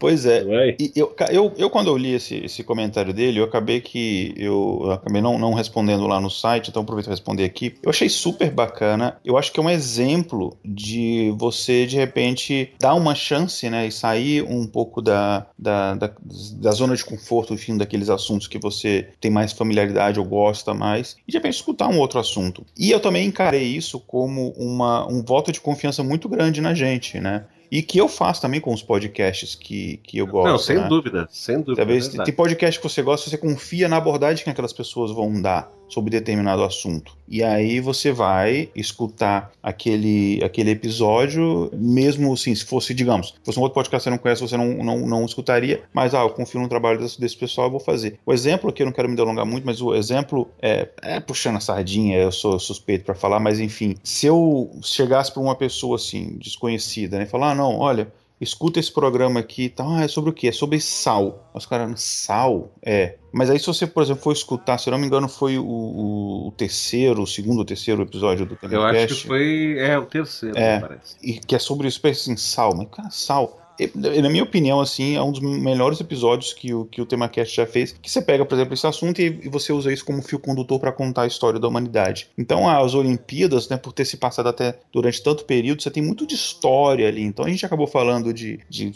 [0.02, 0.44] Pois é.
[0.80, 4.92] E eu, eu, eu, quando eu li esse, esse comentário dele, eu acabei que eu,
[4.94, 7.76] acabei não, não respondendo lá no site, então aproveito para responder aqui.
[7.84, 9.20] Eu achei super bacana.
[9.24, 13.86] Eu acho que é um exemplo de você, de repente, dar uma chance, né?
[13.86, 16.12] E sair um pouco da, da, da,
[16.56, 21.16] da zona de conforto, enfim, daqueles assuntos que você tem mais familiaridade ou gosta mais,
[21.28, 22.66] e de repente escutar um outro assunto.
[22.76, 27.20] E eu também encarei isso como uma, um voto de confiança muito grande na gente,
[27.20, 27.46] né?
[27.72, 30.48] E que eu faço também com os podcasts que, que eu gosto.
[30.48, 30.88] Não, sem né?
[30.90, 31.78] dúvida, sem dúvida.
[31.78, 35.42] Talvez é tem podcast que você gosta, você confia na abordagem que aquelas pessoas vão
[35.42, 37.16] dar sobre determinado assunto.
[37.28, 43.58] E aí você vai escutar aquele, aquele episódio, mesmo assim, se fosse, digamos, se fosse
[43.58, 46.30] um outro podcast que você não conhece, você não, não, não escutaria, mas ah, eu
[46.30, 48.20] confio no trabalho desse, desse pessoal, eu vou fazer.
[48.26, 51.56] O exemplo aqui, eu não quero me delongar muito, mas o exemplo é, é puxando
[51.56, 55.96] a sardinha, eu sou suspeito para falar, mas enfim, se eu chegasse para uma pessoa
[55.96, 58.12] assim, desconhecida, né, falar, ah, não, olha,
[58.42, 59.94] escuta esse programa aqui e tá, tal.
[59.94, 60.48] Ah, é sobre o quê?
[60.48, 61.50] É sobre sal.
[61.54, 62.74] Os caras, sal?
[62.82, 63.16] É.
[63.32, 65.64] Mas aí, se você, por exemplo, for escutar, se eu não me engano, foi o,
[65.64, 68.96] o, o terceiro, o segundo ou terceiro episódio do Temecast.
[68.96, 71.16] Eu acho que foi, é, o terceiro, é, parece.
[71.24, 72.76] E que é sobre espécie assim, sal.
[72.76, 73.61] Mas, cara, sal
[73.96, 77.66] na minha opinião, assim, é um dos melhores episódios que o, que o TemaCast já
[77.66, 80.40] fez, que você pega, por exemplo, esse assunto e, e você usa isso como fio
[80.40, 82.28] condutor para contar a história da humanidade.
[82.38, 86.26] Então, as Olimpíadas, né, por ter se passado até durante tanto período, você tem muito
[86.26, 87.24] de história ali.
[87.24, 88.92] Então, a gente acabou falando de, de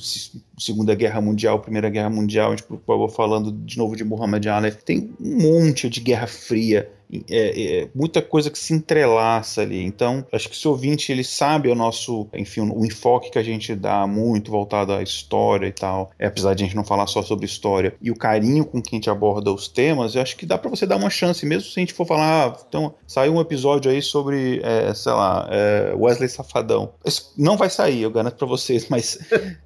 [0.57, 4.71] Segunda Guerra Mundial, Primeira Guerra Mundial, a gente acabou falando de novo de Muhammad Ali.
[4.71, 6.89] Tem um monte de Guerra Fria
[7.29, 9.83] é, é, muita coisa que se entrelaça ali.
[9.83, 13.43] Então, acho que se o ouvinte ele sabe o nosso, enfim, o enfoque que a
[13.43, 17.07] gente dá muito voltado à história e tal, é, apesar de a gente não falar
[17.07, 20.35] só sobre história, e o carinho com que a gente aborda os temas, eu acho
[20.35, 22.95] que dá para você dar uma chance, mesmo se a gente for falar, ah, então,
[23.07, 26.93] saiu um episódio aí sobre, é, sei lá, é, Wesley Safadão.
[27.37, 29.19] Não vai sair, eu garanto para vocês, mas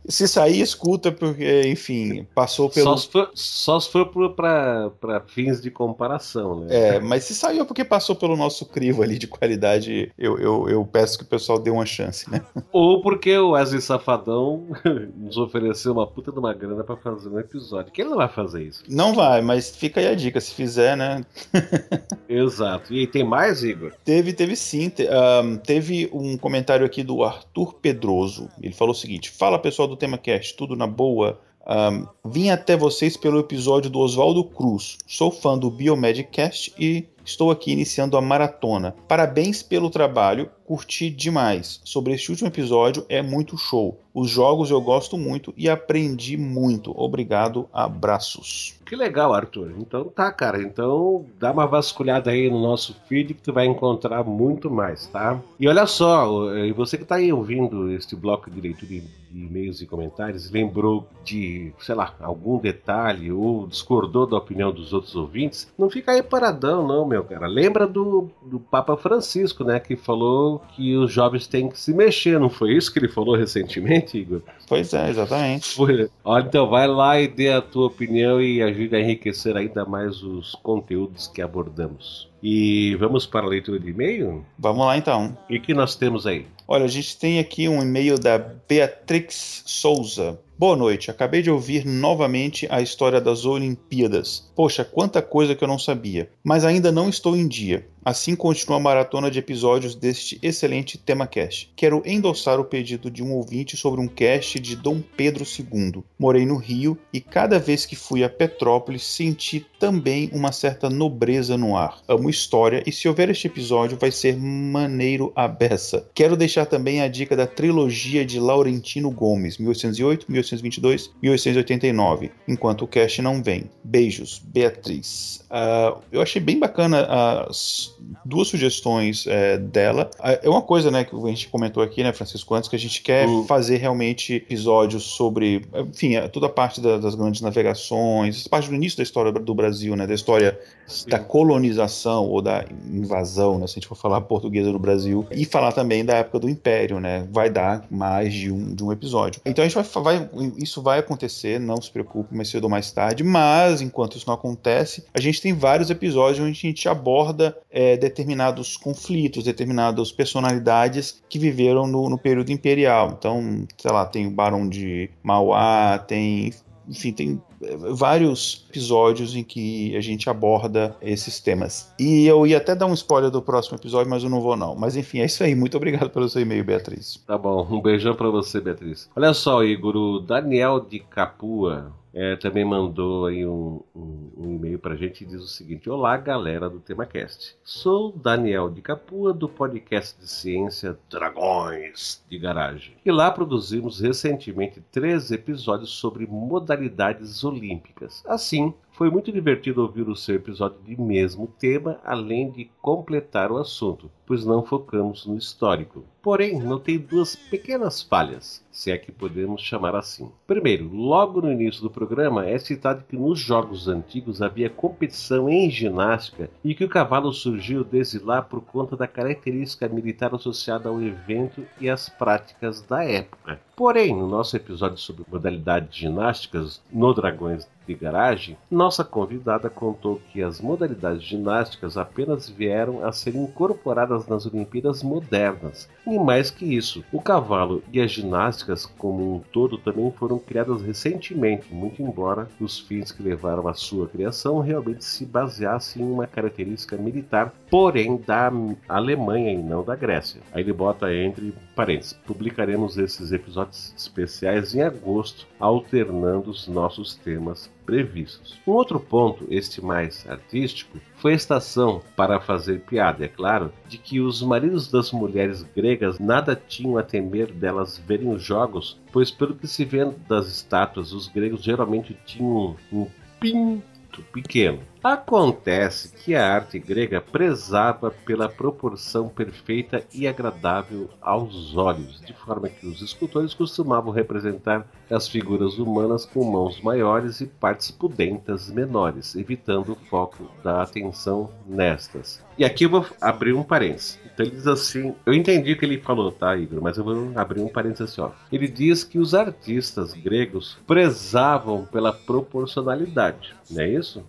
[0.07, 2.91] se sair, escuta, porque, enfim, passou pelo.
[2.91, 6.67] Só se for, só se for para fins de comparação, né?
[6.69, 10.83] É, mas se saiu porque passou pelo nosso crivo ali de qualidade, eu, eu, eu
[10.83, 12.41] peço que o pessoal dê uma chance, né?
[12.73, 14.65] Ou porque o Wesley Safadão
[15.15, 17.93] nos ofereceu uma puta de uma grana para fazer um episódio.
[17.93, 18.83] Que ele não vai fazer isso.
[18.89, 21.23] Não vai, mas fica aí a dica, se fizer, né?
[22.27, 22.91] Exato.
[22.91, 23.93] E aí, tem mais, Igor?
[24.03, 24.89] Teve, teve sim.
[24.89, 25.07] Te,
[25.43, 28.49] um, teve um comentário aqui do Arthur Pedroso.
[28.59, 31.39] Ele falou o seguinte: Fala pessoal do Tema Cast, tudo na boa?
[31.69, 34.97] Um, vim até vocês pelo episódio do Oswaldo Cruz.
[35.05, 38.95] Sou fã do Biomedcast e estou aqui iniciando a maratona.
[39.07, 41.81] Parabéns pelo trabalho, curti demais.
[41.83, 43.99] Sobre este último episódio, é muito show.
[44.13, 46.93] Os jogos eu gosto muito e aprendi muito.
[46.95, 48.77] Obrigado, abraços.
[48.85, 49.73] Que legal, Arthur.
[49.77, 50.61] Então tá, cara.
[50.61, 55.39] Então dá uma vasculhada aí no nosso feed que tu vai encontrar muito mais, tá?
[55.59, 59.81] E olha só, eh, você que tá aí ouvindo este bloco de leitura de e-mails
[59.81, 65.71] e comentários, lembrou de, sei lá, algum detalhe ou discordou da opinião dos outros ouvintes,
[65.77, 67.47] não fica aí paradão, não, meu cara.
[67.47, 69.79] Lembra do, do Papa Francisco, né?
[69.79, 73.35] Que falou que os jovens têm que se mexer, não foi isso que ele falou
[73.35, 74.41] recentemente, Igor?
[74.67, 75.75] Pois é, exatamente.
[76.23, 80.21] Olha, então vai lá e dê a tua opinião e ajude a enriquecer ainda mais
[80.23, 82.29] os conteúdos que abordamos.
[82.41, 84.45] E vamos para a leitura de e-mail?
[84.57, 85.37] Vamos lá então.
[85.49, 86.45] E o que nós temos aí?
[86.67, 90.39] Olha, a gente tem aqui um e-mail da Beatrix Souza.
[90.59, 94.51] Boa noite, acabei de ouvir novamente a história das Olimpíadas.
[94.53, 96.29] Poxa, quanta coisa que eu não sabia.
[96.43, 97.87] Mas ainda não estou em dia.
[98.03, 101.71] Assim continua a maratona de episódios deste excelente tema cast.
[101.75, 106.03] Quero endossar o pedido de um ouvinte sobre um cast de Dom Pedro II.
[106.17, 111.57] Morei no Rio e cada vez que fui a Petrópolis senti também uma certa nobreza
[111.57, 112.01] no ar.
[112.07, 116.07] Amo história e se houver este episódio vai ser maneiro a beça.
[116.13, 122.83] Quero deixar também a dica da trilogia de Laurentino Gomes, 1808, 1808 1822 1889, enquanto
[122.83, 123.69] o cast não vem.
[123.83, 125.45] Beijos, Beatriz.
[125.49, 127.05] Uh, eu achei bem bacana
[127.47, 127.95] as,
[128.25, 130.09] duas, sugestões é, dela.
[130.41, 133.01] É uma coisa, né, que a gente comentou aqui, né, Francisco, antes, que a gente
[133.01, 133.43] quer uh.
[133.45, 138.75] fazer realmente episódios sobre, enfim, é, toda a parte da, das grandes navegações, parte do
[138.75, 141.09] início da história do Brasil, né, da história Sim.
[141.09, 145.45] da colonização ou da invasão, né, se a gente for falar portuguesa no Brasil, e
[145.45, 149.41] falar também da época do Império, né, vai dar mais de um, de um episódio.
[149.45, 152.91] Então a gente vai, vai isso vai acontecer, não se preocupe, mais cedo ou mais
[152.91, 157.57] tarde, mas enquanto isso não acontece, a gente tem vários episódios onde a gente aborda
[157.69, 163.15] é, determinados conflitos, determinadas personalidades que viveram no, no período imperial.
[163.17, 166.53] Então, sei lá, tem o Barão de Mauá, tem
[166.89, 171.93] enfim, tem é, vários episódios em que a gente aborda esses temas.
[171.99, 174.75] E eu ia até dar um spoiler do próximo episódio, mas eu não vou não.
[174.75, 175.53] Mas enfim, é isso aí.
[175.53, 177.23] Muito obrigado pelo seu e-mail, Beatriz.
[177.27, 179.07] Tá bom, um beijão para você, Beatriz.
[179.15, 184.79] Olha só, Igor, o Daniel de Capua é, também mandou aí um, um, um e-mail
[184.79, 187.55] para a gente e diz o seguinte: Olá, galera do TemaCast.
[187.63, 192.95] Sou Daniel de Capua do podcast de ciência Dragões de Garagem.
[193.05, 198.23] E lá produzimos recentemente três episódios sobre modalidades olímpicas.
[198.25, 203.55] Assim, foi muito divertido ouvir o seu episódio de mesmo tema, além de completar o
[203.55, 206.03] assunto, pois não focamos no histórico.
[206.21, 210.29] Porém, notei duas pequenas falhas, se é que podemos chamar assim.
[210.45, 215.69] Primeiro, logo no início do programa é citado que nos jogos antigos havia competição em
[215.69, 221.01] ginástica e que o cavalo surgiu desde lá por conta da característica militar associada ao
[221.01, 223.61] evento e às práticas da época.
[223.79, 230.43] Porém, no nosso episódio sobre modalidades ginásticas no Dragões de Garagem, nossa convidada contou que
[230.43, 235.89] as modalidades ginásticas apenas vieram a ser incorporadas nas Olimpíadas modernas.
[236.05, 240.81] E mais que isso, o cavalo e as ginásticas como um todo também foram criadas
[240.81, 246.27] recentemente, muito embora os fins que levaram à sua criação realmente se baseassem em uma
[246.27, 248.51] característica militar, porém da
[248.89, 250.41] Alemanha e não da Grécia.
[250.51, 257.71] Aí ele bota entre parênteses, publicaremos esses episódios especiais em agosto, alternando os nossos temas
[257.85, 258.59] previstos.
[258.67, 263.97] Um outro ponto, este mais artístico, foi a estação para fazer piada, é claro, de
[263.97, 269.31] que os maridos das mulheres gregas nada tinham a temer delas verem os jogos, pois
[269.31, 273.07] pelo que se vê das estátuas, os gregos geralmente tinham um
[273.39, 274.79] pinto pequeno.
[275.01, 282.67] Acontece que a arte grega prezava pela proporção perfeita e agradável aos olhos, de forma
[282.67, 289.35] que os escultores costumavam representar as figuras humanas com mãos maiores e partes pudentas menores,
[289.35, 292.43] evitando o foco da atenção nestas.
[292.57, 294.19] E aqui eu vou abrir um parênteses.
[294.39, 296.81] Então ele diz assim: eu entendi o que ele falou, tá, Igor?
[296.81, 298.31] Mas eu vou abrir um parênteses assim, ó.
[298.49, 304.23] Ele diz que os artistas gregos prezavam pela proporcionalidade, não é isso?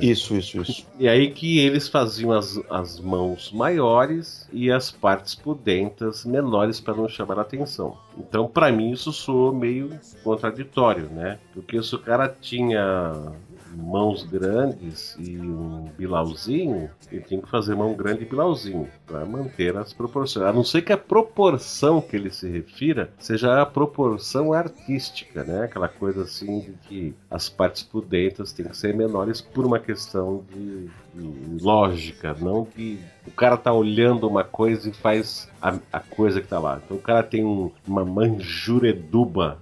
[0.00, 0.04] É.
[0.04, 0.86] Isso, isso, isso.
[0.98, 6.94] E aí que eles faziam as, as mãos maiores e as partes pudentas menores para
[6.94, 7.96] não chamar a atenção.
[8.18, 11.38] Então, para mim, isso soou meio contraditório, né?
[11.54, 13.32] Porque se o cara tinha
[13.78, 19.76] mãos grandes e um bilauzinho, ele tem que fazer mão grande e bilauzinho para manter
[19.76, 20.46] as proporções.
[20.46, 25.64] A não ser que a proporção que ele se refira seja a proporção artística, né?
[25.64, 30.44] Aquela coisa assim de que as partes pudentas têm que ser menores por uma questão
[30.52, 36.00] de, de lógica, não que o cara tá olhando uma coisa e faz a, a
[36.00, 36.80] coisa que tá lá.
[36.84, 39.58] Então o cara tem um, uma manjureduba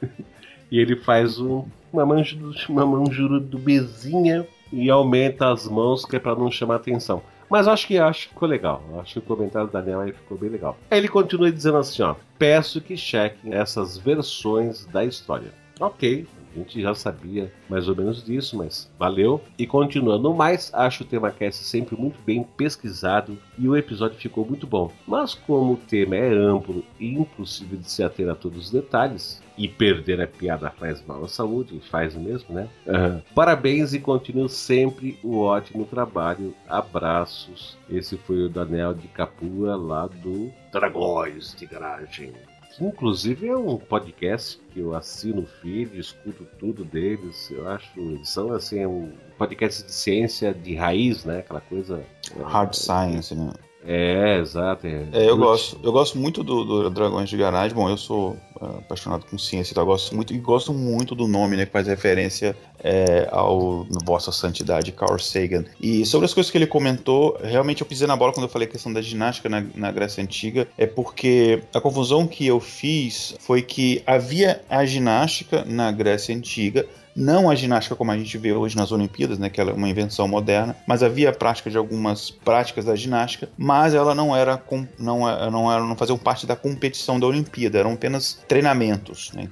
[0.70, 6.34] e ele faz um, uma, manjuru, uma manjurudubezinha e aumenta as mãos que é para
[6.34, 7.22] não chamar atenção.
[7.48, 8.82] Mas acho que acho que ficou legal.
[9.00, 10.76] Acho que o comentário do Daniel aí ficou bem legal.
[10.90, 15.52] Ele continua dizendo assim, ó: "Peço que chequem essas versões da história".
[15.78, 16.26] OK,
[16.56, 19.40] a gente já sabia mais ou menos disso, mas valeu.
[19.58, 24.46] E continuando mais, acho o tema cast sempre muito bem pesquisado e o episódio ficou
[24.46, 24.90] muito bom.
[25.06, 29.44] Mas como o tema é amplo e impossível de se ater a todos os detalhes,
[29.58, 32.68] e perder a piada faz mal à saúde, faz mesmo, né?
[32.86, 33.22] Uhum.
[33.34, 36.54] Parabéns e continue sempre o ótimo trabalho.
[36.68, 37.78] Abraços.
[37.88, 42.34] Esse foi o Daniel de Capua, lá do Dragões de Garagem
[42.80, 47.50] inclusive é um podcast que eu assino o feed, escuto tudo deles.
[47.50, 47.88] Eu acho,
[48.24, 51.38] são assim, é um podcast de ciência de raiz, né?
[51.38, 52.04] Aquela coisa.
[52.44, 53.52] Hard é, science, né?
[53.86, 54.86] É, exato.
[54.86, 57.74] É, é eu, gosto, eu gosto muito do, do, Dragões de Garagem.
[57.74, 61.28] Bom, eu sou uh, apaixonado com ciência, então eu gosto muito e gosto muito do
[61.28, 61.64] nome, né?
[61.64, 65.64] Que faz referência é, ao Vossa Santidade Carl Sagan.
[65.80, 68.66] E sobre as coisas que ele comentou, realmente eu pisei na bola quando eu falei
[68.66, 73.36] a questão da ginástica na, na Grécia Antiga, é porque a confusão que eu fiz
[73.38, 76.86] foi que havia a ginástica na Grécia Antiga,
[77.16, 79.88] não a ginástica como a gente vê hoje nas Olimpíadas, né, que ela é uma
[79.88, 84.62] invenção moderna, mas havia a prática de algumas práticas da ginástica, mas ela não era
[84.98, 85.20] não
[85.50, 89.48] não era não faziam parte da competição da Olimpíada, eram apenas treinamentos, né,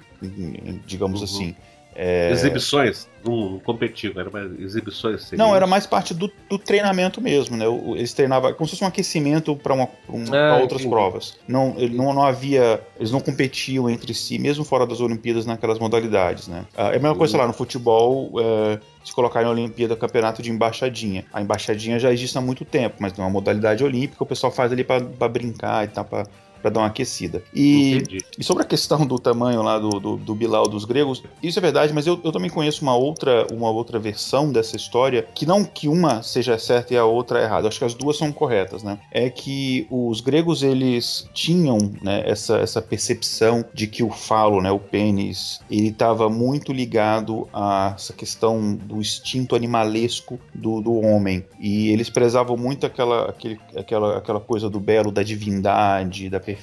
[0.87, 1.25] digamos uhum.
[1.25, 1.57] assim.
[1.95, 2.31] É...
[2.31, 5.23] Exibições, não competiu, era mais exibições.
[5.23, 7.65] Seria não, era mais parte do, do, treinamento mesmo, né?
[7.97, 10.89] Eles treinavam como se fosse um aquecimento para um, ah, outras entendi.
[10.89, 11.39] provas.
[11.47, 16.49] Não, não, não havia, eles não competiam entre si, mesmo fora das Olimpíadas naquelas modalidades,
[16.49, 16.65] né?
[16.77, 18.33] Ah, é a mesma coisa lá no futebol.
[18.41, 21.27] É, se colocar em Olimpíada campeonato de embaixadinha.
[21.31, 24.51] A embaixadinha já existe há muito tempo, mas não é uma modalidade olímpica, o pessoal
[24.51, 26.27] faz ali para brincar e tal, para
[26.65, 27.43] para dar uma aquecida.
[27.53, 28.03] E,
[28.39, 31.63] e, sobre a questão do tamanho lá do, do, do Bilal dos gregos, isso é
[31.63, 35.63] verdade, mas eu, eu também conheço uma outra, uma outra versão dessa história, que não
[35.63, 38.99] que uma seja certa e a outra errada, acho que as duas são corretas, né?
[39.11, 44.71] É que os gregos, eles tinham né, essa, essa percepção de que o falo, né,
[44.71, 51.45] o pênis, ele estava muito ligado a essa questão do instinto animalesco do, do homem.
[51.61, 56.54] E eles prezavam muito aquela, aquele, aquela, aquela coisa do belo, da divindade, da perfeição.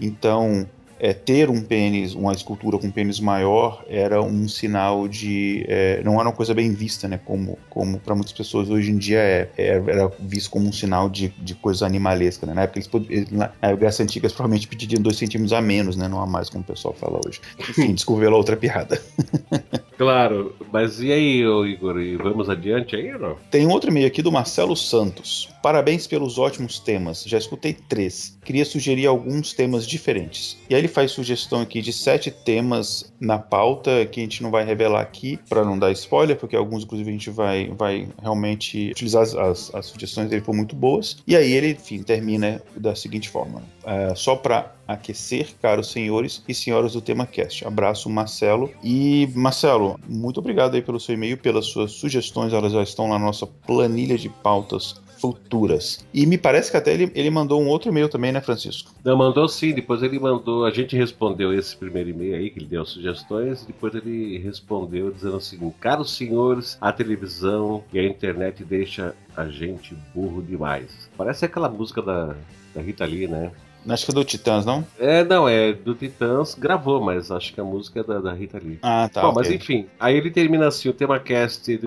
[0.00, 0.66] Então,
[1.02, 5.64] é, ter um pênis, uma escultura com pênis maior, era um sinal de.
[5.66, 7.18] É, não era uma coisa bem vista, né?
[7.24, 11.10] Como, como para muitas pessoas hoje em dia é, é, era visto como um sinal
[11.10, 12.54] de, de coisa animalesca, né?
[12.54, 12.78] Na época,
[13.10, 16.06] eles, na Grécia Antiga, provavelmente pediam dois centímetros a menos, né?
[16.06, 17.40] Não a mais, como o pessoal fala hoje.
[17.58, 19.02] Enfim, desculpa a outra piada.
[20.02, 22.00] Claro, mas e aí, Igor?
[22.00, 23.36] E vamos adiante aí ou não?
[23.52, 25.48] Tem outro e-mail aqui do Marcelo Santos.
[25.62, 27.22] Parabéns pelos ótimos temas.
[27.22, 28.36] Já escutei três.
[28.44, 30.58] Queria sugerir alguns temas diferentes.
[30.68, 34.50] E aí ele faz sugestão aqui de sete temas na pauta que a gente não
[34.50, 38.90] vai revelar aqui para não dar spoiler, porque alguns, inclusive, a gente vai, vai realmente
[38.90, 41.18] utilizar as, as, as sugestões dele foram muito boas.
[41.28, 46.54] E aí ele, enfim, termina da seguinte forma: uh, só para aquecer, caros senhores e
[46.54, 47.66] senhoras do tema cast.
[47.66, 48.70] Abraço, Marcelo.
[48.82, 53.18] E Marcelo, muito obrigado aí pelo seu e-mail, pelas suas sugestões, elas já estão na
[53.18, 56.04] nossa planilha de pautas futuras.
[56.12, 58.90] E me parece que até ele, ele mandou um outro e-mail também, né, Francisco?
[59.04, 59.72] Não, mandou sim.
[59.72, 60.64] Depois ele mandou.
[60.64, 63.64] A gente respondeu esse primeiro e-mail aí, que ele deu sugestões.
[63.64, 69.94] Depois ele respondeu dizendo seguinte: Caros senhores, a televisão e a internet deixa a gente
[70.12, 71.08] burro demais.
[71.16, 72.34] Parece aquela música da,
[72.74, 73.52] da Rita Lee, né?
[73.88, 74.86] Acho que é do Titãs, não?
[74.98, 78.58] É, não, é do Titãs, gravou, mas acho que a música é da, da Rita
[78.62, 78.78] Lee.
[78.82, 79.22] Ah, tá.
[79.22, 79.42] Bom, okay.
[79.42, 81.80] mas enfim, aí ele termina assim: o tema cast,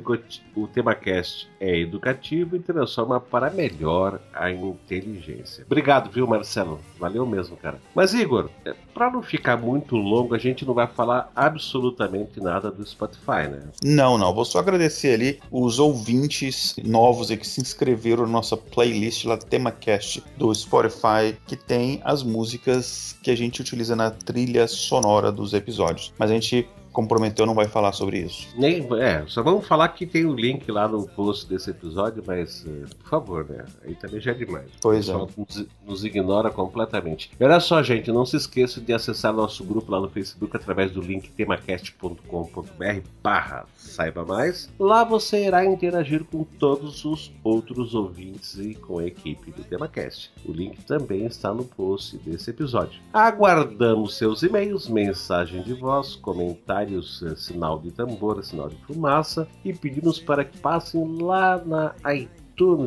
[0.55, 5.63] o tema cast é educativo e transforma para melhor a inteligência.
[5.65, 6.79] Obrigado, viu, Marcelo?
[6.99, 7.79] Valeu mesmo, cara.
[7.93, 12.71] Mas, Igor, é, para não ficar muito longo, a gente não vai falar absolutamente nada
[12.71, 13.63] do Spotify, né?
[13.83, 14.33] Não, não.
[14.33, 20.23] Vou só agradecer ali os ouvintes novos que se inscreveram na nossa playlist lá, TemaCast
[20.37, 25.53] do Spotify, que tem tem as músicas que a gente utiliza na trilha sonora dos
[25.53, 26.11] episódios.
[26.17, 28.47] Mas a gente comprometeu, não vai falar sobre isso.
[28.57, 32.23] Nem, é, só vamos falar que tem o um link lá no post desse episódio,
[32.25, 33.65] mas eh, por favor, né?
[33.83, 34.67] Aí também já é demais.
[34.81, 35.13] Pois é.
[35.85, 37.31] Nos, ignora completamente.
[37.39, 40.91] E olha só, gente, não se esqueça de acessar nosso grupo lá no Facebook através
[40.91, 44.69] do link temacast.com.br barra saiba mais.
[44.79, 50.31] Lá você irá interagir com todos os outros ouvintes e com a equipe do TemaCast.
[50.45, 53.01] O link também está no post desse episódio.
[53.13, 60.19] Aguardamos seus e-mails, mensagem de voz, comentários sinal de tambor, sinal de fumaça e pedimos
[60.19, 62.44] para que passem lá na iTunes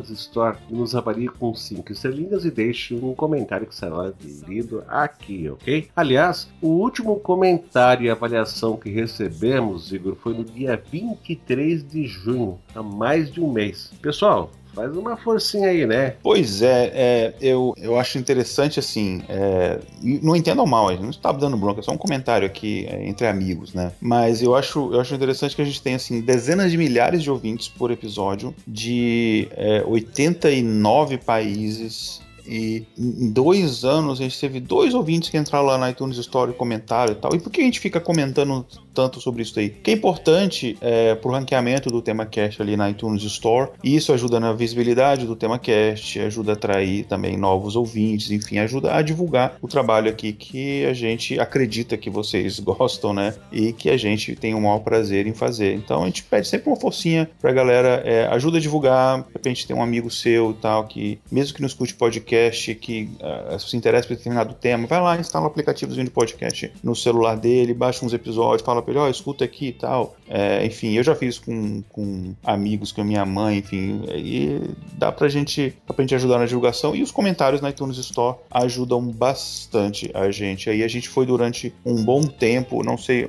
[0.09, 4.13] Store e nos avaliem com 5 estrelinhas e deixe um comentário que será
[4.47, 5.89] lido aqui, ok?
[5.95, 12.59] Aliás, o último comentário e avaliação que recebemos, Igor, foi no dia 23 de junho,
[12.73, 13.91] há mais de um mês.
[14.01, 16.15] Pessoal, Faz uma forcinha aí, né?
[16.21, 19.23] Pois é, é eu, eu acho interessante assim.
[19.27, 22.85] É, não entendam mal, a gente não está dando bronca, é só um comentário aqui
[22.89, 23.91] é, entre amigos, né?
[23.99, 27.31] Mas eu acho, eu acho interessante que a gente tem assim dezenas de milhares de
[27.31, 34.95] ouvintes por episódio de é, 89 países e em dois anos a gente teve dois
[34.95, 37.35] ouvintes que entraram lá na iTunes Store e comentaram e tal.
[37.35, 39.69] E por que a gente fica comentando tanto sobre isso aí?
[39.69, 43.69] Que é importante é, pro ranqueamento do tema cast ali na iTunes Store.
[43.83, 48.57] E isso ajuda na visibilidade do tema cast, ajuda a atrair também novos ouvintes, enfim,
[48.57, 53.35] ajuda a divulgar o trabalho aqui que a gente acredita que vocês gostam, né?
[53.51, 55.75] E que a gente tem o maior prazer em fazer.
[55.75, 59.67] Então a gente pede sempre uma forcinha pra galera, é, ajuda a divulgar, de repente
[59.67, 63.59] tem um amigo seu e tal, que mesmo que não escute podcast, podcast que uh,
[63.59, 67.73] se interessa por determinado tema, vai lá, instala um aplicativozinho de podcast no celular dele,
[67.73, 70.15] baixa uns episódios, fala pra ele, ó, oh, escuta aqui e tal.
[70.27, 74.61] É, enfim, eu já fiz com, com amigos, com a minha mãe, enfim, e
[74.93, 76.95] dá pra gente, dá pra gente ajudar na divulgação.
[76.95, 80.69] E os comentários na iTunes Store ajudam bastante a gente.
[80.69, 83.25] Aí a gente foi durante um bom tempo, não sei,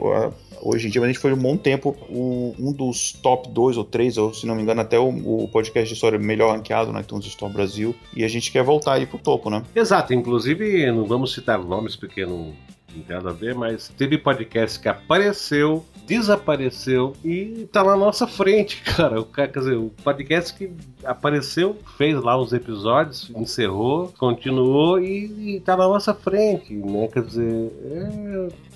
[0.63, 3.77] hoje em dia, mas a gente foi um bom tempo o, um dos top 2
[3.77, 6.93] ou 3, ou se não me engano, até o, o, podcast de história melhor ranqueado
[6.93, 7.95] na iTunes Store Brasil.
[8.15, 9.63] E a gente quer voltar aí pro topo, né?
[9.75, 12.53] Exato, inclusive não vamos citar nomes porque não,
[12.95, 18.27] não tem nada a ver, mas teve podcast que apareceu, desapareceu e tá na nossa
[18.27, 19.21] frente, cara.
[19.21, 20.71] O, quer dizer, o podcast que
[21.05, 27.09] apareceu, fez lá os episódios, encerrou, continuou e, e tá na nossa frente, né?
[27.09, 28.70] Quer dizer, é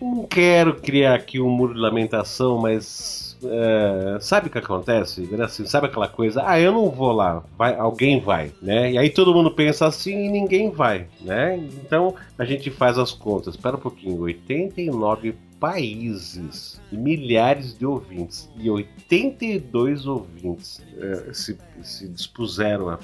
[0.00, 5.28] não quero criar aqui um muro de lamentação, mas é, sabe o que acontece?
[5.42, 6.42] Assim, sabe aquela coisa?
[6.44, 8.92] Ah, eu não vou lá, vai, alguém vai, né?
[8.92, 11.56] E aí todo mundo pensa assim e ninguém vai, né?
[11.56, 13.54] Então a gente faz as contas.
[13.54, 18.50] Espera um pouquinho, 89 países milhares de ouvintes.
[18.56, 22.98] E 82 ouvintes eh, se, se, dispuseram a,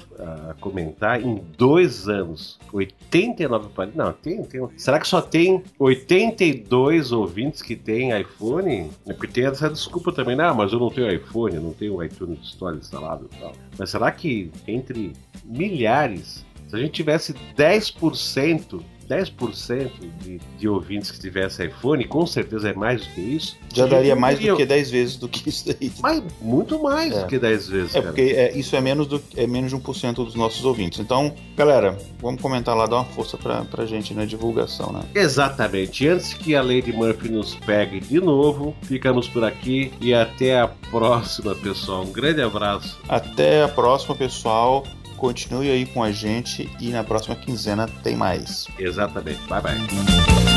[0.49, 2.59] a, comentar em dois anos.
[2.71, 3.95] 89 países.
[3.95, 4.67] Não, tem, tem.
[4.77, 8.89] Será que só tem 82 ouvintes que têm iPhone?
[9.05, 10.35] É porque tem essa desculpa também.
[10.35, 13.53] Não, mas eu não tenho iPhone, eu não tenho iTunes Store instalado e tal.
[13.77, 15.13] Mas será que entre
[15.43, 18.81] milhares, se a gente tivesse 10%
[19.11, 23.57] 10% de, de ouvintes que tivessem iPhone, com certeza é mais do que isso.
[23.73, 25.91] Já daria mais do que 10 vezes do que isso daí.
[25.99, 27.21] Mas muito mais é.
[27.21, 27.95] do que 10 vezes.
[27.95, 28.05] É, cara.
[28.13, 30.99] porque é, isso é menos, do, é menos de 1% dos nossos ouvintes.
[30.99, 35.01] Então, galera, vamos comentar lá, dar uma força pra, pra gente na divulgação, né?
[35.13, 36.07] Exatamente.
[36.07, 40.67] Antes que a Lady Murphy nos pegue de novo, ficamos por aqui e até a
[40.67, 42.03] próxima, pessoal.
[42.03, 42.97] Um grande abraço.
[43.09, 44.85] Até a próxima, pessoal.
[45.21, 48.67] Continue aí com a gente e na próxima quinzena tem mais.
[48.79, 49.39] Exatamente.
[49.47, 50.50] Bye bye.